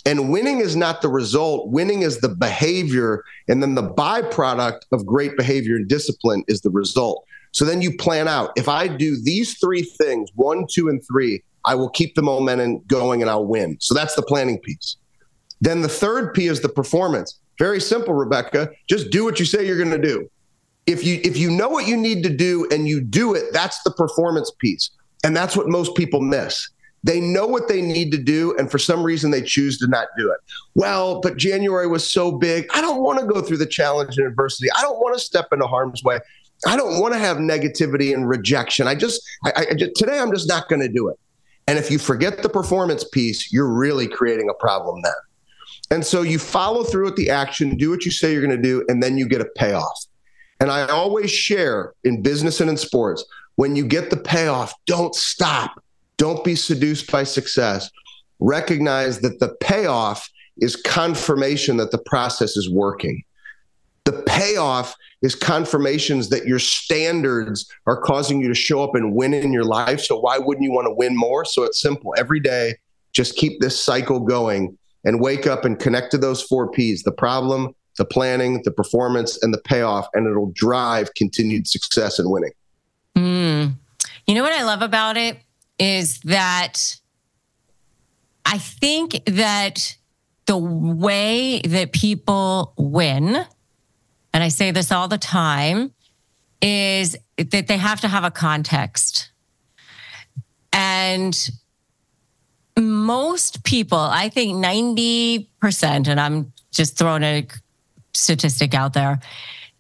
And 0.07 0.31
winning 0.31 0.61
is 0.61 0.77
not 0.77 1.03
the 1.03 1.09
result, 1.09 1.69
winning 1.69 2.03
is 2.03 2.21
the 2.21 2.29
behavior. 2.29 3.23
And 3.49 3.63
then 3.63 3.75
the 3.75 3.89
byproduct 3.89 4.81
of 4.93 5.05
great 5.05 5.37
behavior 5.37 5.77
and 5.77 5.89
discipline 5.89 6.45
is 6.49 6.63
the 6.63 6.71
result. 6.71 7.25
So 7.53 7.65
then 7.65 7.83
you 7.83 7.97
plan 7.97 8.29
out 8.29 8.53
if 8.57 8.69
I 8.69 8.89
do 8.89 9.21
these 9.23 9.59
three 9.59 9.83
things 9.83 10.31
one, 10.35 10.67
two, 10.71 10.89
and 10.89 11.03
three, 11.07 11.43
I 11.65 11.75
will 11.75 11.91
keep 11.91 12.15
the 12.15 12.23
momentum 12.23 12.81
going 12.87 13.23
and 13.23 13.31
I'll 13.31 13.47
win. 13.47 13.77
So 13.81 13.95
that's 13.95 14.15
the 14.15 14.23
planning 14.23 14.59
piece. 14.61 14.97
Then 15.61 15.83
the 15.83 15.89
third 15.89 16.33
P 16.33 16.47
is 16.47 16.61
the 16.61 16.69
performance. 16.69 17.39
Very 17.59 17.81
simple, 17.81 18.15
Rebecca. 18.15 18.71
Just 18.89 19.11
do 19.11 19.25
what 19.25 19.39
you 19.39 19.45
say 19.45 19.67
you're 19.67 19.77
going 19.77 19.91
to 19.91 19.99
do. 19.99 20.31
If 20.87 21.05
you 21.05 21.21
if 21.23 21.37
you 21.37 21.51
know 21.51 21.69
what 21.69 21.87
you 21.87 21.97
need 21.97 22.23
to 22.23 22.35
do 22.35 22.67
and 22.71 22.89
you 22.89 23.03
do 23.03 23.35
it, 23.35 23.53
that's 23.53 23.83
the 23.83 23.91
performance 23.91 24.51
piece. 24.59 24.91
And 25.23 25.37
that's 25.37 25.57
what 25.57 25.69
most 25.69 25.95
people 25.95 26.23
miss. 26.23 26.71
They 27.03 27.21
know 27.21 27.47
what 27.47 27.69
they 27.69 27.81
need 27.81 28.13
to 28.13 28.19
do, 28.19 28.55
and 28.59 28.71
for 28.71 28.79
some 28.79 29.03
reason 29.03 29.31
they 29.31 29.41
choose 29.41 29.79
to 29.79 29.87
not 29.87 30.09
do 30.19 30.31
it. 30.31 30.41
Well, 30.75 31.21
but 31.21 31.37
January 31.37 31.87
was 31.87 32.11
so 32.11 32.33
big. 32.33 32.67
I 32.75 32.81
don't 32.81 33.03
want 33.03 33.19
to 33.21 33.27
go 33.27 33.41
through 33.41 33.57
the 33.57 33.67
challenge 33.67 34.19
and 34.19 34.27
adversity. 34.27 34.71
I 34.71 34.83
don't 34.83 34.99
want 34.99 35.15
to 35.17 35.21
step 35.21 35.49
into 35.53 35.67
harm's 35.67 36.05
way. 36.05 36.21
I 36.67 36.77
don't 36.77 37.01
want 37.01 37.15
to 37.15 37.19
have 37.19 37.39
negativity 37.39 38.13
and 38.13 38.29
rejection. 38.29 38.87
I 38.87 38.95
just, 38.95 39.23
I, 39.47 39.67
I 39.71 39.75
just 39.75 39.95
today 39.95 40.19
I'm 40.19 40.31
just 40.31 40.47
not 40.47 40.69
going 40.69 40.83
to 40.83 40.89
do 40.89 41.09
it. 41.09 41.19
And 41.67 41.79
if 41.79 41.91
you 41.91 41.99
forget 41.99 42.43
the 42.43 42.49
performance 42.49 43.05
piece, 43.05 43.53
you're 43.53 43.73
really 43.73 44.07
creating 44.07 44.51
a 44.51 44.55
problem 44.55 45.01
then. 45.03 45.13
And 45.93 46.05
so 46.05 46.23
you 46.23 46.39
follow 46.39 46.85
through 46.85 47.07
with 47.07 47.17
the 47.17 47.31
action, 47.31 47.77
do 47.77 47.91
what 47.91 48.05
you 48.05 48.11
say 48.11 48.33
you're 48.33 48.47
going 48.47 48.57
to 48.57 48.63
do, 48.63 48.85
and 48.89 49.03
then 49.03 49.17
you 49.17 49.27
get 49.27 49.41
a 49.41 49.49
payoff. 49.57 50.07
And 50.61 50.71
I 50.71 50.87
always 50.89 51.31
share 51.31 51.95
in 52.05 52.23
business 52.23 52.61
and 52.61 52.69
in 52.69 52.77
sports 52.77 53.25
when 53.57 53.77
you 53.77 53.85
get 53.85 54.11
the 54.11 54.17
payoff, 54.17 54.75
don't 54.87 55.15
stop. 55.15 55.83
Don't 56.21 56.45
be 56.45 56.55
seduced 56.55 57.11
by 57.11 57.25
success. 57.25 57.91
Recognize 58.41 59.21
that 59.21 59.41
the 59.41 59.55
payoff 59.63 60.29
is 60.59 60.77
confirmation 60.77 61.79
that 61.79 61.93
the 61.93 62.03
process 62.05 62.59
is 62.59 62.69
working. 62.69 63.23
The 64.05 64.23
payoff 64.27 64.95
is 65.23 65.35
confirmations 65.35 66.29
that 66.29 66.45
your 66.45 66.59
standards 66.59 67.67
are 67.87 67.99
causing 67.99 68.39
you 68.39 68.49
to 68.49 68.55
show 68.55 68.85
up 68.85 68.95
and 68.95 69.15
win 69.15 69.33
in 69.33 69.51
your 69.51 69.65
life. 69.65 70.03
So 70.03 70.21
why 70.21 70.37
wouldn't 70.37 70.63
you 70.63 70.73
want 70.73 70.89
to 70.89 70.93
win 70.93 71.17
more? 71.17 71.47
So 71.47 71.63
it's 71.63 71.81
simple. 71.81 72.15
Every 72.19 72.41
day, 72.41 72.75
just 73.15 73.37
keep 73.37 73.59
this 73.61 73.83
cycle 73.83 74.21
going 74.21 74.77
and 75.07 75.23
wake 75.23 75.47
up 75.47 75.65
and 75.65 75.79
connect 75.79 76.11
to 76.11 76.19
those 76.19 76.43
four 76.43 76.71
P's 76.71 77.03
the 77.03 77.13
problem, 77.13 77.75
the 77.97 78.05
planning, 78.05 78.61
the 78.65 78.73
performance, 78.73 79.43
and 79.43 79.55
the 79.55 79.61
payoff, 79.63 80.07
and 80.13 80.27
it'll 80.27 80.53
drive 80.55 81.15
continued 81.15 81.67
success 81.67 82.19
and 82.19 82.31
winning. 82.31 82.53
Mm. 83.17 83.77
You 84.27 84.35
know 84.35 84.43
what 84.43 84.53
I 84.53 84.65
love 84.65 84.83
about 84.83 85.17
it 85.17 85.39
is 85.81 86.21
that 86.21 86.97
I 88.47 88.59
think 88.59 89.25
that 89.27 89.97
the 90.47 90.57
way 90.57 91.61
that 91.61 91.93
people 91.93 92.75
win 92.77 93.45
and 94.33 94.45
I 94.45 94.49
say 94.49 94.71
this 94.71 94.93
all 94.93 95.09
the 95.09 95.19
time, 95.19 95.93
is 96.63 97.17
that 97.37 97.67
they 97.67 97.77
have 97.77 98.01
to 98.03 98.09
have 98.09 98.25
a 98.25 98.31
context. 98.31 99.31
And 100.73 101.51
most 102.79 103.65
people, 103.65 103.99
I 103.99 104.29
think 104.29 104.65
90%, 104.65 106.09
and 106.09 106.21
I'm 106.21 106.53
just 106.71 106.97
throwing 106.97 107.23
a 107.23 107.47
statistic 108.13 108.75
out 108.75 108.93
there, 108.93 109.21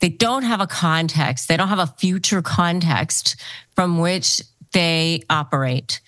they 0.00 0.08
don't 0.08 0.42
have 0.42 0.60
a 0.60 0.66
context. 0.66 1.48
They 1.48 1.56
don't 1.56 1.68
have 1.68 1.78
a 1.78 1.94
future 1.98 2.40
context 2.40 3.36
from 3.74 3.98
which 3.98 4.42
they 4.72 5.22
operate. 5.28 6.00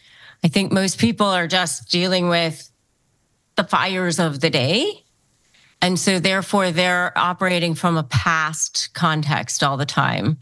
I 0.44 0.48
think 0.48 0.72
most 0.72 0.98
people 0.98 1.26
are 1.26 1.46
just 1.46 1.90
dealing 1.90 2.28
with 2.28 2.70
the 3.56 3.64
fires 3.64 4.18
of 4.18 4.40
the 4.40 4.50
day 4.50 5.02
and 5.82 5.98
so, 5.98 6.20
therefore, 6.20 6.70
they're 6.70 7.12
operating 7.18 7.74
from 7.74 7.96
a 7.96 8.04
past 8.04 8.90
context 8.94 9.64
all 9.64 9.76
the 9.76 9.84
time 9.84 10.38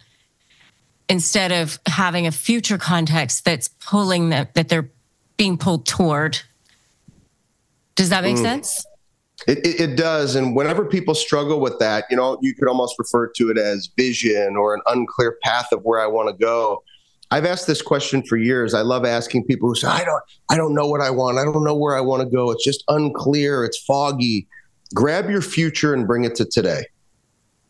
instead 1.08 1.50
of 1.50 1.80
having 1.86 2.26
a 2.26 2.30
future 2.30 2.76
context 2.76 3.46
that's 3.46 3.68
pulling 3.68 4.28
them, 4.28 4.46
that 4.54 4.68
they're 4.68 4.90
being 5.38 5.56
pulled 5.56 5.86
toward. 5.86 6.38
Does 7.96 8.10
that 8.10 8.22
make 8.22 8.36
mm. 8.36 8.42
sense? 8.42 8.84
It, 9.48 9.66
it, 9.66 9.80
it, 9.80 9.96
does. 9.96 10.34
And 10.34 10.54
whenever 10.54 10.84
people 10.84 11.14
struggle 11.14 11.58
with 11.58 11.78
that, 11.78 12.04
you 12.10 12.16
know, 12.18 12.38
you 12.42 12.54
could 12.54 12.68
almost 12.68 12.96
refer 12.98 13.26
to 13.36 13.50
it 13.50 13.56
as 13.56 13.88
vision 13.96 14.56
or 14.56 14.74
an 14.74 14.82
unclear 14.86 15.38
path 15.42 15.72
of 15.72 15.82
where 15.82 15.98
I 15.98 16.06
want 16.06 16.28
to 16.28 16.34
go. 16.34 16.82
I've 17.30 17.44
asked 17.44 17.66
this 17.66 17.80
question 17.80 18.22
for 18.24 18.36
years. 18.36 18.74
I 18.74 18.80
love 18.80 19.04
asking 19.04 19.44
people 19.44 19.68
who 19.68 19.74
say, 19.74 19.88
I 19.88 20.04
don't, 20.04 20.22
I 20.48 20.56
don't 20.56 20.74
know 20.74 20.86
what 20.86 21.00
I 21.00 21.10
want. 21.10 21.38
I 21.38 21.44
don't 21.44 21.62
know 21.62 21.76
where 21.76 21.96
I 21.96 22.00
want 22.00 22.22
to 22.22 22.28
go. 22.28 22.50
It's 22.50 22.64
just 22.64 22.82
unclear. 22.88 23.64
It's 23.64 23.78
foggy. 23.78 24.48
Grab 24.94 25.30
your 25.30 25.42
future 25.42 25.94
and 25.94 26.06
bring 26.06 26.24
it 26.24 26.34
to 26.36 26.44
today. 26.44 26.86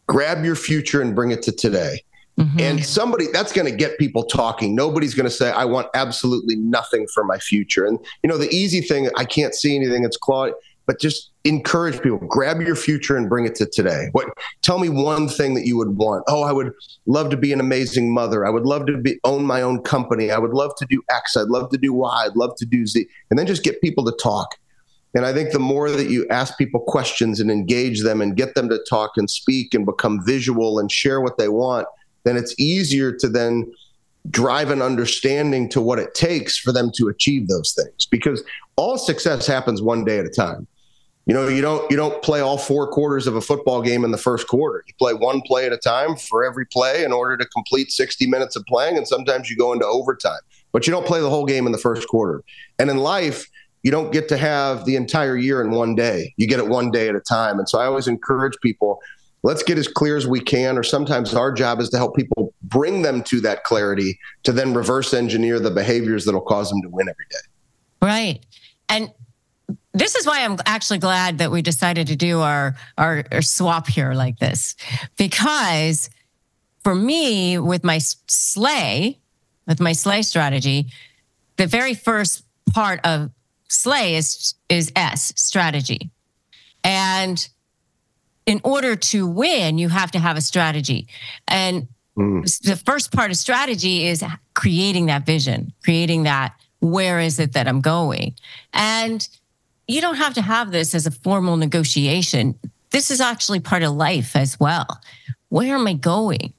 Grab 0.06 0.44
your 0.44 0.56
future 0.56 1.02
and 1.02 1.14
bring 1.14 1.30
it 1.30 1.42
to 1.42 1.52
today. 1.52 2.02
Mm-hmm. 2.38 2.58
And 2.58 2.84
somebody 2.84 3.26
that's 3.32 3.52
going 3.52 3.70
to 3.70 3.76
get 3.76 3.98
people 3.98 4.24
talking. 4.24 4.74
Nobody's 4.74 5.14
going 5.14 5.28
to 5.28 5.30
say, 5.30 5.50
I 5.50 5.66
want 5.66 5.88
absolutely 5.92 6.56
nothing 6.56 7.06
for 7.12 7.22
my 7.22 7.38
future. 7.38 7.84
And, 7.84 7.98
you 8.22 8.28
know, 8.28 8.38
the 8.38 8.48
easy 8.48 8.80
thing, 8.80 9.10
I 9.16 9.26
can't 9.26 9.54
see 9.54 9.76
anything. 9.76 10.04
It's 10.04 10.16
Claude 10.16 10.52
but 10.86 11.00
just 11.00 11.30
encourage 11.44 12.00
people 12.02 12.18
grab 12.18 12.60
your 12.60 12.76
future 12.76 13.16
and 13.16 13.28
bring 13.28 13.46
it 13.46 13.54
to 13.56 13.66
today. 13.66 14.08
What 14.12 14.28
tell 14.62 14.78
me 14.78 14.88
one 14.88 15.28
thing 15.28 15.54
that 15.54 15.66
you 15.66 15.76
would 15.76 15.96
want. 15.96 16.24
Oh 16.28 16.42
i 16.42 16.52
would 16.52 16.72
love 17.06 17.30
to 17.30 17.36
be 17.36 17.52
an 17.52 17.60
amazing 17.60 18.12
mother. 18.12 18.46
I 18.46 18.50
would 18.50 18.66
love 18.66 18.86
to 18.86 18.96
be 18.96 19.18
own 19.24 19.44
my 19.44 19.62
own 19.62 19.82
company. 19.82 20.30
I 20.30 20.38
would 20.38 20.52
love 20.52 20.72
to 20.78 20.86
do 20.88 21.02
x. 21.10 21.36
I'd 21.36 21.48
love 21.48 21.70
to 21.70 21.78
do 21.78 21.92
y. 21.92 22.24
I'd 22.26 22.36
love 22.36 22.56
to 22.56 22.66
do 22.66 22.86
z. 22.86 23.06
And 23.30 23.38
then 23.38 23.46
just 23.46 23.62
get 23.62 23.80
people 23.80 24.04
to 24.04 24.12
talk. 24.20 24.56
And 25.14 25.26
i 25.26 25.32
think 25.32 25.52
the 25.52 25.58
more 25.58 25.90
that 25.90 26.08
you 26.08 26.26
ask 26.28 26.56
people 26.56 26.80
questions 26.80 27.40
and 27.40 27.50
engage 27.50 28.02
them 28.02 28.20
and 28.20 28.36
get 28.36 28.54
them 28.54 28.68
to 28.68 28.78
talk 28.88 29.12
and 29.16 29.28
speak 29.28 29.74
and 29.74 29.84
become 29.84 30.24
visual 30.24 30.78
and 30.78 30.90
share 30.90 31.20
what 31.20 31.36
they 31.36 31.48
want 31.48 31.86
then 32.24 32.36
it's 32.36 32.54
easier 32.58 33.12
to 33.12 33.28
then 33.28 33.70
drive 34.28 34.70
an 34.70 34.82
understanding 34.82 35.68
to 35.70 35.80
what 35.80 35.98
it 35.98 36.14
takes 36.14 36.58
for 36.58 36.72
them 36.72 36.90
to 36.94 37.08
achieve 37.08 37.48
those 37.48 37.72
things 37.72 38.06
because 38.06 38.42
all 38.76 38.98
success 38.98 39.46
happens 39.46 39.80
one 39.80 40.04
day 40.04 40.18
at 40.18 40.26
a 40.26 40.30
time. 40.30 40.66
You 41.26 41.34
know 41.34 41.48
you 41.48 41.62
don't 41.62 41.88
you 41.90 41.96
don't 41.96 42.22
play 42.22 42.40
all 42.40 42.58
four 42.58 42.90
quarters 42.90 43.26
of 43.26 43.36
a 43.36 43.40
football 43.40 43.82
game 43.82 44.04
in 44.04 44.10
the 44.10 44.18
first 44.18 44.48
quarter. 44.48 44.82
You 44.86 44.94
play 44.98 45.14
one 45.14 45.42
play 45.42 45.66
at 45.66 45.72
a 45.72 45.78
time 45.78 46.16
for 46.16 46.44
every 46.44 46.66
play 46.66 47.04
in 47.04 47.12
order 47.12 47.36
to 47.36 47.46
complete 47.46 47.92
60 47.92 48.26
minutes 48.26 48.56
of 48.56 48.64
playing 48.66 48.96
and 48.96 49.06
sometimes 49.06 49.48
you 49.48 49.56
go 49.56 49.72
into 49.72 49.86
overtime 49.86 50.40
but 50.72 50.86
you 50.86 50.92
don't 50.92 51.06
play 51.06 51.20
the 51.20 51.30
whole 51.30 51.46
game 51.46 51.66
in 51.66 51.72
the 51.72 51.78
first 51.78 52.08
quarter. 52.08 52.42
And 52.78 52.90
in 52.90 52.98
life 52.98 53.46
you 53.82 53.90
don't 53.90 54.12
get 54.12 54.28
to 54.28 54.36
have 54.36 54.84
the 54.84 54.96
entire 54.96 55.36
year 55.36 55.62
in 55.62 55.70
one 55.70 55.94
day. 55.94 56.34
You 56.36 56.46
get 56.46 56.58
it 56.58 56.68
one 56.68 56.90
day 56.90 57.08
at 57.08 57.14
a 57.14 57.20
time. 57.20 57.58
And 57.58 57.68
so 57.68 57.78
i 57.78 57.86
always 57.86 58.08
encourage 58.08 58.58
people 58.62 59.00
let's 59.42 59.62
get 59.62 59.78
as 59.78 59.88
clear 59.88 60.16
as 60.16 60.26
we 60.26 60.40
can 60.40 60.76
or 60.76 60.82
sometimes 60.82 61.34
our 61.34 61.52
job 61.52 61.80
is 61.80 61.88
to 61.90 61.96
help 61.96 62.14
people 62.14 62.52
bring 62.62 63.02
them 63.02 63.22
to 63.22 63.40
that 63.40 63.64
clarity 63.64 64.18
to 64.42 64.52
then 64.52 64.74
reverse 64.74 65.14
engineer 65.14 65.58
the 65.58 65.70
behaviors 65.70 66.24
that'll 66.24 66.40
cause 66.40 66.70
them 66.70 66.82
to 66.82 66.88
win 66.88 67.08
every 67.08 67.26
day. 67.30 67.38
Right. 68.02 68.40
And 68.88 69.12
this 69.92 70.14
is 70.14 70.26
why 70.26 70.44
I'm 70.44 70.56
actually 70.66 70.98
glad 70.98 71.38
that 71.38 71.50
we 71.50 71.62
decided 71.62 72.06
to 72.08 72.16
do 72.16 72.40
our, 72.40 72.76
our, 72.98 73.24
our 73.32 73.42
swap 73.42 73.88
here 73.88 74.12
like 74.12 74.38
this, 74.38 74.76
because 75.16 76.10
for 76.82 76.94
me, 76.94 77.58
with 77.58 77.84
my 77.84 77.98
Slay, 77.98 79.18
with 79.66 79.80
my 79.80 79.92
Slay 79.92 80.22
strategy, 80.22 80.86
the 81.56 81.66
very 81.66 81.94
first 81.94 82.44
part 82.72 83.00
of 83.04 83.30
Slay 83.68 84.16
is 84.16 84.54
is 84.68 84.92
S 84.96 85.32
strategy, 85.36 86.10
and 86.82 87.48
in 88.46 88.60
order 88.64 88.96
to 88.96 89.26
win, 89.26 89.78
you 89.78 89.88
have 89.88 90.10
to 90.12 90.18
have 90.18 90.36
a 90.36 90.40
strategy, 90.40 91.06
and 91.48 91.88
mm. 92.16 92.60
the 92.62 92.76
first 92.76 93.12
part 93.12 93.30
of 93.30 93.36
strategy 93.36 94.06
is 94.06 94.24
creating 94.54 95.06
that 95.06 95.26
vision, 95.26 95.72
creating 95.84 96.24
that 96.24 96.54
where 96.80 97.20
is 97.20 97.38
it 97.38 97.52
that 97.52 97.68
I'm 97.68 97.80
going, 97.80 98.34
and 98.72 99.26
you 99.86 100.00
don't 100.00 100.16
have 100.16 100.34
to 100.34 100.42
have 100.42 100.70
this 100.70 100.94
as 100.94 101.06
a 101.06 101.10
formal 101.10 101.56
negotiation. 101.56 102.58
This 102.90 103.10
is 103.10 103.20
actually 103.20 103.60
part 103.60 103.82
of 103.82 103.92
life 103.92 104.36
as 104.36 104.58
well. 104.58 105.00
Where 105.48 105.74
am 105.74 105.86
I 105.86 105.94
going? 105.94 106.52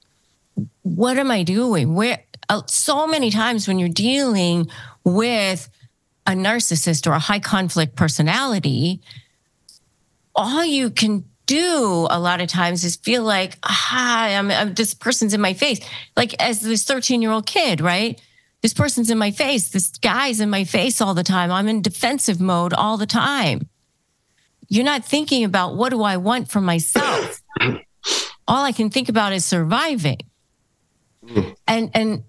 What 0.83 1.17
am 1.17 1.31
I 1.31 1.43
doing? 1.43 1.95
Where 1.95 2.23
uh, 2.49 2.61
so 2.67 3.07
many 3.07 3.31
times 3.31 3.67
when 3.67 3.79
you're 3.79 3.89
dealing 3.89 4.67
with 5.03 5.69
a 6.27 6.31
narcissist 6.31 7.07
or 7.07 7.13
a 7.13 7.19
high 7.19 7.39
conflict 7.39 7.95
personality, 7.95 9.01
all 10.35 10.63
you 10.63 10.89
can 10.89 11.23
do 11.45 12.07
a 12.09 12.19
lot 12.19 12.41
of 12.41 12.47
times 12.47 12.83
is 12.83 12.95
feel 12.95 13.23
like, 13.23 13.57
hi, 13.63 14.35
I'm, 14.35 14.51
I'm 14.51 14.73
this 14.73 14.93
person's 14.93 15.33
in 15.33 15.41
my 15.41 15.53
face. 15.53 15.79
Like 16.15 16.35
as 16.41 16.61
this 16.61 16.83
13 16.83 17.21
year 17.21 17.31
old 17.31 17.45
kid, 17.45 17.81
right? 17.81 18.21
This 18.61 18.73
person's 18.73 19.09
in 19.09 19.17
my 19.17 19.31
face. 19.31 19.69
This 19.69 19.89
guy's 19.89 20.39
in 20.39 20.49
my 20.49 20.63
face 20.63 21.01
all 21.01 21.13
the 21.13 21.23
time. 21.23 21.51
I'm 21.51 21.67
in 21.67 21.81
defensive 21.81 22.39
mode 22.39 22.73
all 22.73 22.97
the 22.97 23.07
time. 23.07 23.67
You're 24.67 24.85
not 24.85 25.03
thinking 25.03 25.43
about 25.43 25.75
what 25.75 25.89
do 25.89 26.03
I 26.03 26.17
want 26.17 26.49
for 26.49 26.61
myself. 26.61 27.41
all 28.47 28.63
I 28.63 28.71
can 28.71 28.89
think 28.89 29.09
about 29.09 29.33
is 29.33 29.43
surviving. 29.43 30.19
Mm. 31.25 31.55
And 31.67 31.91
and 31.93 32.23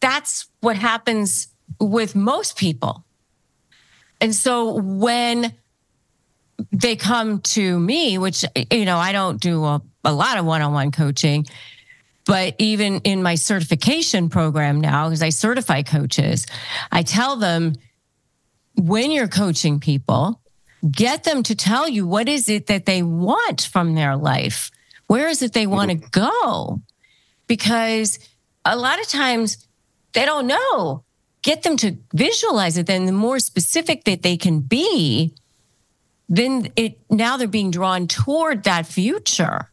that's 0.00 0.48
what 0.60 0.76
happens 0.76 1.48
with 1.80 2.14
most 2.14 2.56
people. 2.56 3.04
And 4.20 4.34
so 4.34 4.74
when 4.74 5.54
they 6.72 6.96
come 6.96 7.40
to 7.40 7.78
me, 7.78 8.18
which 8.18 8.44
you 8.70 8.84
know, 8.84 8.98
I 8.98 9.12
don't 9.12 9.40
do 9.40 9.64
a, 9.64 9.82
a 10.04 10.12
lot 10.12 10.38
of 10.38 10.44
one-on-one 10.44 10.92
coaching, 10.92 11.46
but 12.26 12.54
even 12.58 13.00
in 13.00 13.22
my 13.22 13.34
certification 13.34 14.28
program 14.28 14.80
now, 14.80 15.08
because 15.08 15.22
I 15.22 15.30
certify 15.30 15.82
coaches, 15.82 16.46
I 16.92 17.02
tell 17.02 17.36
them 17.36 17.74
when 18.76 19.10
you're 19.10 19.28
coaching 19.28 19.80
people, 19.80 20.40
get 20.90 21.24
them 21.24 21.42
to 21.44 21.54
tell 21.54 21.88
you 21.88 22.06
what 22.06 22.28
is 22.28 22.48
it 22.48 22.66
that 22.68 22.86
they 22.86 23.02
want 23.02 23.62
from 23.62 23.94
their 23.94 24.16
life? 24.16 24.70
Where 25.06 25.28
is 25.28 25.42
it 25.42 25.52
they 25.52 25.66
want 25.66 25.90
to 25.90 25.96
mm-hmm. 25.96 26.08
go? 26.10 26.80
Because 27.46 28.18
a 28.64 28.76
lot 28.76 29.00
of 29.00 29.08
times 29.08 29.66
they 30.12 30.24
don't 30.24 30.46
know. 30.46 31.04
Get 31.42 31.62
them 31.62 31.76
to 31.78 31.96
visualize 32.12 32.76
it. 32.76 32.86
Then 32.86 33.06
the 33.06 33.12
more 33.12 33.38
specific 33.38 34.04
that 34.04 34.22
they 34.22 34.36
can 34.36 34.60
be, 34.60 35.34
then 36.30 36.72
it 36.76 36.98
now 37.10 37.36
they're 37.36 37.48
being 37.48 37.70
drawn 37.70 38.06
toward 38.06 38.62
that 38.64 38.86
future 38.86 39.70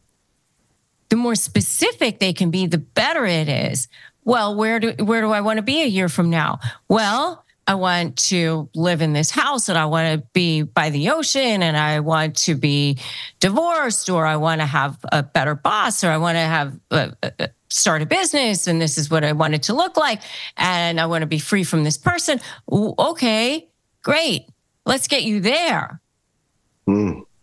the 1.08 1.16
more 1.16 1.34
specific 1.34 2.18
they 2.18 2.32
can 2.32 2.50
be, 2.50 2.66
the 2.66 2.78
better 2.78 3.24
it 3.24 3.48
is. 3.48 3.88
Well, 4.24 4.54
where 4.54 4.78
do 4.78 4.92
where 5.04 5.22
do 5.22 5.30
I 5.30 5.40
want 5.40 5.56
to 5.56 5.62
be 5.62 5.82
a 5.82 5.86
year 5.86 6.08
from 6.08 6.28
now? 6.28 6.60
Well, 6.88 7.44
I 7.66 7.74
want 7.74 8.16
to 8.28 8.68
live 8.74 9.02
in 9.02 9.12
this 9.12 9.30
house 9.30 9.68
and 9.68 9.78
I 9.78 9.86
want 9.86 10.20
to 10.20 10.26
be 10.32 10.62
by 10.62 10.90
the 10.90 11.10
ocean 11.10 11.62
and 11.62 11.76
I 11.76 12.00
want 12.00 12.36
to 12.38 12.54
be 12.54 12.98
divorced 13.40 14.08
or 14.08 14.26
I 14.26 14.36
want 14.36 14.60
to 14.60 14.66
have 14.66 14.98
a 15.12 15.22
better 15.22 15.54
boss 15.54 16.02
or 16.02 16.08
I 16.08 16.16
want 16.16 16.36
to 16.36 16.42
have 16.42 16.80
a, 16.90 17.12
a, 17.22 17.50
start 17.68 18.00
a 18.00 18.06
business 18.06 18.66
and 18.66 18.80
this 18.80 18.96
is 18.96 19.10
what 19.10 19.22
I 19.22 19.32
want 19.32 19.54
it 19.54 19.64
to 19.64 19.74
look 19.74 19.98
like 19.98 20.22
and 20.56 20.98
I 20.98 21.06
want 21.06 21.22
to 21.22 21.26
be 21.26 21.38
free 21.38 21.64
from 21.64 21.84
this 21.84 21.98
person. 21.98 22.40
Okay, 22.70 23.68
great. 24.02 24.46
Let's 24.86 25.06
get 25.06 25.24
you 25.24 25.40
there. 25.40 26.00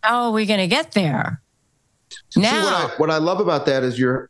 How 0.06 0.26
are 0.26 0.32
we 0.32 0.46
going 0.46 0.60
to 0.60 0.68
get 0.68 0.92
there? 0.92 1.42
Now, 2.36 2.52
See, 2.52 2.58
what, 2.58 2.74
I, 2.74 2.96
what 2.98 3.10
I 3.10 3.18
love 3.18 3.40
about 3.40 3.66
that 3.66 3.82
is 3.82 3.98
you're 3.98 4.30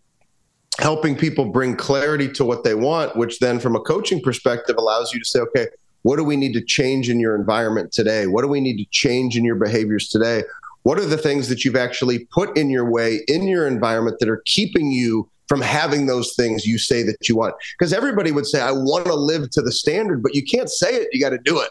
helping 0.80 1.18
people 1.18 1.52
bring 1.52 1.76
clarity 1.76 2.32
to 2.32 2.46
what 2.46 2.64
they 2.64 2.76
want, 2.76 3.18
which 3.18 3.40
then, 3.40 3.60
from 3.60 3.76
a 3.76 3.82
coaching 3.82 4.22
perspective, 4.22 4.78
allows 4.78 5.14
you 5.14 5.20
to 5.20 5.26
say, 5.26 5.40
okay, 5.40 5.68
what 6.04 6.16
do 6.16 6.24
we 6.24 6.38
need 6.38 6.54
to 6.54 6.64
change 6.64 7.10
in 7.10 7.20
your 7.20 7.36
environment 7.36 7.92
today? 7.92 8.26
What 8.26 8.44
do 8.44 8.48
we 8.48 8.62
need 8.62 8.78
to 8.78 8.86
change 8.92 9.36
in 9.36 9.44
your 9.44 9.56
behaviors 9.56 10.08
today? 10.08 10.44
What 10.84 10.98
are 10.98 11.06
the 11.06 11.18
things 11.18 11.50
that 11.50 11.66
you've 11.66 11.76
actually 11.76 12.26
put 12.32 12.58
in 12.58 12.70
your 12.70 12.90
way 12.90 13.26
in 13.28 13.46
your 13.46 13.68
environment 13.68 14.20
that 14.20 14.30
are 14.30 14.44
keeping 14.46 14.92
you 14.92 15.30
from 15.50 15.60
having 15.60 16.06
those 16.06 16.36
things 16.36 16.66
you 16.66 16.78
say 16.78 17.04
that 17.04 17.28
you 17.28 17.36
want? 17.36 17.54
Because 17.78 17.92
everybody 17.92 18.32
would 18.32 18.46
say, 18.46 18.62
I 18.62 18.72
want 18.72 19.08
to 19.08 19.16
live 19.16 19.50
to 19.50 19.62
the 19.62 19.74
standard, 19.74 20.24
but 20.24 20.36
you 20.36 20.44
can't 20.46 20.70
say 20.70 20.96
it, 20.96 21.10
you 21.12 21.20
got 21.20 21.32
to 21.32 21.38
do 21.40 21.60
it. 21.60 21.70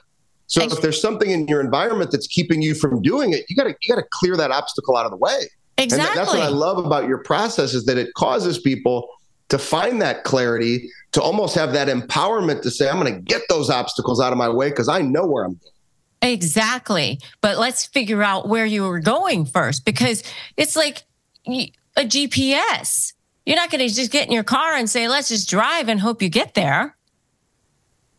So 0.55 0.77
if 0.77 0.83
there's 0.83 1.01
something 1.01 1.31
in 1.31 1.49
your 1.49 1.61
environment 1.61 2.11
that's 2.11 2.27
keeping 2.27 2.63
you 2.63 2.75
from 2.75 3.03
doing 3.03 3.33
it, 3.33 3.45
you 3.49 3.57
got 3.57 3.65
to 3.65 3.75
you 3.83 3.95
got 3.95 4.01
to 4.01 4.07
clear 4.13 4.37
that 4.37 4.51
obstacle 4.51 4.97
out 4.97 5.05
of 5.05 5.11
the 5.11 5.17
way. 5.17 5.49
Exactly. 5.77 6.09
And 6.09 6.19
that's 6.19 6.33
what 6.33 6.43
I 6.43 6.49
love 6.49 6.85
about 6.85 7.09
your 7.09 7.19
process 7.19 7.75
is 7.75 7.87
that 7.87 7.99
it 7.99 8.15
causes 8.15 8.59
people 8.59 9.09
to 9.49 9.59
find 9.59 10.01
that 10.01 10.25
clarity, 10.25 10.89
to 11.13 11.23
almost 11.23 11.55
have 11.55 11.73
that 11.73 11.89
empowerment 11.89 12.63
to 12.63 12.71
say, 12.71 12.89
I'm 12.89 12.99
going 13.01 13.15
to 13.15 13.21
get 13.21 13.43
those 13.49 13.71
obstacles 13.71 14.21
out 14.21 14.33
of 14.33 14.39
my 14.39 14.49
way 14.49 14.71
because 14.71 14.89
I 14.89 15.03
know 15.03 15.27
where 15.27 15.45
I'm 15.45 15.53
going. 15.53 16.33
Exactly. 16.33 17.21
But 17.41 17.59
let's 17.59 17.85
figure 17.85 18.23
out 18.23 18.49
where 18.49 18.65
you 18.65 18.89
were 18.89 19.01
going 19.01 19.45
first 19.45 19.85
because 19.85 20.23
it's 20.57 20.75
like 20.77 21.03
a 21.47 21.71
GPS. 21.97 23.13
You're 23.45 23.57
not 23.57 23.71
going 23.71 23.87
to 23.87 23.95
just 23.95 24.11
get 24.11 24.27
in 24.27 24.33
your 24.33 24.45
car 24.45 24.75
and 24.75 24.89
say, 24.89 25.07
let's 25.09 25.29
just 25.29 25.51
drive 25.51 25.89
and 25.89 26.01
hope 26.01 26.23
you 26.23 26.31
get 26.31 26.55
there. 26.55 26.94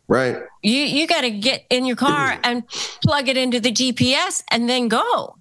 Right. 0.08 0.38
You 0.62 0.82
you 0.82 1.06
got 1.06 1.22
to 1.22 1.30
get 1.30 1.64
in 1.70 1.84
your 1.84 1.96
car 1.96 2.38
and 2.44 2.66
plug 3.02 3.28
it 3.28 3.36
into 3.36 3.60
the 3.60 3.72
GPS 3.72 4.42
and 4.50 4.68
then 4.68 4.88
go. 4.88 5.36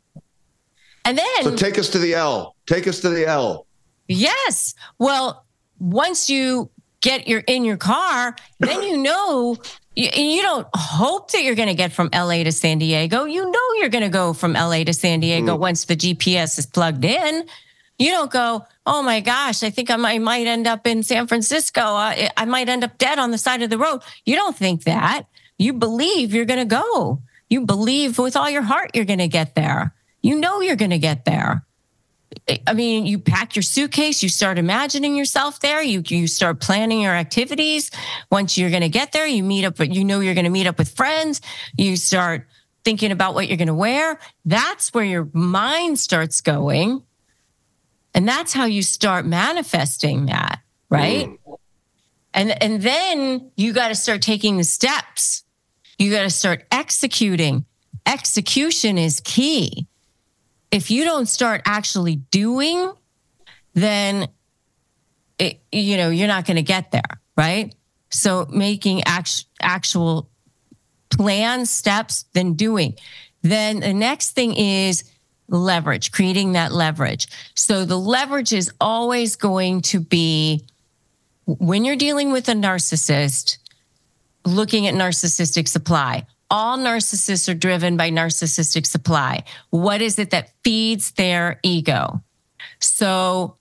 And 1.03 1.17
then 1.17 1.43
So 1.43 1.55
take 1.55 1.77
us 1.77 1.89
to 1.89 1.99
the 1.99 2.15
L. 2.15 2.55
Take 2.65 2.87
us 2.87 2.99
to 3.01 3.09
the 3.09 3.27
L. 3.27 3.67
Yes. 4.07 4.73
Well, 4.97 5.45
once 5.79 6.29
you 6.29 6.69
get 7.01 7.27
your 7.27 7.41
in 7.41 7.63
your 7.63 7.77
car, 7.77 8.35
then 8.59 8.81
you 8.81 8.97
know 8.97 9.57
you, 9.95 10.09
you 10.15 10.41
don't 10.41 10.67
hope 10.73 11.31
that 11.31 11.43
you're 11.43 11.55
going 11.55 11.67
to 11.67 11.75
get 11.75 11.91
from 11.91 12.09
LA 12.11 12.43
to 12.43 12.51
San 12.51 12.79
Diego. 12.79 13.25
You 13.25 13.49
know 13.49 13.79
you're 13.79 13.89
going 13.89 14.03
to 14.03 14.09
go 14.09 14.33
from 14.33 14.53
LA 14.53 14.83
to 14.83 14.93
San 14.93 15.19
Diego 15.19 15.55
mm. 15.55 15.59
once 15.59 15.85
the 15.85 15.95
GPS 15.95 16.57
is 16.57 16.65
plugged 16.65 17.05
in. 17.05 17.47
You 17.97 18.11
don't 18.11 18.31
go, 18.31 18.65
oh 18.85 19.01
my 19.01 19.21
gosh, 19.21 19.63
I 19.63 19.69
think 19.69 19.89
I 19.89 19.95
might, 19.95 20.21
might 20.21 20.47
end 20.47 20.67
up 20.67 20.85
in 20.85 21.03
San 21.03 21.27
Francisco. 21.27 21.81
I, 21.81 22.29
I 22.35 22.45
might 22.45 22.67
end 22.67 22.83
up 22.83 22.97
dead 22.97 23.19
on 23.19 23.31
the 23.31 23.37
side 23.37 23.61
of 23.61 23.69
the 23.69 23.77
road. 23.77 24.01
You 24.25 24.35
don't 24.35 24.55
think 24.55 24.83
that. 24.83 25.23
You 25.57 25.73
believe 25.73 26.33
you're 26.33 26.45
going 26.45 26.67
to 26.67 26.75
go. 26.83 27.21
You 27.49 27.61
believe 27.61 28.17
with 28.17 28.35
all 28.35 28.49
your 28.49 28.63
heart 28.63 28.91
you're 28.93 29.05
going 29.05 29.19
to 29.19 29.27
get 29.27 29.55
there. 29.55 29.93
You 30.21 30.39
know 30.39 30.59
you're 30.59 30.75
going 30.75 30.91
to 30.91 30.99
get 30.99 31.25
there. 31.25 31.65
I 32.67 32.73
mean, 32.73 33.05
you 33.05 33.19
pack 33.19 33.55
your 33.55 33.63
suitcase, 33.63 34.21
you 34.21 34.29
start 34.29 34.57
imagining 34.57 35.15
yourself 35.15 35.61
there, 35.61 35.81
you 35.81 36.03
you 36.05 36.27
start 36.27 36.59
planning 36.59 37.01
your 37.01 37.13
activities. 37.13 37.91
Once 38.29 38.57
you're 38.57 38.69
going 38.69 38.81
to 38.81 38.89
get 38.89 39.13
there, 39.13 39.25
you 39.25 39.41
meet 39.41 39.63
up, 39.63 39.79
you 39.79 40.03
know 40.03 40.19
you're 40.19 40.33
going 40.33 40.45
to 40.45 40.51
meet 40.51 40.67
up 40.67 40.77
with 40.77 40.89
friends, 40.89 41.41
you 41.77 41.95
start 41.95 42.47
thinking 42.83 43.11
about 43.11 43.35
what 43.35 43.47
you're 43.47 43.57
going 43.57 43.67
to 43.67 43.73
wear. 43.73 44.19
That's 44.43 44.93
where 44.93 45.05
your 45.05 45.29
mind 45.33 45.97
starts 45.97 46.41
going. 46.41 47.03
And 48.15 48.27
that's 48.27 48.51
how 48.53 48.65
you 48.65 48.81
start 48.81 49.27
manifesting 49.27 50.25
that, 50.25 50.61
right? 50.89 51.27
Mm. 51.27 51.57
And 52.33 52.63
and 52.63 52.81
then 52.81 53.51
you 53.55 53.73
got 53.73 53.89
to 53.89 53.95
start 53.95 54.23
taking 54.23 54.57
the 54.57 54.63
steps. 54.63 55.43
You 55.99 56.09
got 56.11 56.23
to 56.23 56.31
start 56.31 56.65
executing. 56.71 57.65
Execution 58.07 58.97
is 58.97 59.19
key 59.19 59.87
if 60.75 60.91
you 60.91 61.05
don't 61.05 61.27
start 61.27 61.61
actually 61.65 62.17
doing, 62.17 62.91
then 63.75 64.27
it, 65.39 65.61
you 65.71 65.95
know 65.95 66.09
you're 66.09 66.27
not 66.27 66.45
going 66.45 66.57
to 66.57 66.63
get 66.63 66.91
there, 66.91 67.21
right? 67.37 67.73
So 68.09 68.45
making 68.49 69.03
act, 69.05 69.45
actual 69.61 70.29
plan 71.09 71.65
steps, 71.65 72.25
then 72.33 72.55
doing. 72.55 72.95
Then 73.41 73.79
the 73.79 73.93
next 73.93 74.31
thing 74.31 74.53
is 74.55 75.05
leverage, 75.47 76.11
creating 76.11 76.53
that 76.53 76.71
leverage. 76.71 77.27
So 77.55 77.85
the 77.85 77.99
leverage 77.99 78.53
is 78.53 78.71
always 78.81 79.35
going 79.35 79.81
to 79.81 79.99
be 79.99 80.65
when 81.45 81.85
you're 81.85 81.95
dealing 81.95 82.31
with 82.31 82.49
a 82.49 82.53
narcissist, 82.53 83.57
looking 84.45 84.87
at 84.87 84.95
narcissistic 84.95 85.67
supply 85.67 86.25
all 86.49 86.77
narcissists 86.77 87.49
are 87.49 87.55
driven 87.55 87.97
by 87.97 88.09
narcissistic 88.11 88.85
supply. 88.85 89.43
What 89.71 90.01
is 90.01 90.19
it 90.19 90.31
that 90.31 90.51
feeds 90.63 91.11
their 91.11 91.59
ego? 91.63 92.21
So 92.79 93.57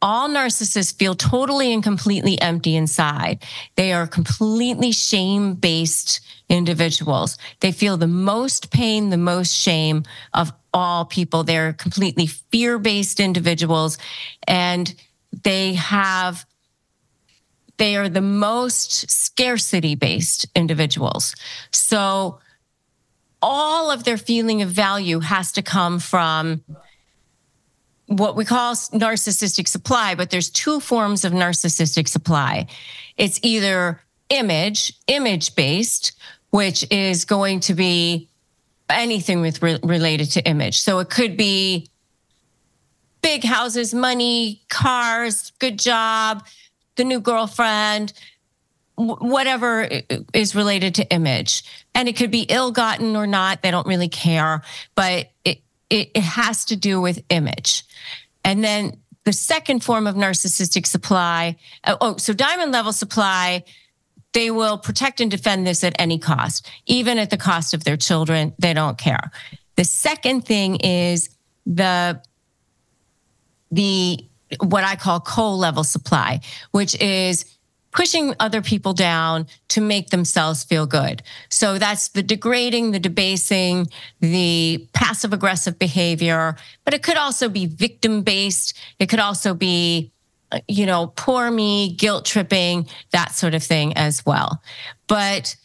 all 0.00 0.28
narcissists 0.28 0.96
feel 0.96 1.14
totally 1.14 1.72
and 1.72 1.82
completely 1.82 2.40
empty 2.40 2.76
inside. 2.76 3.44
They 3.74 3.92
are 3.92 4.06
completely 4.06 4.92
shame 4.92 5.54
based 5.54 6.20
individuals. 6.48 7.36
They 7.60 7.72
feel 7.72 7.96
the 7.96 8.06
most 8.06 8.70
pain, 8.70 9.10
the 9.10 9.16
most 9.16 9.52
shame 9.52 10.04
of 10.32 10.52
all 10.72 11.04
people. 11.04 11.44
They're 11.44 11.72
completely 11.72 12.26
fear 12.26 12.78
based 12.78 13.20
individuals 13.20 13.98
and 14.46 14.94
they 15.44 15.74
have 15.74 16.44
they 17.78 17.96
are 17.96 18.08
the 18.08 18.20
most 18.20 19.08
scarcity 19.08 19.94
based 19.94 20.46
individuals. 20.54 21.34
So 21.70 22.40
all 23.40 23.90
of 23.90 24.04
their 24.04 24.18
feeling 24.18 24.62
of 24.62 24.68
value 24.68 25.20
has 25.20 25.52
to 25.52 25.62
come 25.62 26.00
from 26.00 26.62
what 28.06 28.36
we 28.36 28.44
call 28.44 28.74
narcissistic 28.74 29.68
supply, 29.68 30.14
but 30.14 30.30
there's 30.30 30.50
two 30.50 30.80
forms 30.80 31.24
of 31.24 31.32
narcissistic 31.32 32.08
supply. 32.08 32.66
It's 33.16 33.38
either 33.42 34.00
image, 34.30 34.94
image 35.06 35.54
based, 35.54 36.18
which 36.50 36.84
is 36.90 37.24
going 37.24 37.60
to 37.60 37.74
be 37.74 38.28
anything 38.90 39.40
with 39.40 39.62
re- 39.62 39.78
related 39.82 40.32
to 40.32 40.46
image. 40.46 40.80
So 40.80 40.98
it 40.98 41.10
could 41.10 41.36
be 41.36 41.88
big 43.22 43.44
houses, 43.44 43.92
money, 43.92 44.62
cars, 44.68 45.52
good 45.58 45.78
job, 45.78 46.46
the 46.96 47.04
new 47.04 47.20
girlfriend, 47.20 48.12
whatever 48.96 49.88
is 50.32 50.54
related 50.54 50.96
to 50.96 51.10
image. 51.12 51.62
And 51.94 52.08
it 52.08 52.16
could 52.16 52.30
be 52.30 52.42
ill 52.42 52.72
gotten 52.72 53.16
or 53.16 53.26
not. 53.26 53.62
They 53.62 53.70
don't 53.70 53.86
really 53.86 54.08
care, 54.08 54.62
but 54.94 55.30
it, 55.44 55.60
it, 55.90 56.10
it 56.14 56.22
has 56.22 56.64
to 56.66 56.76
do 56.76 57.00
with 57.00 57.22
image. 57.28 57.84
And 58.44 58.64
then 58.64 58.98
the 59.24 59.32
second 59.32 59.84
form 59.84 60.06
of 60.06 60.14
narcissistic 60.14 60.86
supply, 60.86 61.56
uh, 61.84 61.96
oh, 62.00 62.16
so 62.16 62.32
diamond 62.32 62.72
level 62.72 62.92
supply, 62.92 63.64
they 64.32 64.50
will 64.50 64.78
protect 64.78 65.20
and 65.20 65.30
defend 65.30 65.66
this 65.66 65.82
at 65.82 65.94
any 65.98 66.18
cost, 66.18 66.68
even 66.86 67.18
at 67.18 67.30
the 67.30 67.36
cost 67.36 67.74
of 67.74 67.84
their 67.84 67.96
children. 67.96 68.54
They 68.58 68.74
don't 68.74 68.98
care. 68.98 69.30
The 69.76 69.84
second 69.84 70.44
thing 70.44 70.76
is 70.76 71.30
the 71.66 72.22
the 73.70 74.24
what 74.60 74.84
I 74.84 74.96
call 74.96 75.20
coal 75.20 75.58
level 75.58 75.84
supply, 75.84 76.40
which 76.70 76.98
is 77.00 77.44
pushing 77.90 78.34
other 78.38 78.60
people 78.60 78.92
down 78.92 79.46
to 79.68 79.80
make 79.80 80.10
themselves 80.10 80.64
feel 80.64 80.86
good. 80.86 81.22
So 81.50 81.78
that's 81.78 82.08
the 82.08 82.22
degrading, 82.22 82.92
the 82.92 82.98
debasing, 82.98 83.86
the 84.20 84.86
passive 84.92 85.32
aggressive 85.32 85.78
behavior, 85.78 86.56
but 86.84 86.94
it 86.94 87.02
could 87.02 87.16
also 87.16 87.48
be 87.48 87.66
victim 87.66 88.22
based. 88.22 88.76
It 88.98 89.08
could 89.08 89.20
also 89.20 89.54
be, 89.54 90.12
you 90.66 90.86
know, 90.86 91.12
poor 91.16 91.50
me, 91.50 91.94
guilt 91.94 92.24
tripping, 92.24 92.88
that 93.10 93.32
sort 93.34 93.54
of 93.54 93.62
thing 93.62 93.96
as 93.96 94.24
well. 94.24 94.62
But 95.06 95.56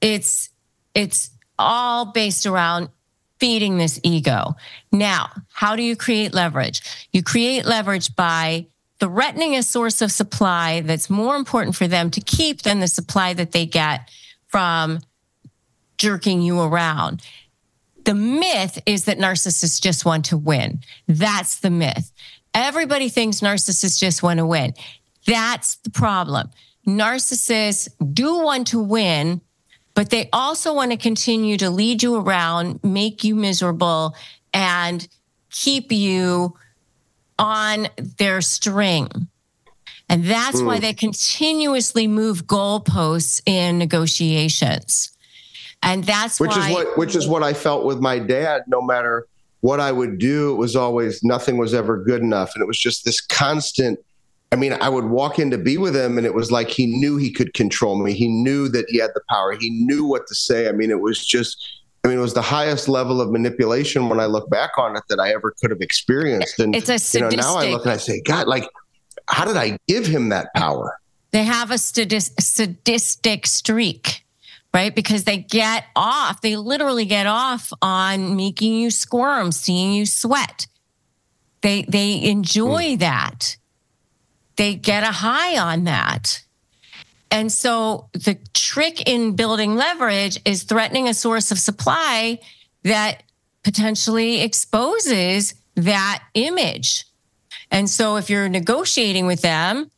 it's, 0.00 0.50
it's 0.94 1.30
all 1.58 2.06
based 2.06 2.46
around 2.46 2.88
feeding 3.38 3.78
this 3.78 3.98
ego. 4.02 4.54
Now, 4.92 5.30
how 5.52 5.74
do 5.74 5.82
you 5.82 5.96
create 5.96 6.34
leverage? 6.34 6.82
You 7.12 7.22
create 7.22 7.64
leverage 7.64 8.14
by 8.14 8.66
threatening 9.00 9.56
a 9.56 9.62
source 9.62 10.02
of 10.02 10.12
supply 10.12 10.82
that's 10.82 11.08
more 11.08 11.36
important 11.36 11.74
for 11.74 11.88
them 11.88 12.10
to 12.10 12.20
keep 12.20 12.62
than 12.62 12.80
the 12.80 12.88
supply 12.88 13.32
that 13.32 13.52
they 13.52 13.64
get 13.64 14.10
from 14.46 15.00
jerking 15.96 16.42
you 16.42 16.60
around. 16.60 17.22
The 18.04 18.14
myth 18.14 18.78
is 18.86 19.06
that 19.06 19.18
narcissists 19.18 19.80
just 19.80 20.04
want 20.04 20.26
to 20.26 20.36
win. 20.36 20.80
That's 21.08 21.60
the 21.60 21.70
myth. 21.70 22.12
Everybody 22.54 23.08
thinks 23.08 23.40
narcissists 23.40 23.98
just 23.98 24.22
want 24.22 24.38
to 24.38 24.46
win. 24.46 24.74
That's 25.26 25.76
the 25.76 25.90
problem. 25.90 26.50
Narcissists 26.86 27.88
do 28.12 28.38
want 28.38 28.68
to 28.68 28.80
win, 28.80 29.40
but 29.94 30.10
they 30.10 30.28
also 30.32 30.74
want 30.74 30.90
to 30.90 30.96
continue 30.96 31.56
to 31.58 31.70
lead 31.70 32.02
you 32.02 32.16
around, 32.16 32.80
make 32.82 33.22
you 33.22 33.34
miserable, 33.34 34.16
and 34.52 35.06
keep 35.50 35.92
you 35.92 36.56
on 37.38 37.88
their 38.18 38.40
string. 38.40 39.08
And 40.08 40.24
that's 40.24 40.60
mm. 40.60 40.66
why 40.66 40.80
they 40.80 40.92
continuously 40.92 42.08
move 42.08 42.46
goalposts 42.46 43.40
in 43.46 43.78
negotiations. 43.78 45.16
And 45.82 46.04
that's 46.04 46.40
which 46.40 46.50
why- 46.50 46.68
is 46.68 46.74
what 46.74 46.98
which 46.98 47.14
is 47.14 47.28
what 47.28 47.42
I 47.42 47.52
felt 47.52 47.84
with 47.84 48.00
my 48.00 48.18
dad. 48.18 48.64
No 48.66 48.82
matter 48.82 49.26
what 49.60 49.80
I 49.80 49.92
would 49.92 50.18
do, 50.18 50.52
it 50.52 50.56
was 50.56 50.76
always 50.76 51.22
nothing 51.22 51.56
was 51.58 51.74
ever 51.74 52.02
good 52.02 52.22
enough, 52.22 52.52
and 52.54 52.62
it 52.62 52.66
was 52.66 52.78
just 52.78 53.04
this 53.04 53.20
constant 53.20 53.98
I 54.52 54.56
mean, 54.56 54.72
I 54.72 54.88
would 54.88 55.04
walk 55.04 55.38
in 55.38 55.50
to 55.52 55.58
be 55.58 55.78
with 55.78 55.94
him, 55.94 56.18
and 56.18 56.26
it 56.26 56.34
was 56.34 56.50
like 56.50 56.68
he 56.68 56.86
knew 56.86 57.16
he 57.16 57.30
could 57.30 57.54
control 57.54 58.02
me. 58.02 58.12
He 58.12 58.26
knew 58.26 58.68
that 58.68 58.86
he 58.88 58.98
had 58.98 59.10
the 59.14 59.20
power. 59.28 59.52
He 59.52 59.70
knew 59.70 60.04
what 60.04 60.26
to 60.26 60.34
say. 60.34 60.68
I 60.68 60.72
mean, 60.72 60.90
it 60.90 61.00
was 61.00 61.24
just, 61.24 61.64
I 62.04 62.08
mean, 62.08 62.18
it 62.18 62.20
was 62.20 62.34
the 62.34 62.42
highest 62.42 62.88
level 62.88 63.20
of 63.20 63.30
manipulation 63.30 64.08
when 64.08 64.18
I 64.18 64.26
look 64.26 64.50
back 64.50 64.76
on 64.76 64.96
it 64.96 65.04
that 65.08 65.20
I 65.20 65.32
ever 65.32 65.54
could 65.60 65.70
have 65.70 65.80
experienced. 65.80 66.58
And 66.58 66.74
it's 66.74 66.88
a 66.88 66.98
sadistic, 66.98 67.30
you 67.30 67.36
know, 67.36 67.42
now 67.42 67.56
I 67.58 67.70
look 67.70 67.84
and 67.84 67.92
I 67.92 67.96
say, 67.96 68.20
God, 68.22 68.48
like, 68.48 68.68
how 69.28 69.44
did 69.44 69.56
I 69.56 69.78
give 69.86 70.04
him 70.04 70.30
that 70.30 70.52
power? 70.56 70.98
They 71.30 71.44
have 71.44 71.70
a 71.70 71.78
sadistic 71.78 73.46
streak, 73.46 74.24
right? 74.72 74.94
Because 74.94 75.24
they 75.24 75.38
get 75.38 75.84
off. 75.96 76.40
They 76.40 76.56
literally 76.56 77.04
get 77.04 77.26
off 77.26 77.72
on 77.82 78.36
making 78.36 78.74
you 78.74 78.90
squirm, 78.90 79.52
seeing 79.52 79.92
you 79.92 80.06
sweat. 80.06 80.66
They 81.62 81.82
they 81.82 82.22
enjoy 82.22 82.96
mm. 82.96 82.98
that 83.00 83.56
they 84.60 84.74
get 84.74 85.04
a 85.04 85.12
high 85.12 85.58
on 85.58 85.84
that. 85.84 86.42
And 87.30 87.50
so 87.50 88.08
the 88.12 88.36
trick 88.52 89.08
in 89.08 89.36
building 89.36 89.74
leverage 89.74 90.38
is 90.44 90.64
threatening 90.64 91.08
a 91.08 91.14
source 91.14 91.50
of 91.50 91.58
supply 91.58 92.40
that 92.82 93.22
potentially 93.62 94.42
exposes 94.42 95.54
that 95.76 96.22
image. 96.34 97.06
And 97.70 97.88
so 97.88 98.16
if 98.16 98.28
you're 98.28 98.50
negotiating 98.50 99.26
with 99.26 99.40
them, 99.40 99.90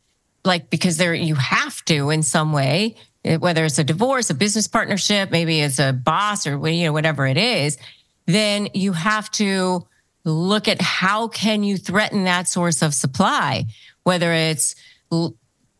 like 0.45 0.69
because 0.69 0.95
they're 0.95 1.13
you 1.13 1.35
have 1.35 1.83
to 1.85 2.09
in 2.09 2.23
some 2.23 2.53
way, 2.53 2.95
whether 3.23 3.65
it's 3.65 3.79
a 3.79 3.83
divorce, 3.83 4.29
a 4.29 4.33
business 4.33 4.67
partnership, 4.67 5.31
maybe 5.31 5.61
it's 5.61 5.79
a 5.79 5.93
boss 5.93 6.45
or 6.45 6.67
you 6.67 6.85
know 6.85 6.93
whatever 6.93 7.25
it 7.25 7.37
is, 7.37 7.77
then 8.25 8.69
you 8.73 8.93
have 8.93 9.29
to 9.31 9.87
look 10.25 10.67
at 10.67 10.81
how 10.81 11.27
can 11.27 11.63
you 11.63 11.77
threaten 11.77 12.23
that 12.23 12.47
source 12.47 12.81
of 12.81 12.93
supply 12.93 13.65
whether 14.03 14.31
it's 14.33 14.75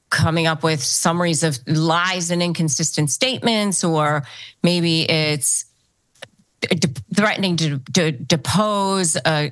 coming 0.09 0.47
up 0.47 0.63
with 0.63 0.81
summaries 0.81 1.43
of 1.43 1.59
lies 1.67 2.31
and 2.31 2.41
inconsistent 2.41 3.09
statements, 3.09 3.83
or 3.83 4.23
maybe 4.61 5.09
it's 5.09 5.65
threatening 7.13 7.57
to, 7.57 7.79
to 7.93 8.11
depose 8.11 9.15
a, 9.25 9.51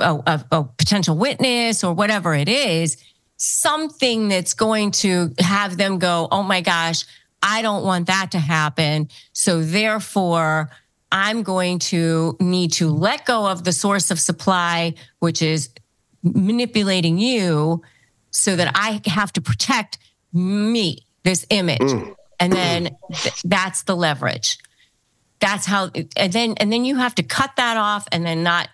a, 0.00 0.44
a 0.50 0.64
potential 0.64 1.16
witness 1.16 1.84
or 1.84 1.94
whatever 1.94 2.34
it 2.34 2.48
is, 2.48 2.96
something 3.44 4.28
that's 4.28 4.54
going 4.54 4.90
to 4.90 5.32
have 5.38 5.76
them 5.76 5.98
go, 5.98 6.28
oh 6.30 6.42
my 6.42 6.62
gosh, 6.62 7.04
I 7.42 7.60
don't 7.60 7.84
want 7.84 8.06
that 8.06 8.30
to 8.32 8.38
happen. 8.38 9.10
So 9.32 9.62
therefore, 9.62 10.70
I'm 11.12 11.42
going 11.42 11.78
to 11.80 12.36
need 12.40 12.72
to 12.74 12.88
let 12.88 13.26
go 13.26 13.46
of 13.46 13.64
the 13.64 13.72
source 13.72 14.10
of 14.10 14.18
supply, 14.18 14.94
which 15.18 15.42
is 15.42 15.68
manipulating 16.22 17.18
you 17.18 17.82
so 18.30 18.56
that 18.56 18.72
I 18.74 19.02
have 19.06 19.32
to 19.34 19.42
protect 19.42 19.98
me, 20.32 21.06
this 21.22 21.46
image. 21.50 21.80
Mm. 21.80 22.14
And 22.40 22.52
then 22.52 22.96
th- 23.12 23.42
that's 23.42 23.82
the 23.82 23.94
leverage. 23.94 24.58
That's 25.40 25.66
how 25.66 25.90
and 26.16 26.32
then 26.32 26.54
and 26.56 26.72
then 26.72 26.84
you 26.84 26.96
have 26.96 27.14
to 27.16 27.22
cut 27.22 27.50
that 27.56 27.76
off 27.76 28.08
and 28.10 28.24
then 28.24 28.42
not 28.42 28.68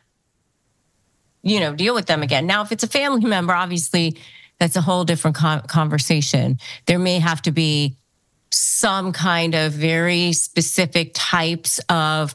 you 1.42 1.58
know, 1.58 1.74
deal 1.74 1.94
with 1.94 2.06
them 2.06 2.22
again. 2.22 2.46
Now 2.46 2.62
if 2.62 2.70
it's 2.70 2.84
a 2.84 2.88
family 2.88 3.24
member, 3.24 3.52
obviously 3.52 4.16
that's 4.60 4.76
a 4.76 4.82
whole 4.82 5.04
different 5.04 5.36
con- 5.36 5.62
conversation. 5.62 6.58
There 6.86 6.98
may 6.98 7.18
have 7.18 7.42
to 7.42 7.50
be 7.50 7.96
some 8.52 9.12
kind 9.12 9.54
of 9.54 9.72
very 9.72 10.32
specific 10.32 11.12
types 11.14 11.80
of 11.88 12.34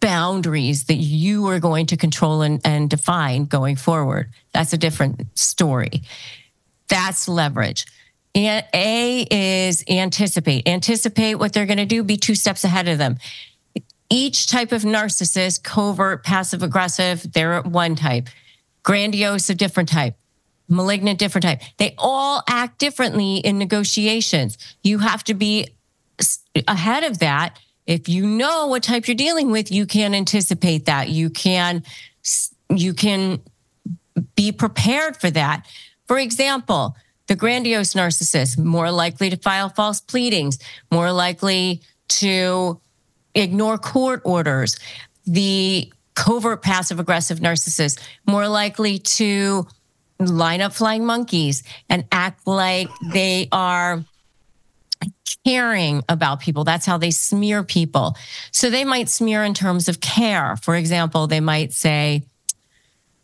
boundaries 0.00 0.84
that 0.84 0.94
you 0.94 1.46
are 1.46 1.60
going 1.60 1.86
to 1.86 1.96
control 1.96 2.42
and, 2.42 2.60
and 2.64 2.90
define 2.90 3.44
going 3.44 3.76
forward. 3.76 4.30
That's 4.52 4.72
a 4.72 4.78
different 4.78 5.38
story. 5.38 6.02
That's 6.88 7.28
leverage. 7.28 7.86
And 8.34 8.64
A 8.74 9.26
is 9.30 9.84
anticipate. 9.88 10.66
Anticipate 10.66 11.36
what 11.36 11.52
they're 11.52 11.66
going 11.66 11.78
to 11.78 11.86
do, 11.86 12.02
be 12.02 12.16
two 12.16 12.34
steps 12.34 12.64
ahead 12.64 12.88
of 12.88 12.98
them. 12.98 13.18
Each 14.08 14.46
type 14.48 14.72
of 14.72 14.82
narcissist, 14.82 15.62
covert, 15.62 16.24
passive 16.24 16.62
aggressive, 16.62 17.32
they're 17.32 17.62
one 17.62 17.94
type. 17.94 18.28
Grandiose, 18.82 19.50
a 19.50 19.54
different 19.54 19.88
type. 19.88 20.16
Malignant, 20.70 21.18
different 21.18 21.42
type. 21.42 21.60
They 21.76 21.94
all 21.98 22.42
act 22.48 22.78
differently 22.78 23.36
in 23.36 23.58
negotiations. 23.58 24.56
You 24.82 24.98
have 24.98 25.24
to 25.24 25.34
be 25.34 25.68
ahead 26.66 27.04
of 27.04 27.18
that 27.18 27.58
if 27.90 28.08
you 28.08 28.24
know 28.24 28.68
what 28.68 28.84
type 28.84 29.08
you're 29.08 29.16
dealing 29.16 29.50
with, 29.50 29.72
you 29.72 29.84
can 29.84 30.14
anticipate 30.14 30.86
that. 30.86 31.08
You 31.08 31.28
can 31.28 31.82
you 32.68 32.94
can 32.94 33.40
be 34.36 34.52
prepared 34.52 35.16
for 35.16 35.28
that. 35.28 35.66
For 36.06 36.16
example, 36.16 36.94
the 37.26 37.34
grandiose 37.34 37.94
narcissist 37.94 38.58
more 38.58 38.92
likely 38.92 39.30
to 39.30 39.36
file 39.36 39.70
false 39.70 40.00
pleadings, 40.00 40.60
more 40.92 41.10
likely 41.10 41.82
to 42.20 42.80
ignore 43.34 43.76
court 43.76 44.22
orders. 44.24 44.78
The 45.26 45.92
covert 46.14 46.62
passive 46.62 47.00
aggressive 47.00 47.40
narcissist 47.40 48.00
more 48.24 48.46
likely 48.46 49.00
to 49.00 49.66
line 50.28 50.60
up 50.60 50.72
flying 50.72 51.04
monkeys 51.06 51.62
and 51.88 52.04
act 52.12 52.46
like 52.46 52.88
they 53.12 53.48
are 53.52 54.04
caring 55.44 56.02
about 56.08 56.40
people. 56.40 56.64
That's 56.64 56.86
how 56.86 56.98
they 56.98 57.10
smear 57.10 57.62
people. 57.62 58.16
So 58.52 58.70
they 58.70 58.84
might 58.84 59.08
smear 59.08 59.44
in 59.44 59.54
terms 59.54 59.88
of 59.88 60.00
care. 60.00 60.56
For 60.56 60.76
example, 60.76 61.26
they 61.26 61.40
might 61.40 61.72
say, 61.72 62.24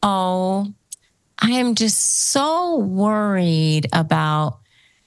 Oh, 0.02 0.72
I 1.38 1.50
am 1.50 1.74
just 1.74 2.30
so 2.30 2.76
worried 2.78 3.86
about 3.92 4.58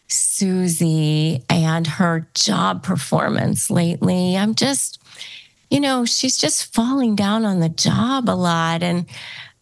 Susie 0.08 1.44
and 1.50 1.86
her 1.88 2.28
job 2.34 2.84
performance 2.84 3.70
lately. 3.70 4.36
I'm 4.36 4.56
just, 4.56 5.02
you 5.70 5.80
know, 5.80 6.06
she's 6.06 6.38
just 6.38 6.74
falling 6.74 7.16
down 7.16 7.46
on 7.46 7.60
the 7.60 7.70
job 7.70 8.30
a 8.30 8.36
lot. 8.36 8.84
And 8.84 9.06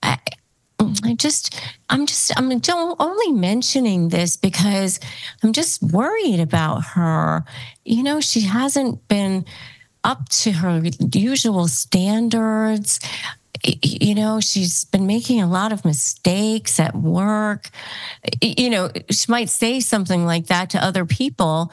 I, 0.01 0.17
I 0.79 1.15
just, 1.15 1.59
I'm 1.89 2.05
just, 2.05 2.31
I'm 2.37 2.51
only 2.99 3.31
mentioning 3.31 4.09
this 4.09 4.37
because 4.37 4.99
I'm 5.43 5.53
just 5.53 5.81
worried 5.81 6.39
about 6.39 6.83
her. 6.83 7.43
You 7.83 8.03
know, 8.03 8.19
she 8.19 8.41
hasn't 8.41 9.07
been 9.07 9.45
up 10.03 10.29
to 10.29 10.51
her 10.51 10.81
usual 11.13 11.67
standards. 11.67 12.99
You 13.63 14.15
know, 14.15 14.39
she's 14.39 14.85
been 14.85 15.07
making 15.07 15.41
a 15.41 15.49
lot 15.49 15.71
of 15.71 15.83
mistakes 15.83 16.79
at 16.79 16.95
work. 16.95 17.69
You 18.41 18.69
know, 18.69 18.91
she 19.09 19.31
might 19.31 19.49
say 19.49 19.79
something 19.79 20.25
like 20.25 20.47
that 20.47 20.69
to 20.71 20.83
other 20.83 21.05
people, 21.05 21.71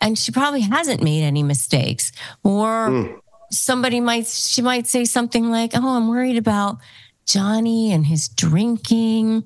and 0.00 0.18
she 0.18 0.32
probably 0.32 0.62
hasn't 0.62 1.02
made 1.02 1.22
any 1.22 1.42
mistakes. 1.42 2.10
Or 2.42 2.88
mm. 2.88 3.20
somebody 3.50 4.00
might, 4.00 4.26
she 4.26 4.62
might 4.62 4.86
say 4.86 5.04
something 5.04 5.50
like, 5.50 5.72
Oh, 5.74 5.96
I'm 5.96 6.08
worried 6.08 6.38
about 6.38 6.78
Johnny 7.26 7.92
and 7.92 8.06
his 8.06 8.28
drinking. 8.28 9.44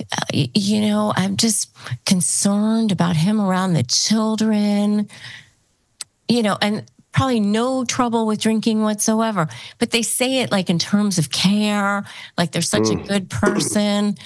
Uh, 0.00 0.16
you 0.32 0.80
know, 0.80 1.12
I'm 1.16 1.36
just 1.36 1.74
concerned 2.04 2.92
about 2.92 3.16
him 3.16 3.40
around 3.40 3.72
the 3.72 3.82
children, 3.82 5.08
you 6.28 6.42
know, 6.42 6.58
and 6.60 6.84
probably 7.12 7.40
no 7.40 7.84
trouble 7.84 8.26
with 8.26 8.40
drinking 8.40 8.82
whatsoever. 8.82 9.48
But 9.78 9.90
they 9.90 10.02
say 10.02 10.40
it 10.40 10.52
like 10.52 10.68
in 10.68 10.78
terms 10.78 11.16
of 11.18 11.30
care, 11.30 12.04
like 12.36 12.52
they're 12.52 12.60
such 12.60 12.82
mm. 12.82 13.02
a 13.02 13.08
good 13.08 13.30
person. 13.30 14.16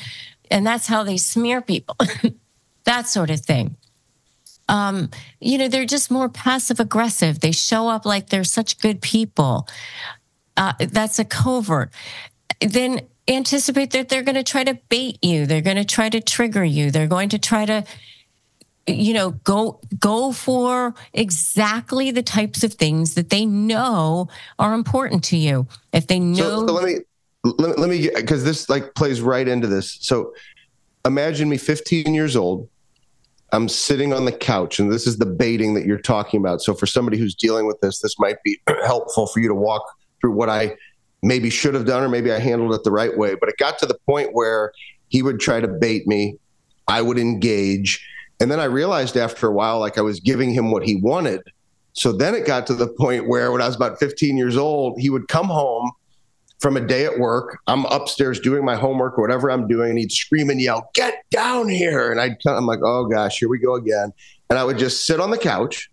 And 0.50 0.66
that's 0.66 0.88
how 0.88 1.04
they 1.04 1.16
smear 1.16 1.62
people, 1.62 1.96
that 2.84 3.06
sort 3.06 3.30
of 3.30 3.40
thing. 3.40 3.76
Um, 4.68 5.10
you 5.40 5.56
know, 5.56 5.68
they're 5.68 5.84
just 5.84 6.10
more 6.10 6.28
passive 6.28 6.80
aggressive. 6.80 7.40
They 7.40 7.52
show 7.52 7.88
up 7.88 8.04
like 8.04 8.28
they're 8.28 8.44
such 8.44 8.78
good 8.80 9.00
people. 9.00 9.68
Uh, 10.56 10.72
that's 10.78 11.18
a 11.18 11.24
covert 11.24 11.92
then 12.60 13.00
anticipate 13.28 13.92
that 13.92 14.08
they're 14.08 14.22
going 14.22 14.34
to 14.34 14.42
try 14.42 14.64
to 14.64 14.74
bait 14.88 15.18
you. 15.22 15.46
They're 15.46 15.60
going 15.60 15.76
to 15.76 15.84
try 15.84 16.08
to 16.08 16.20
trigger 16.20 16.64
you. 16.64 16.90
They're 16.90 17.06
going 17.06 17.30
to 17.30 17.38
try 17.38 17.64
to 17.66 17.84
you 18.86 19.12
know 19.12 19.30
go 19.44 19.80
go 19.98 20.32
for 20.32 20.94
exactly 21.12 22.10
the 22.10 22.22
types 22.22 22.64
of 22.64 22.74
things 22.74 23.14
that 23.14 23.30
they 23.30 23.44
know 23.44 24.28
are 24.58 24.74
important 24.74 25.22
to 25.22 25.36
you 25.36 25.66
if 25.92 26.06
they 26.06 26.18
know 26.18 26.36
so, 26.60 26.66
so 26.66 26.72
let 26.72 26.84
me 26.84 26.96
let, 27.44 27.78
let 27.78 27.90
me 27.90 28.10
because 28.14 28.42
this 28.42 28.68
like 28.68 28.94
plays 28.94 29.20
right 29.20 29.46
into 29.48 29.66
this 29.66 29.98
so 30.00 30.34
imagine 31.04 31.48
me 31.48 31.56
15 31.56 32.14
years 32.14 32.36
old 32.36 32.68
i'm 33.52 33.68
sitting 33.68 34.12
on 34.12 34.24
the 34.24 34.32
couch 34.32 34.78
and 34.78 34.90
this 34.90 35.06
is 35.06 35.18
the 35.18 35.26
baiting 35.26 35.74
that 35.74 35.84
you're 35.84 35.98
talking 35.98 36.40
about 36.40 36.60
so 36.60 36.74
for 36.74 36.86
somebody 36.86 37.18
who's 37.18 37.34
dealing 37.34 37.66
with 37.66 37.80
this 37.80 38.00
this 38.00 38.18
might 38.18 38.42
be 38.42 38.60
helpful 38.84 39.26
for 39.26 39.40
you 39.40 39.48
to 39.48 39.54
walk 39.54 39.82
through 40.20 40.32
what 40.32 40.48
i 40.48 40.74
maybe 41.22 41.50
should 41.50 41.74
have 41.74 41.86
done 41.86 42.02
or 42.02 42.08
maybe 42.08 42.32
I 42.32 42.38
handled 42.38 42.74
it 42.74 42.84
the 42.84 42.90
right 42.90 43.16
way. 43.16 43.34
But 43.34 43.48
it 43.48 43.56
got 43.58 43.78
to 43.80 43.86
the 43.86 43.98
point 44.06 44.30
where 44.32 44.72
he 45.08 45.22
would 45.22 45.40
try 45.40 45.60
to 45.60 45.68
bait 45.68 46.06
me, 46.06 46.38
I 46.88 47.02
would 47.02 47.18
engage. 47.18 48.06
And 48.40 48.50
then 48.50 48.60
I 48.60 48.64
realized 48.64 49.16
after 49.16 49.46
a 49.46 49.52
while, 49.52 49.80
like 49.80 49.98
I 49.98 50.02
was 50.02 50.20
giving 50.20 50.50
him 50.52 50.70
what 50.70 50.84
he 50.84 50.96
wanted. 50.96 51.42
So 51.92 52.12
then 52.12 52.34
it 52.34 52.46
got 52.46 52.66
to 52.68 52.74
the 52.74 52.88
point 52.88 53.28
where 53.28 53.52
when 53.52 53.60
I 53.60 53.66
was 53.66 53.76
about 53.76 53.98
15 53.98 54.36
years 54.36 54.56
old, 54.56 54.98
he 54.98 55.10
would 55.10 55.28
come 55.28 55.46
home 55.46 55.90
from 56.60 56.76
a 56.76 56.80
day 56.80 57.04
at 57.04 57.18
work. 57.18 57.58
I'm 57.66 57.84
upstairs 57.86 58.38
doing 58.38 58.64
my 58.64 58.76
homework 58.76 59.18
or 59.18 59.22
whatever 59.22 59.50
I'm 59.50 59.66
doing, 59.66 59.90
and 59.90 59.98
he'd 59.98 60.12
scream 60.12 60.50
and 60.50 60.60
yell, 60.60 60.90
Get 60.94 61.24
down 61.30 61.68
here. 61.68 62.10
And 62.10 62.20
I'd 62.20 62.36
I'm 62.46 62.66
like, 62.66 62.80
Oh 62.82 63.06
gosh, 63.06 63.38
here 63.38 63.48
we 63.48 63.58
go 63.58 63.74
again. 63.74 64.12
And 64.48 64.58
I 64.58 64.64
would 64.64 64.78
just 64.78 65.06
sit 65.06 65.20
on 65.20 65.30
the 65.30 65.38
couch 65.38 65.89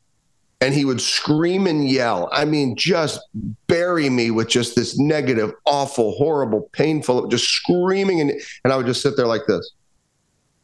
and 0.60 0.74
he 0.74 0.86
would 0.86 0.99
scream 0.99 1.68
and 1.68 1.88
yell. 1.88 2.30
I 2.32 2.45
mean, 2.45 2.76
just 2.76 3.20
bury 3.68 4.10
me 4.10 4.32
with 4.32 4.47
just 4.47 4.76
this 4.76 4.97
negative, 4.97 5.53
awful, 5.66 6.14
horrible, 6.14 6.70
painful, 6.72 7.28
just 7.28 7.47
screaming. 7.47 8.22
And, 8.22 8.32
and 8.64 8.74
I 8.74 8.78
would 8.78 8.88
just 8.88 9.01
sit 9.01 9.16
there 9.16 9.28
like 9.28 9.45
this. 9.47 9.72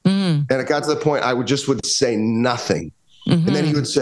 Mm. 0.05 0.49
And 0.49 0.61
it 0.61 0.67
got 0.67 0.83
to 0.83 0.89
the 0.89 0.99
point 0.99 1.23
I 1.23 1.33
would 1.33 1.47
just 1.47 1.67
would 1.67 1.85
say 1.85 2.15
nothing. 2.15 2.91
Mm-hmm. 3.27 3.47
And 3.47 3.55
then 3.55 3.65
he 3.65 3.73
would 3.73 3.87
say, 3.87 4.01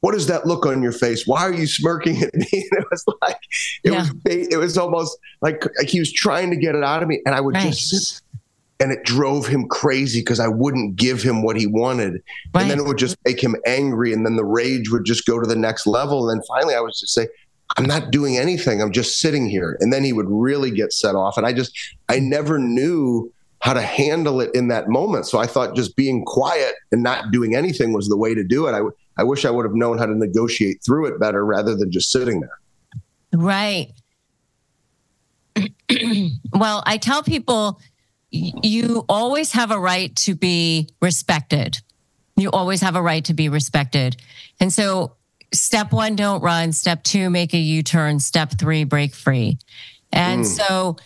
what 0.00 0.14
is 0.14 0.26
that 0.26 0.46
look 0.46 0.66
on 0.66 0.82
your 0.82 0.92
face? 0.92 1.26
Why 1.26 1.40
are 1.40 1.52
you 1.52 1.66
smirking 1.66 2.22
at 2.22 2.34
me? 2.34 2.46
And 2.52 2.80
it 2.80 2.86
was 2.90 3.04
like, 3.22 3.38
it 3.84 3.92
yeah. 3.92 4.00
was, 4.00 4.12
it 4.24 4.56
was 4.58 4.78
almost 4.78 5.18
like, 5.40 5.64
like 5.78 5.88
he 5.88 5.98
was 5.98 6.12
trying 6.12 6.50
to 6.50 6.56
get 6.56 6.74
it 6.74 6.84
out 6.84 7.02
of 7.02 7.08
me. 7.08 7.20
And 7.24 7.34
I 7.34 7.40
would 7.40 7.54
just 7.56 7.88
sit 7.88 8.22
and 8.80 8.90
it 8.90 9.04
drove 9.04 9.46
him 9.46 9.68
crazy 9.68 10.20
because 10.20 10.40
I 10.40 10.48
wouldn't 10.48 10.96
give 10.96 11.22
him 11.22 11.42
what 11.42 11.56
he 11.56 11.66
wanted. 11.66 12.22
Right. 12.54 12.62
And 12.62 12.70
then 12.70 12.78
it 12.78 12.86
would 12.86 12.98
just 12.98 13.16
make 13.26 13.42
him 13.42 13.54
angry. 13.66 14.12
And 14.12 14.24
then 14.24 14.36
the 14.36 14.44
rage 14.44 14.90
would 14.90 15.04
just 15.04 15.26
go 15.26 15.38
to 15.38 15.46
the 15.46 15.54
next 15.54 15.86
level. 15.86 16.28
And 16.28 16.40
then 16.40 16.46
finally, 16.48 16.74
I 16.74 16.80
was 16.80 16.98
just 16.98 17.12
say, 17.12 17.28
I'm 17.76 17.84
not 17.84 18.10
doing 18.10 18.38
anything. 18.38 18.80
I'm 18.80 18.90
just 18.90 19.20
sitting 19.20 19.48
here. 19.48 19.76
And 19.80 19.92
then 19.92 20.02
he 20.02 20.14
would 20.14 20.28
really 20.28 20.70
get 20.70 20.92
set 20.92 21.14
off. 21.14 21.36
And 21.36 21.46
I 21.46 21.52
just, 21.52 21.78
I 22.08 22.18
never 22.18 22.58
knew 22.58 23.30
how 23.60 23.74
to 23.74 23.82
handle 23.82 24.40
it 24.40 24.50
in 24.54 24.68
that 24.68 24.88
moment. 24.88 25.26
So 25.26 25.38
I 25.38 25.46
thought 25.46 25.76
just 25.76 25.94
being 25.94 26.24
quiet 26.24 26.74
and 26.90 27.02
not 27.02 27.30
doing 27.30 27.54
anything 27.54 27.92
was 27.92 28.08
the 28.08 28.16
way 28.16 28.34
to 28.34 28.42
do 28.42 28.66
it. 28.66 28.72
I, 28.72 28.80
I 29.18 29.24
wish 29.24 29.44
I 29.44 29.50
would 29.50 29.66
have 29.66 29.74
known 29.74 29.98
how 29.98 30.06
to 30.06 30.14
negotiate 30.14 30.82
through 30.82 31.06
it 31.06 31.20
better 31.20 31.44
rather 31.44 31.76
than 31.76 31.92
just 31.92 32.10
sitting 32.10 32.40
there. 32.40 32.58
Right. 33.34 33.92
well, 36.54 36.82
I 36.86 36.96
tell 36.96 37.22
people 37.22 37.78
you 38.30 39.04
always 39.08 39.52
have 39.52 39.70
a 39.70 39.78
right 39.78 40.14
to 40.16 40.34
be 40.34 40.88
respected. 41.00 41.78
You 42.36 42.50
always 42.50 42.80
have 42.80 42.96
a 42.96 43.02
right 43.02 43.24
to 43.24 43.34
be 43.34 43.48
respected. 43.48 44.16
And 44.60 44.72
so, 44.72 45.16
step 45.52 45.92
one, 45.92 46.16
don't 46.16 46.42
run. 46.42 46.72
Step 46.72 47.02
two, 47.02 47.28
make 47.28 47.54
a 47.54 47.58
U 47.58 47.82
turn. 47.82 48.20
Step 48.20 48.52
three, 48.58 48.84
break 48.84 49.14
free. 49.14 49.58
And 50.12 50.42
mm. 50.42 50.46
so, 50.46 50.96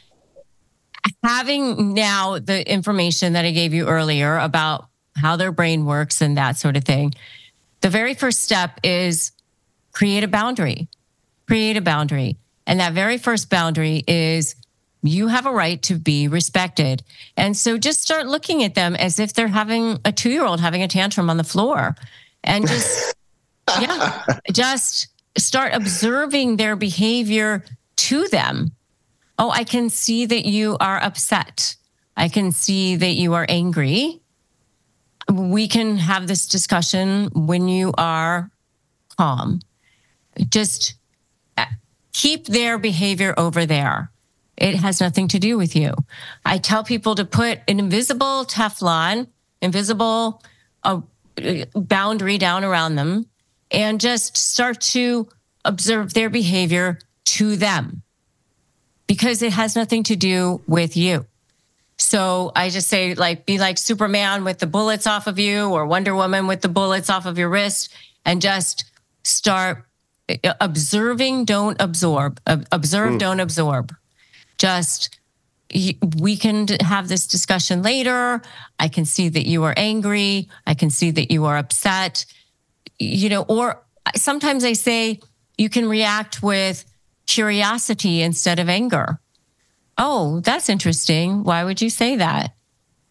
having 1.23 1.95
now 1.95 2.39
the 2.39 2.71
information 2.71 3.35
that 3.35 3.45
I 3.45 3.51
gave 3.51 3.75
you 3.75 3.87
earlier 3.87 4.39
about 4.39 4.89
how 5.17 5.37
their 5.37 5.53
brain 5.53 5.87
works 5.87 6.21
and 6.21 6.37
that 6.37 6.59
sort 6.59 6.77
of 6.77 6.85
thing, 6.85 7.15
the 7.81 7.91
very 7.91 8.15
first 8.15 8.43
step 8.43 8.81
is 8.83 9.33
create 9.93 10.25
a 10.25 10.29
boundary. 10.29 10.89
Create 11.47 11.77
a 11.77 11.83
boundary. 11.83 12.37
And 12.67 12.81
that 12.81 12.93
very 12.93 13.19
first 13.19 13.51
boundary 13.51 14.03
is 14.07 14.57
you 15.05 15.29
have 15.29 15.45
a 15.45 15.53
right 15.53 15.83
to 15.83 15.97
be 15.97 16.29
respected. 16.29 17.03
And 17.37 17.55
so 17.57 17.77
just 17.77 18.03
start 18.03 18.27
looking 18.27 18.65
at 18.65 18.75
them 18.75 18.97
as 18.97 19.21
if 19.21 19.35
they're 19.35 19.49
having 19.49 19.99
a 20.05 20.11
two 20.11 20.31
year 20.31 20.45
old 20.45 20.61
having 20.61 20.83
a 20.83 20.89
tantrum 20.89 21.29
on 21.29 21.37
the 21.37 21.45
floor 21.45 21.95
and 22.43 22.67
just, 22.67 23.15
yeah, 23.81 24.25
just 24.53 25.09
start 25.37 25.75
observing 25.75 26.57
their 26.57 26.75
behavior 26.75 27.65
to 27.97 28.27
them. 28.29 28.73
Oh, 29.39 29.51
I 29.51 29.65
can 29.65 29.91
see 29.91 30.25
that 30.25 30.47
you 30.47 30.79
are 30.81 31.03
upset. 31.03 31.77
I 32.17 32.29
can 32.29 32.51
see 32.51 32.97
that 32.97 33.15
you 33.15 33.35
are 33.35 33.45
angry. 33.47 34.21
We 35.31 35.69
can 35.69 35.99
have 35.99 36.29
this 36.29 36.49
discussion 36.49 37.29
when 37.35 37.69
you 37.69 37.93
are 37.99 38.51
calm. 39.19 39.61
Just 40.49 40.95
uh, 41.59 41.67
keep 42.13 42.47
their 42.47 42.79
behavior 42.79 43.35
over 43.37 43.67
there. 43.67 44.11
It 44.57 44.77
has 44.77 45.01
nothing 45.01 45.29
to 45.29 45.39
do 45.39 45.59
with 45.59 45.75
you. 45.75 45.95
I 46.45 46.59
tell 46.59 46.85
people 46.85 47.15
to 47.17 47.25
put 47.25 47.61
an 47.67 47.79
invisible 47.79 48.45
Teflon, 48.45 49.27
invisible 49.61 50.43
uh, 50.85 51.01
boundary 51.75 52.39
down 52.39 52.65
around 52.65 52.95
them, 52.95 53.27
and 53.71 54.01
just 54.01 54.37
start 54.37 54.81
to 54.81 55.29
observe 55.65 56.15
their 56.15 56.31
behavior 56.31 56.99
to 57.25 57.57
them 57.57 58.03
because 59.07 59.43
it 59.43 59.53
has 59.53 59.75
nothing 59.75 60.05
to 60.05 60.17
do 60.17 60.63
with 60.67 60.97
you. 60.97 61.27
So 61.97 62.53
I 62.55 62.71
just 62.71 62.89
say, 62.89 63.15
like, 63.15 63.47
be 63.47 63.59
like 63.59 63.79
Superman 63.79 64.45
with 64.45 64.59
the 64.59 64.67
bullets 64.67 65.07
off 65.07 65.27
of 65.27 65.39
you 65.39 65.71
or 65.71 65.87
Wonder 65.87 66.15
Woman 66.15 66.47
with 66.47 66.61
the 66.61 66.69
bullets 66.69 67.11
off 67.11 67.27
of 67.27 67.39
your 67.39 67.49
wrist 67.49 67.93
and 68.25 68.43
just 68.43 68.85
start 69.23 69.85
uh, 70.29 70.55
observing, 70.61 71.45
don't 71.45 71.81
absorb. 71.81 72.41
Observe, 72.47 73.15
mm. 73.15 73.19
don't 73.19 73.41
absorb 73.41 73.95
just 74.59 75.19
we 76.19 76.37
can 76.37 76.69
have 76.81 77.09
this 77.09 77.27
discussion 77.27 77.83
later. 77.83 78.43
I 78.79 78.89
can 78.89 79.05
see 79.05 79.29
that 79.29 79.47
you 79.47 79.65
are 79.65 79.75
angry. 79.77 80.49
I 80.67 80.75
can 80.75 80.91
see 80.91 81.11
that 81.11 81.31
you 81.33 81.47
are 81.47 81.57
upset. 81.57 82.27
You 82.99 83.29
know, 83.29 83.43
or 83.49 83.83
sometimes 84.15 84.65
I 84.65 84.75
say 84.75 85.21
you 85.59 85.69
can 85.69 85.89
react 85.89 86.43
with 86.43 86.85
curiosity 87.27 88.23
instead 88.23 88.59
of 88.59 88.69
anger. 88.69 89.19
Oh, 89.99 90.41
that's 90.41 90.69
interesting. 90.69 91.45
Why 91.45 91.65
would 91.65 91.81
you 91.81 91.91
say 91.91 92.17
that? 92.17 92.55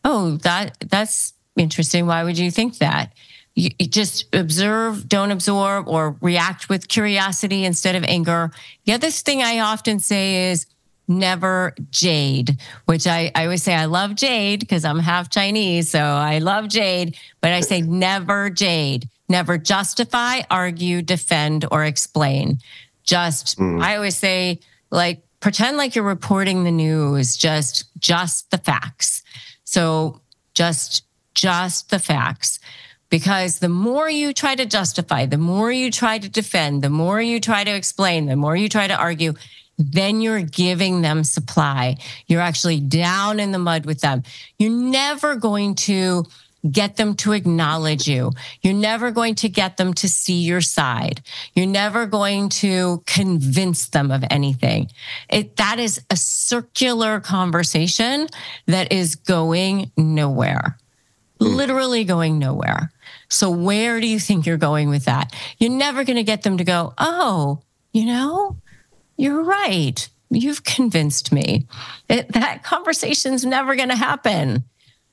Oh, 0.03 0.37
that 0.37 0.77
that's 0.87 1.33
interesting. 1.57 2.05
Why 2.05 2.23
would 2.23 2.37
you 2.37 2.51
think 2.51 2.77
that? 2.77 3.13
You, 3.55 3.69
you 3.77 3.87
just 3.87 4.33
observe, 4.33 5.07
don't 5.07 5.31
absorb, 5.31 5.87
or 5.87 6.17
react 6.21 6.69
with 6.69 6.87
curiosity 6.87 7.65
instead 7.65 7.95
of 7.95 8.03
anger. 8.03 8.51
The 8.85 8.93
other 8.93 9.11
thing 9.11 9.41
I 9.43 9.59
often 9.59 9.99
say 9.99 10.51
is 10.51 10.65
never 11.07 11.75
jade, 11.89 12.57
which 12.85 13.07
I, 13.07 13.31
I 13.35 13.43
always 13.43 13.63
say 13.63 13.73
I 13.73 13.85
love 13.85 14.15
jade 14.15 14.59
because 14.61 14.85
I'm 14.85 14.99
half 14.99 15.29
Chinese. 15.29 15.89
So 15.89 15.99
I 15.99 16.39
love 16.39 16.67
jade, 16.67 17.17
but 17.41 17.51
I 17.51 17.61
say 17.61 17.81
never 17.81 18.49
jade, 18.49 19.09
never 19.29 19.57
justify, 19.57 20.41
argue, 20.49 21.01
defend, 21.01 21.65
or 21.71 21.83
explain. 21.83 22.59
Just, 23.03 23.59
mm. 23.59 23.81
I 23.81 23.95
always 23.95 24.17
say, 24.17 24.59
like, 24.91 25.23
pretend 25.39 25.77
like 25.77 25.95
you're 25.95 26.05
reporting 26.05 26.63
the 26.63 26.71
news, 26.71 27.35
just, 27.35 27.85
just 27.99 28.49
the 28.51 28.57
facts. 28.57 29.23
So 29.65 30.21
just, 30.53 31.03
just 31.33 31.89
the 31.89 31.99
facts. 31.99 32.59
Because 33.09 33.59
the 33.59 33.69
more 33.69 34.09
you 34.09 34.33
try 34.33 34.55
to 34.55 34.65
justify, 34.65 35.27
the 35.27 35.37
more 35.37 35.71
you 35.71 35.91
try 35.91 36.17
to 36.17 36.29
defend, 36.29 36.81
the 36.81 36.89
more 36.89 37.21
you 37.21 37.39
try 37.39 37.63
to 37.63 37.75
explain, 37.75 38.25
the 38.25 38.35
more 38.35 38.55
you 38.55 38.69
try 38.69 38.87
to 38.87 38.95
argue, 38.95 39.33
then 39.77 40.21
you're 40.21 40.41
giving 40.41 41.01
them 41.01 41.23
supply. 41.23 41.97
You're 42.27 42.41
actually 42.41 42.79
down 42.79 43.39
in 43.39 43.51
the 43.51 43.59
mud 43.59 43.85
with 43.85 44.01
them. 44.01 44.23
You're 44.57 44.71
never 44.71 45.35
going 45.35 45.75
to 45.75 46.25
get 46.69 46.95
them 46.95 47.15
to 47.15 47.33
acknowledge 47.33 48.07
you. 48.07 48.31
You're 48.61 48.73
never 48.73 49.11
going 49.11 49.35
to 49.35 49.49
get 49.49 49.77
them 49.77 49.93
to 49.95 50.07
see 50.07 50.41
your 50.41 50.61
side. 50.61 51.21
You're 51.53 51.65
never 51.65 52.05
going 52.05 52.49
to 52.49 53.03
convince 53.05 53.87
them 53.89 54.11
of 54.11 54.23
anything. 54.29 54.89
It, 55.29 55.57
that 55.57 55.79
is 55.79 56.01
a 56.09 56.15
circular 56.15 57.19
conversation 57.19 58.27
that 58.67 58.93
is 58.93 59.15
going 59.15 59.91
nowhere, 59.97 60.77
mm. 61.39 61.55
literally 61.55 62.05
going 62.05 62.39
nowhere. 62.39 62.91
So, 63.29 63.49
where 63.49 63.99
do 63.99 64.07
you 64.07 64.19
think 64.19 64.45
you're 64.45 64.57
going 64.57 64.89
with 64.89 65.05
that? 65.05 65.33
You're 65.57 65.71
never 65.71 66.03
going 66.03 66.17
to 66.17 66.23
get 66.23 66.43
them 66.43 66.57
to 66.57 66.63
go, 66.63 66.93
oh, 66.97 67.61
you 67.91 68.05
know, 68.05 68.57
you're 69.23 69.43
right. 69.43 70.09
You've 70.29 70.65
convinced 70.65 71.31
me. 71.31 71.65
It, 72.09 72.33
that 72.33 72.63
conversation's 72.63 73.45
never 73.45 73.75
going 73.75 73.89
to 73.89 73.95
happen. 73.95 74.65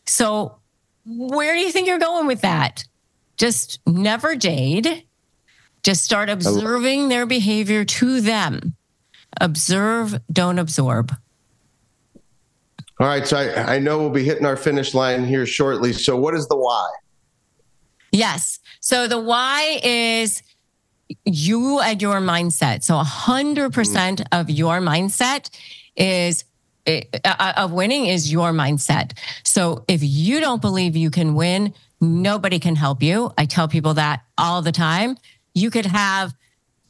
So, 0.06 0.58
where 1.06 1.54
do 1.54 1.61
you 1.61 1.70
think 1.70 1.86
you're 1.86 1.98
going 1.98 2.26
with 2.26 2.40
that? 2.40 2.84
Just 3.36 3.78
never 3.86 4.34
jade. 4.34 5.04
Just 5.82 6.04
start 6.04 6.28
observing 6.28 7.08
their 7.08 7.24
behavior 7.24 7.84
to 7.84 8.20
them. 8.20 8.74
Observe, 9.40 10.20
don't 10.30 10.58
absorb. 10.58 11.14
All 12.98 13.06
right. 13.06 13.26
So 13.26 13.38
I, 13.38 13.76
I 13.76 13.78
know 13.78 13.98
we'll 13.98 14.11
be 14.11 14.24
hitting 14.24 14.44
our 14.44 14.56
finish 14.56 14.92
line 14.92 15.24
here 15.24 15.46
shortly. 15.46 15.92
So, 15.92 16.16
what 16.16 16.34
is 16.34 16.48
the 16.48 16.56
why? 16.56 16.90
Yes. 18.11 18.58
So, 18.80 19.06
the 19.06 19.20
why 19.20 19.80
is 19.84 20.42
you 21.24 21.80
and 21.80 22.00
your 22.00 22.20
mindset. 22.20 22.82
So 22.82 22.94
100% 22.94 24.26
of 24.32 24.50
your 24.50 24.80
mindset 24.80 25.50
is 25.96 26.44
uh, 26.86 27.00
uh, 27.24 27.52
of 27.56 27.72
winning 27.72 28.06
is 28.06 28.32
your 28.32 28.52
mindset. 28.52 29.12
So 29.44 29.84
if 29.86 30.00
you 30.02 30.40
don't 30.40 30.62
believe 30.62 30.96
you 30.96 31.11
can 31.11 31.34
win, 31.34 31.74
nobody 32.00 32.58
can 32.58 32.74
help 32.74 33.02
you. 33.02 33.32
I 33.36 33.44
tell 33.44 33.68
people 33.68 33.94
that 33.94 34.22
all 34.38 34.62
the 34.62 34.72
time. 34.72 35.16
You 35.54 35.70
could 35.70 35.86
have 35.86 36.32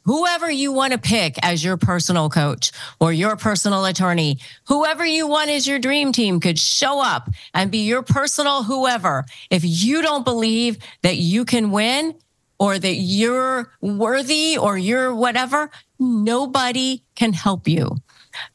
whoever 0.05 0.49
you 0.49 0.71
want 0.71 0.93
to 0.93 0.99
pick 0.99 1.37
as 1.43 1.63
your 1.63 1.77
personal 1.77 2.29
coach 2.29 2.71
or 2.99 3.11
your 3.11 3.35
personal 3.35 3.85
attorney, 3.85 4.39
whoever 4.67 5.05
you 5.05 5.27
want 5.27 5.49
as 5.49 5.67
your 5.67 5.79
dream 5.79 6.11
team 6.11 6.39
could 6.39 6.57
show 6.57 7.01
up 7.01 7.29
and 7.53 7.71
be 7.71 7.85
your 7.85 8.01
personal 8.01 8.63
whoever. 8.63 9.25
If 9.49 9.63
you 9.63 10.01
don't 10.01 10.23
believe 10.23 10.77
that 11.03 11.17
you 11.17 11.45
can 11.45 11.71
win, 11.71 12.15
or 12.61 12.77
that 12.77 12.93
you're 12.93 13.71
worthy 13.81 14.55
or 14.55 14.77
you're 14.77 15.15
whatever, 15.15 15.71
nobody 15.97 17.01
can 17.15 17.33
help 17.33 17.67
you. 17.67 17.97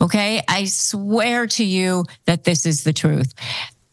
Okay. 0.00 0.40
I 0.46 0.66
swear 0.66 1.48
to 1.48 1.64
you 1.64 2.04
that 2.24 2.44
this 2.44 2.66
is 2.66 2.84
the 2.84 2.92
truth. 2.92 3.34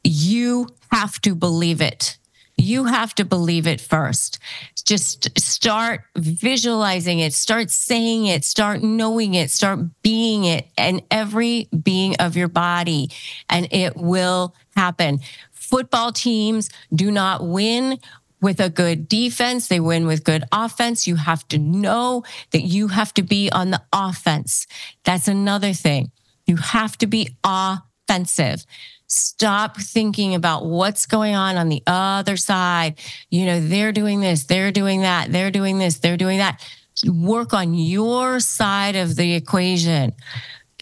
You 0.04 0.68
have 0.92 1.20
to 1.22 1.34
believe 1.34 1.82
it. 1.82 2.20
You 2.58 2.84
have 2.84 3.16
to 3.16 3.26
believe 3.26 3.66
it 3.66 3.82
first. 3.82 4.38
Just 4.86 5.36
start 5.40 6.02
visualizing 6.16 7.18
it, 7.18 7.34
start 7.34 7.72
saying 7.72 8.28
it, 8.28 8.46
start 8.46 8.84
knowing 8.84 9.34
it, 9.34 9.50
start 9.50 9.80
being 10.04 10.44
it 10.44 10.68
and 10.78 11.02
every 11.10 11.70
being 11.82 12.16
of 12.18 12.38
your 12.38 12.50
body, 12.50 13.10
and 13.50 13.68
it 13.72 13.98
will 13.98 14.54
happen. 14.76 15.22
Football 15.52 16.12
teams 16.12 16.70
do 16.94 17.10
not 17.10 17.48
win 17.48 17.98
with 18.44 18.60
a 18.60 18.70
good 18.70 19.08
defense. 19.08 19.70
They 19.70 19.80
win 19.80 20.06
with 20.06 20.26
good 20.26 20.44
offense. 20.52 21.08
You 21.08 21.16
have 21.16 21.48
to 21.48 21.58
know 21.58 22.24
that 22.52 22.62
you 22.62 22.90
have 22.90 23.14
to 23.16 23.24
be 23.24 23.50
on 23.50 23.72
the 23.72 23.82
offense. 23.92 24.68
That's 25.06 25.30
another 25.30 25.74
thing. 25.74 26.12
You 26.46 26.58
have 26.58 26.98
to 27.00 27.08
be 27.08 27.30
offensive. 27.44 28.66
Stop 29.08 29.78
thinking 29.78 30.36
about 30.36 30.66
what's 30.66 31.06
going 31.06 31.36
on 31.36 31.56
on 31.56 31.70
the 31.70 31.82
other 31.88 32.36
side. 32.36 33.00
You 33.30 33.46
know, 33.46 33.60
they're 33.62 33.94
doing 33.94 34.20
this, 34.20 34.44
they're 34.44 34.72
doing 34.72 35.02
that, 35.02 35.32
they're 35.32 35.52
doing 35.52 35.78
this, 35.78 36.00
they're 36.00 36.18
doing 36.18 36.40
that. 36.40 36.62
Work 37.08 37.54
on 37.54 37.74
your 37.74 38.40
side 38.40 38.96
of 38.96 39.16
the 39.16 39.34
equation 39.34 40.14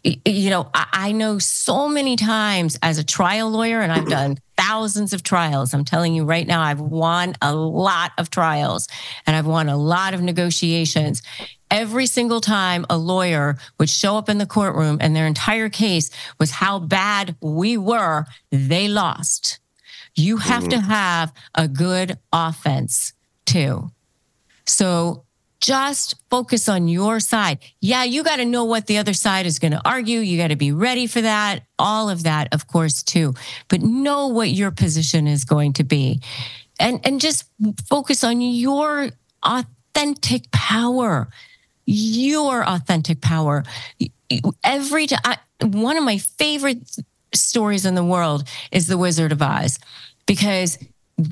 you 0.03 0.49
know, 0.49 0.69
I 0.73 1.11
know 1.11 1.37
so 1.37 1.87
many 1.87 2.15
times 2.15 2.77
as 2.81 2.97
a 2.97 3.03
trial 3.03 3.49
lawyer, 3.49 3.81
and 3.81 3.91
I've 3.91 4.07
done 4.07 4.37
thousands 4.57 5.13
of 5.13 5.23
trials. 5.23 5.73
I'm 5.73 5.85
telling 5.85 6.13
you 6.13 6.23
right 6.23 6.45
now, 6.45 6.61
I've 6.61 6.79
won 6.79 7.35
a 7.41 7.53
lot 7.53 8.11
of 8.17 8.29
trials 8.29 8.87
and 9.25 9.35
I've 9.35 9.47
won 9.47 9.69
a 9.69 9.77
lot 9.77 10.13
of 10.13 10.21
negotiations. 10.21 11.23
Every 11.69 12.05
single 12.05 12.41
time 12.41 12.85
a 12.89 12.97
lawyer 12.97 13.57
would 13.79 13.89
show 13.89 14.17
up 14.17 14.29
in 14.29 14.37
the 14.37 14.45
courtroom 14.45 14.97
and 15.01 15.15
their 15.15 15.25
entire 15.25 15.69
case 15.69 16.11
was 16.39 16.51
how 16.51 16.79
bad 16.79 17.35
we 17.41 17.75
were, 17.77 18.25
they 18.51 18.87
lost. 18.87 19.59
You 20.15 20.37
have 20.37 20.63
mm-hmm. 20.63 20.69
to 20.69 20.79
have 20.81 21.33
a 21.55 21.67
good 21.67 22.17
offense 22.31 23.13
too. 23.45 23.91
So 24.65 25.25
just 25.61 26.15
focus 26.29 26.67
on 26.67 26.87
your 26.87 27.19
side. 27.19 27.59
Yeah, 27.79 28.03
you 28.03 28.23
got 28.23 28.37
to 28.37 28.45
know 28.45 28.65
what 28.65 28.87
the 28.87 28.97
other 28.97 29.13
side 29.13 29.45
is 29.45 29.59
going 29.59 29.71
to 29.71 29.81
argue. 29.85 30.19
You 30.19 30.37
got 30.37 30.47
to 30.47 30.55
be 30.55 30.71
ready 30.71 31.07
for 31.07 31.21
that. 31.21 31.63
All 31.79 32.09
of 32.09 32.23
that, 32.23 32.53
of 32.53 32.67
course, 32.67 33.03
too. 33.03 33.35
But 33.69 33.81
know 33.81 34.27
what 34.27 34.49
your 34.49 34.71
position 34.71 35.27
is 35.27 35.45
going 35.45 35.73
to 35.73 35.83
be. 35.83 36.21
And 36.79 36.99
and 37.05 37.21
just 37.21 37.45
focus 37.87 38.23
on 38.23 38.41
your 38.41 39.09
authentic 39.43 40.51
power. 40.51 41.29
Your 41.85 42.67
authentic 42.67 43.21
power. 43.21 43.63
Every 44.63 45.07
time 45.07 45.37
one 45.61 45.97
of 45.97 46.03
my 46.03 46.17
favorite 46.17 46.89
stories 47.33 47.85
in 47.85 47.95
the 47.95 48.03
world 48.03 48.47
is 48.71 48.87
The 48.87 48.97
Wizard 48.97 49.31
of 49.31 49.41
Oz 49.41 49.79
because 50.25 50.77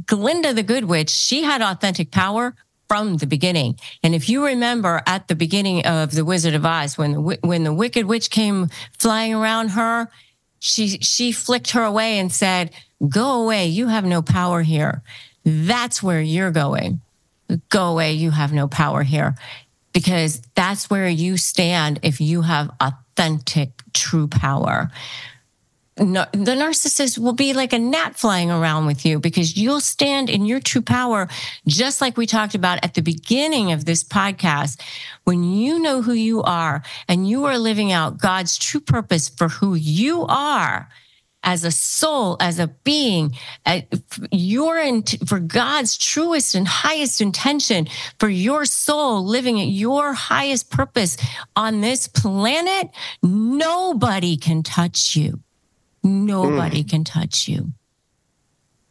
Glinda 0.06 0.54
the 0.54 0.64
Good 0.64 0.86
Witch, 0.86 1.10
she 1.10 1.44
had 1.44 1.62
authentic 1.62 2.12
power 2.12 2.56
from 2.90 3.18
the 3.18 3.28
beginning. 3.28 3.80
And 4.04 4.14
if 4.14 4.28
you 4.28 4.46
remember 4.46 5.02
at 5.06 5.28
the 5.30 5.36
beginning 5.36 5.86
of 5.86 6.12
The 6.12 6.26
Wizard 6.26 6.56
of 6.56 6.66
Oz, 6.66 6.98
when 6.98 7.14
the, 7.14 7.38
when 7.42 7.64
the 7.64 7.74
Wicked 7.74 8.06
Witch 8.06 8.30
came 8.30 8.68
flying 8.98 9.34
around 9.34 9.70
her, 9.70 10.10
she, 10.60 10.98
she 11.00 11.32
flicked 11.32 11.72
her 11.72 11.84
away 11.84 12.18
and 12.18 12.34
said, 12.34 12.72
go 13.08 13.44
away. 13.44 13.68
You 13.68 13.88
have 13.88 14.04
no 14.04 14.22
power 14.22 14.64
here. 14.64 15.04
That's 15.46 16.04
where 16.04 16.20
you're 16.20 16.52
going. 16.52 17.00
Go 17.70 17.92
away. 17.92 18.14
You 18.14 18.32
have 18.32 18.52
no 18.52 18.68
power 18.68 19.04
here 19.04 19.36
because 19.94 20.42
that's 20.56 20.90
where 20.90 21.08
you 21.08 21.38
stand 21.38 22.00
if 22.04 22.20
you 22.20 22.42
have 22.42 22.72
authentic, 22.82 23.84
true 23.94 24.28
power 24.28 24.92
no, 26.00 26.26
the 26.32 26.56
narcissist 26.56 27.18
will 27.18 27.34
be 27.34 27.54
like 27.54 27.74
a 27.74 27.80
gnat 27.80 28.18
flying 28.18 28.50
around 28.50 28.86
with 28.86 29.06
you 29.06 29.20
because 29.20 29.58
you'll 29.58 29.82
stand 29.82 30.30
in 30.30 30.46
your 30.46 30.60
true 30.60 30.82
power, 30.82 31.28
just 31.68 32.02
like 32.02 32.18
we 32.18 32.26
talked 32.26 32.56
about 32.56 32.84
at 32.84 32.94
the 32.94 33.02
beginning 33.02 33.72
of 33.72 33.86
this 33.86 34.04
podcast. 34.04 34.82
When 35.26 35.44
you 35.44 35.80
know 35.80 36.02
who 36.02 36.14
you 36.14 36.42
are 36.44 36.84
and 37.08 37.28
you 37.28 37.46
are 37.46 37.58
living 37.58 37.92
out 37.92 38.18
God's 38.18 38.58
true 38.58 38.80
purpose 38.80 39.30
for 39.30 39.48
who 39.48 39.76
you 39.76 40.26
are 40.28 40.90
as 41.44 41.64
a 41.64 41.72
soul, 41.72 42.36
as 42.40 42.60
a 42.60 42.68
being, 42.68 43.36
uh, 43.66 43.82
you're 44.32 44.80
in 44.80 45.04
for 45.26 45.40
God's 45.40 45.98
truest 45.98 46.56
and 46.56 46.68
highest 46.68 47.22
intention 47.22 47.88
for 48.20 48.28
your 48.28 48.66
soul 48.66 49.26
living 49.26 49.60
at 49.62 49.68
your 49.68 50.14
highest 50.14 50.70
purpose 50.70 51.18
on 51.56 51.82
this 51.82 52.08
planet, 52.08 52.90
nobody 53.22 54.36
can 54.36 54.64
touch 54.64 55.16
you. 55.16 55.42
Nobody 56.04 56.84
mm. 56.84 56.90
can 56.90 57.04
touch 57.04 57.48
you. 57.48 57.74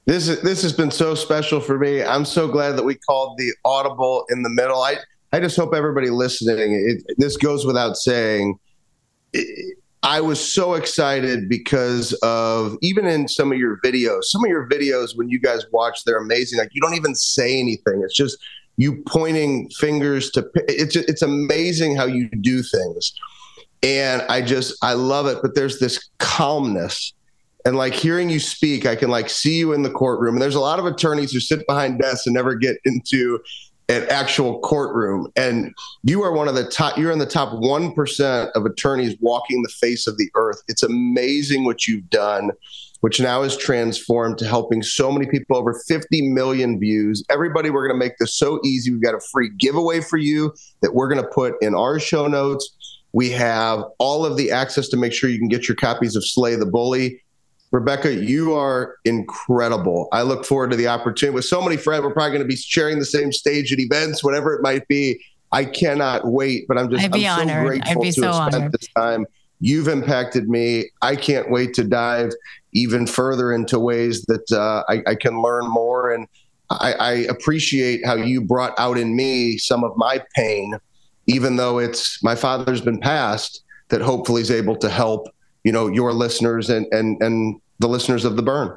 This 0.06 0.28
is, 0.28 0.40
this 0.40 0.62
has 0.62 0.72
been 0.72 0.90
so 0.90 1.14
special 1.14 1.60
for 1.60 1.78
me. 1.78 2.02
I'm 2.02 2.24
so 2.24 2.48
glad 2.48 2.72
that 2.78 2.84
we 2.84 2.94
called 2.94 3.36
the 3.36 3.52
audible 3.64 4.24
in 4.30 4.42
the 4.42 4.48
middle. 4.48 4.80
I 4.80 4.96
I 5.32 5.40
just 5.40 5.56
hope 5.56 5.74
everybody 5.74 6.08
listening. 6.08 6.72
It, 6.72 7.14
this 7.18 7.36
goes 7.36 7.66
without 7.66 7.96
saying. 7.96 8.58
It, 9.34 9.76
I 10.02 10.20
was 10.20 10.40
so 10.40 10.74
excited 10.74 11.48
because 11.48 12.14
of 12.22 12.78
even 12.80 13.04
in 13.06 13.28
some 13.28 13.52
of 13.52 13.58
your 13.58 13.78
videos, 13.84 14.24
some 14.24 14.44
of 14.44 14.48
your 14.48 14.66
videos 14.68 15.16
when 15.16 15.28
you 15.28 15.40
guys 15.40 15.66
watch, 15.72 16.04
they're 16.04 16.16
amazing. 16.16 16.58
Like 16.58 16.70
you 16.72 16.80
don't 16.80 16.94
even 16.94 17.14
say 17.14 17.58
anything. 17.58 18.00
It's 18.02 18.14
just 18.16 18.38
you 18.76 19.02
pointing 19.06 19.68
fingers 19.70 20.30
to. 20.30 20.48
It's 20.68 20.96
it's 20.96 21.20
amazing 21.20 21.96
how 21.96 22.06
you 22.06 22.30
do 22.30 22.62
things 22.62 23.12
and 23.82 24.22
I 24.22 24.42
just 24.42 24.76
I 24.82 24.94
love 24.94 25.26
it. 25.26 25.38
But 25.42 25.54
there's 25.54 25.78
this 25.78 26.08
calmness, 26.18 27.12
and 27.64 27.76
like 27.76 27.94
hearing 27.94 28.30
you 28.30 28.40
speak, 28.40 28.86
I 28.86 28.96
can 28.96 29.10
like 29.10 29.28
see 29.28 29.58
you 29.58 29.72
in 29.72 29.82
the 29.82 29.90
courtroom. 29.90 30.34
And 30.34 30.42
there's 30.42 30.54
a 30.54 30.60
lot 30.60 30.78
of 30.78 30.86
attorneys 30.86 31.32
who 31.32 31.40
sit 31.40 31.66
behind 31.66 31.98
desks 31.98 32.26
and 32.26 32.34
never 32.34 32.54
get 32.54 32.78
into 32.84 33.40
an 33.88 34.06
actual 34.10 34.60
courtroom. 34.60 35.28
And 35.36 35.74
you 36.02 36.22
are 36.22 36.32
one 36.32 36.48
of 36.48 36.54
the 36.54 36.68
top. 36.68 36.98
You're 36.98 37.12
in 37.12 37.18
the 37.18 37.26
top 37.26 37.58
one 37.58 37.92
percent 37.92 38.50
of 38.54 38.64
attorneys 38.64 39.16
walking 39.20 39.62
the 39.62 39.68
face 39.68 40.06
of 40.06 40.18
the 40.18 40.30
earth. 40.34 40.62
It's 40.68 40.82
amazing 40.82 41.64
what 41.64 41.86
you've 41.86 42.08
done. 42.10 42.50
Which 43.00 43.20
now 43.20 43.42
is 43.42 43.56
transformed 43.56 44.38
to 44.38 44.44
helping 44.44 44.82
so 44.82 45.12
many 45.12 45.24
people, 45.26 45.56
over 45.56 45.80
50 45.86 46.30
million 46.32 46.80
views. 46.80 47.22
Everybody, 47.30 47.70
we're 47.70 47.86
going 47.86 47.96
to 47.96 48.04
make 48.04 48.18
this 48.18 48.34
so 48.34 48.58
easy. 48.64 48.90
We've 48.90 49.00
got 49.00 49.14
a 49.14 49.20
free 49.20 49.52
giveaway 49.56 50.00
for 50.00 50.16
you 50.16 50.52
that 50.82 50.96
we're 50.96 51.06
going 51.06 51.22
to 51.22 51.28
put 51.28 51.54
in 51.62 51.76
our 51.76 52.00
show 52.00 52.26
notes 52.26 52.76
we 53.12 53.30
have 53.30 53.84
all 53.98 54.26
of 54.26 54.36
the 54.36 54.50
access 54.50 54.88
to 54.88 54.96
make 54.96 55.12
sure 55.12 55.30
you 55.30 55.38
can 55.38 55.48
get 55.48 55.68
your 55.68 55.76
copies 55.76 56.16
of 56.16 56.26
Slay 56.26 56.56
the 56.56 56.66
Bully. 56.66 57.22
Rebecca, 57.70 58.14
you 58.14 58.54
are 58.54 58.96
incredible. 59.04 60.08
I 60.12 60.22
look 60.22 60.44
forward 60.44 60.70
to 60.70 60.76
the 60.76 60.88
opportunity 60.88 61.34
with 61.34 61.44
so 61.44 61.60
many 61.60 61.76
friends. 61.76 62.02
We're 62.02 62.12
probably 62.12 62.30
going 62.30 62.42
to 62.42 62.48
be 62.48 62.56
sharing 62.56 62.98
the 62.98 63.04
same 63.04 63.32
stage 63.32 63.72
at 63.72 63.78
events, 63.78 64.24
whatever 64.24 64.54
it 64.54 64.62
might 64.62 64.88
be. 64.88 65.22
I 65.52 65.64
cannot 65.64 66.26
wait, 66.26 66.66
but 66.68 66.78
I'm 66.78 66.90
just 66.90 67.04
I'm 67.04 67.12
honored. 67.12 67.48
so 67.48 67.66
grateful 67.66 68.02
to 68.02 68.12
so 68.12 68.22
have 68.22 68.34
spent 68.34 68.54
honored. 68.54 68.72
this 68.72 68.88
time. 68.96 69.26
You've 69.60 69.88
impacted 69.88 70.48
me. 70.48 70.90
I 71.02 71.16
can't 71.16 71.50
wait 71.50 71.74
to 71.74 71.84
dive 71.84 72.32
even 72.72 73.06
further 73.06 73.52
into 73.52 73.78
ways 73.78 74.22
that 74.26 74.52
uh, 74.52 74.84
I, 74.88 75.02
I, 75.10 75.14
can 75.14 75.40
learn 75.42 75.66
more. 75.66 76.12
And 76.12 76.28
I, 76.70 76.92
I 76.92 77.12
appreciate 77.28 78.04
how 78.06 78.14
you 78.14 78.40
brought 78.40 78.78
out 78.78 78.98
in 78.98 79.16
me 79.16 79.58
some 79.58 79.82
of 79.82 79.96
my 79.96 80.22
pain 80.36 80.78
even 81.28 81.56
though 81.56 81.78
it's 81.78 82.22
my 82.24 82.34
father's 82.34 82.80
been 82.80 82.98
passed, 82.98 83.62
that 83.88 84.00
hopefully 84.00 84.42
is 84.42 84.50
able 84.50 84.76
to 84.76 84.88
help, 84.88 85.28
you 85.62 85.70
know, 85.70 85.86
your 85.86 86.12
listeners 86.12 86.68
and 86.68 86.86
and 86.92 87.22
and 87.22 87.60
the 87.78 87.88
listeners 87.88 88.24
of 88.24 88.34
the 88.36 88.42
burn. 88.42 88.76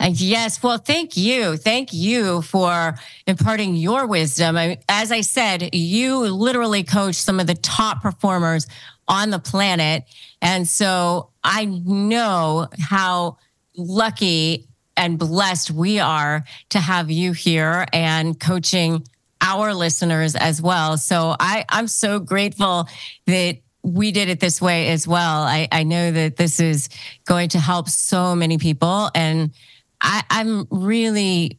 Uh, 0.00 0.10
yes. 0.14 0.62
Well, 0.62 0.78
thank 0.78 1.16
you. 1.16 1.56
Thank 1.56 1.92
you 1.92 2.42
for 2.42 2.94
imparting 3.26 3.74
your 3.74 4.06
wisdom. 4.06 4.56
I, 4.56 4.78
as 4.88 5.10
I 5.10 5.22
said, 5.22 5.74
you 5.74 6.18
literally 6.18 6.84
coach 6.84 7.16
some 7.16 7.40
of 7.40 7.48
the 7.48 7.56
top 7.56 8.00
performers 8.00 8.68
on 9.08 9.30
the 9.30 9.40
planet. 9.40 10.04
And 10.40 10.68
so 10.68 11.30
I 11.42 11.64
know 11.64 12.68
how 12.78 13.38
lucky 13.76 14.68
and 14.96 15.18
blessed 15.18 15.72
we 15.72 15.98
are 15.98 16.44
to 16.70 16.78
have 16.78 17.10
you 17.10 17.32
here 17.32 17.86
and 17.92 18.38
coaching 18.38 19.04
our 19.48 19.74
listeners 19.74 20.36
as 20.36 20.60
well. 20.60 20.98
So 20.98 21.34
I, 21.40 21.64
I'm 21.68 21.88
so 21.88 22.20
grateful 22.20 22.88
that 23.26 23.58
we 23.82 24.12
did 24.12 24.28
it 24.28 24.40
this 24.40 24.60
way 24.60 24.88
as 24.88 25.08
well. 25.08 25.42
I, 25.42 25.68
I 25.72 25.84
know 25.84 26.10
that 26.10 26.36
this 26.36 26.60
is 26.60 26.88
going 27.24 27.48
to 27.50 27.58
help 27.58 27.88
so 27.88 28.34
many 28.34 28.58
people. 28.58 29.10
And 29.14 29.52
I, 30.00 30.22
I'm 30.30 30.66
really 30.70 31.58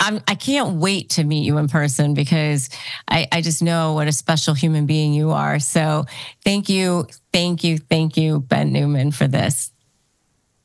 I'm, 0.00 0.20
I 0.28 0.34
can't 0.34 0.76
wait 0.76 1.10
to 1.10 1.24
meet 1.24 1.44
you 1.44 1.56
in 1.58 1.68
person 1.68 2.14
because 2.14 2.68
I, 3.08 3.26
I 3.32 3.40
just 3.40 3.62
know 3.62 3.94
what 3.94 4.06
a 4.06 4.12
special 4.12 4.52
human 4.52 4.86
being 4.86 5.14
you 5.14 5.30
are. 5.30 5.58
So 5.58 6.04
thank 6.44 6.68
you, 6.68 7.06
thank 7.32 7.64
you, 7.64 7.78
thank 7.78 8.16
you, 8.16 8.40
Ben 8.40 8.72
Newman, 8.72 9.12
for 9.12 9.26
this. 9.26 9.70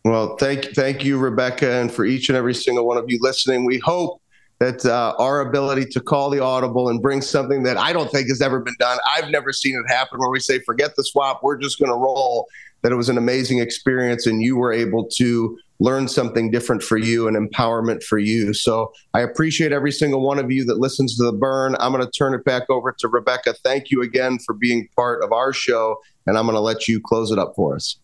Well, 0.03 0.37
thank 0.37 0.75
thank 0.75 1.03
you, 1.03 1.17
Rebecca, 1.17 1.69
and 1.71 1.91
for 1.91 2.05
each 2.05 2.29
and 2.29 2.37
every 2.37 2.53
single 2.53 2.85
one 2.85 2.97
of 2.97 3.05
you 3.07 3.19
listening. 3.21 3.65
We 3.65 3.79
hope 3.79 4.21
that 4.59 4.85
uh, 4.85 5.15
our 5.17 5.39
ability 5.41 5.85
to 5.85 6.01
call 6.01 6.29
the 6.29 6.39
audible 6.39 6.89
and 6.89 7.01
bring 7.01 7.21
something 7.21 7.63
that 7.63 7.77
I 7.77 7.93
don't 7.93 8.11
think 8.11 8.27
has 8.27 8.41
ever 8.41 8.59
been 8.59 8.75
done. 8.77 8.97
I've 9.15 9.29
never 9.29 9.53
seen 9.53 9.75
it 9.75 9.89
happen 9.91 10.19
where 10.19 10.29
we 10.29 10.39
say, 10.39 10.59
forget 10.59 10.95
the 10.95 11.03
swap, 11.03 11.41
we're 11.41 11.57
just 11.57 11.79
going 11.79 11.91
to 11.91 11.97
roll. 11.97 12.47
That 12.81 12.93
it 12.93 12.95
was 12.95 13.09
an 13.09 13.17
amazing 13.17 13.59
experience 13.59 14.25
and 14.25 14.41
you 14.41 14.55
were 14.55 14.71
able 14.71 15.05
to 15.15 15.57
learn 15.79 16.07
something 16.07 16.49
different 16.49 16.81
for 16.81 16.97
you 16.97 17.27
and 17.27 17.35
empowerment 17.35 18.03
for 18.03 18.17
you. 18.17 18.53
So 18.53 18.93
I 19.13 19.19
appreciate 19.19 19.73
every 19.73 19.91
single 19.91 20.21
one 20.21 20.39
of 20.39 20.49
you 20.49 20.63
that 20.65 20.77
listens 20.77 21.17
to 21.17 21.23
the 21.23 21.33
burn. 21.33 21.75
I'm 21.79 21.91
going 21.91 22.05
to 22.05 22.11
turn 22.11 22.33
it 22.33 22.45
back 22.45 22.69
over 22.69 22.93
to 22.99 23.07
Rebecca. 23.09 23.53
Thank 23.65 23.91
you 23.91 24.01
again 24.01 24.39
for 24.39 24.53
being 24.53 24.87
part 24.95 25.23
of 25.23 25.33
our 25.33 25.51
show. 25.51 25.97
And 26.25 26.37
I'm 26.37 26.45
going 26.45 26.55
to 26.55 26.61
let 26.61 26.87
you 26.87 27.01
close 27.01 27.31
it 27.31 27.39
up 27.39 27.53
for 27.55 27.75
us. 27.75 27.97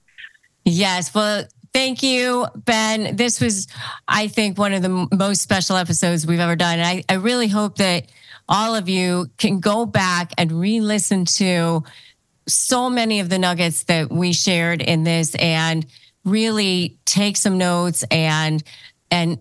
Yes. 0.65 1.13
Well, 1.13 1.45
Thank 1.75 2.03
you, 2.03 2.47
Ben. 2.55 3.17
This 3.17 3.41
was, 3.41 3.67
I 4.07 4.29
think, 4.29 4.57
one 4.57 4.71
of 4.71 4.81
the 4.81 5.09
most 5.13 5.41
special 5.41 5.75
episodes 5.75 6.25
we've 6.25 6.39
ever 6.39 6.55
done. 6.55 6.79
And 6.79 6.87
I, 6.87 7.03
I 7.09 7.17
really 7.17 7.49
hope 7.49 7.79
that 7.79 8.05
all 8.47 8.75
of 8.75 8.87
you 8.87 9.29
can 9.37 9.59
go 9.59 9.85
back 9.85 10.31
and 10.37 10.53
re 10.53 10.79
listen 10.79 11.25
to 11.25 11.83
so 12.47 12.89
many 12.89 13.19
of 13.19 13.27
the 13.27 13.37
nuggets 13.37 13.83
that 13.83 14.09
we 14.09 14.31
shared 14.31 14.81
in 14.81 15.03
this 15.03 15.35
and 15.35 15.85
really 16.23 16.97
take 17.03 17.35
some 17.35 17.57
notes 17.57 18.05
and, 18.09 18.63
and, 19.11 19.37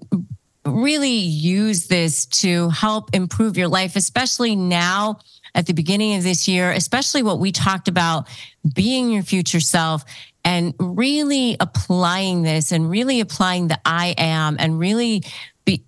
really 0.66 1.11
use 1.11 1.89
this 1.89 2.24
to 2.24 2.70
help 2.70 3.15
improve 3.15 3.59
your 3.59 3.69
life, 3.69 3.97
especially 3.97 4.56
now 4.56 5.19
at 5.55 5.66
the 5.66 5.74
beginning 5.74 6.16
of 6.16 6.23
this 6.23 6.48
year, 6.48 6.70
especially 6.73 7.23
what 7.23 7.39
we 7.39 7.52
talked 7.52 7.86
about 7.86 8.27
being 8.74 9.11
your 9.11 9.23
future 9.23 9.61
self 9.61 10.06
and 10.44 10.74
really 10.78 11.56
applying 11.58 12.42
this 12.42 12.72
and 12.72 12.90
really 12.90 13.20
applying 13.20 13.68
the 13.68 13.80
I 13.84 14.14
am 14.18 14.56
and 14.58 14.78
really 14.78 15.24
be 15.64 15.84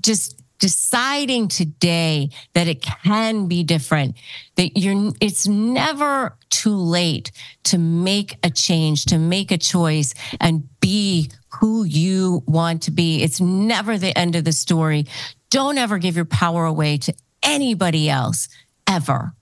just 0.00 0.40
deciding 0.60 1.48
today 1.48 2.28
that 2.52 2.68
it 2.68 2.82
can 2.82 3.48
be 3.48 3.64
different, 3.64 4.14
that 4.56 4.78
you're, 4.78 5.12
it's 5.20 5.48
never 5.48 6.36
too 6.50 6.76
late 6.76 7.32
to 7.64 7.78
make 7.78 8.36
a 8.44 8.50
change, 8.50 9.06
to 9.06 9.18
make 9.18 9.50
a 9.50 9.58
choice 9.58 10.14
and 10.38 10.68
be 10.80 11.30
who 11.60 11.84
you 11.84 12.42
want 12.46 12.82
to 12.82 12.90
be. 12.90 13.22
It's 13.22 13.40
never 13.40 13.96
the 13.96 14.16
end 14.16 14.36
of 14.36 14.44
the 14.44 14.52
story. 14.52 15.06
Don't 15.48 15.78
ever 15.78 15.98
give 15.98 16.14
your 16.14 16.26
power 16.26 16.66
away 16.66 16.98
to 16.98 17.14
anybody 17.42 18.10
else 18.10 18.48
ever. 18.86 19.32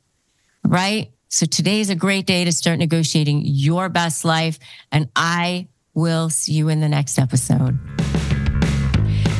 Right? 0.65 1.11
So 1.29 1.47
today 1.47 1.81
is 1.81 1.91
a 1.91 1.95
great 1.95 2.27
day 2.27 2.45
to 2.45 2.53
start 2.53 2.79
negotiating 2.79 3.43
your 3.45 3.89
best 3.89 4.25
life. 4.25 4.59
And 4.91 5.09
I 5.15 5.69
will 5.95 6.31
see 6.31 6.53
you 6.53 6.69
in 6.69 6.81
the 6.81 6.89
next 6.89 7.19
episode. 7.19 7.79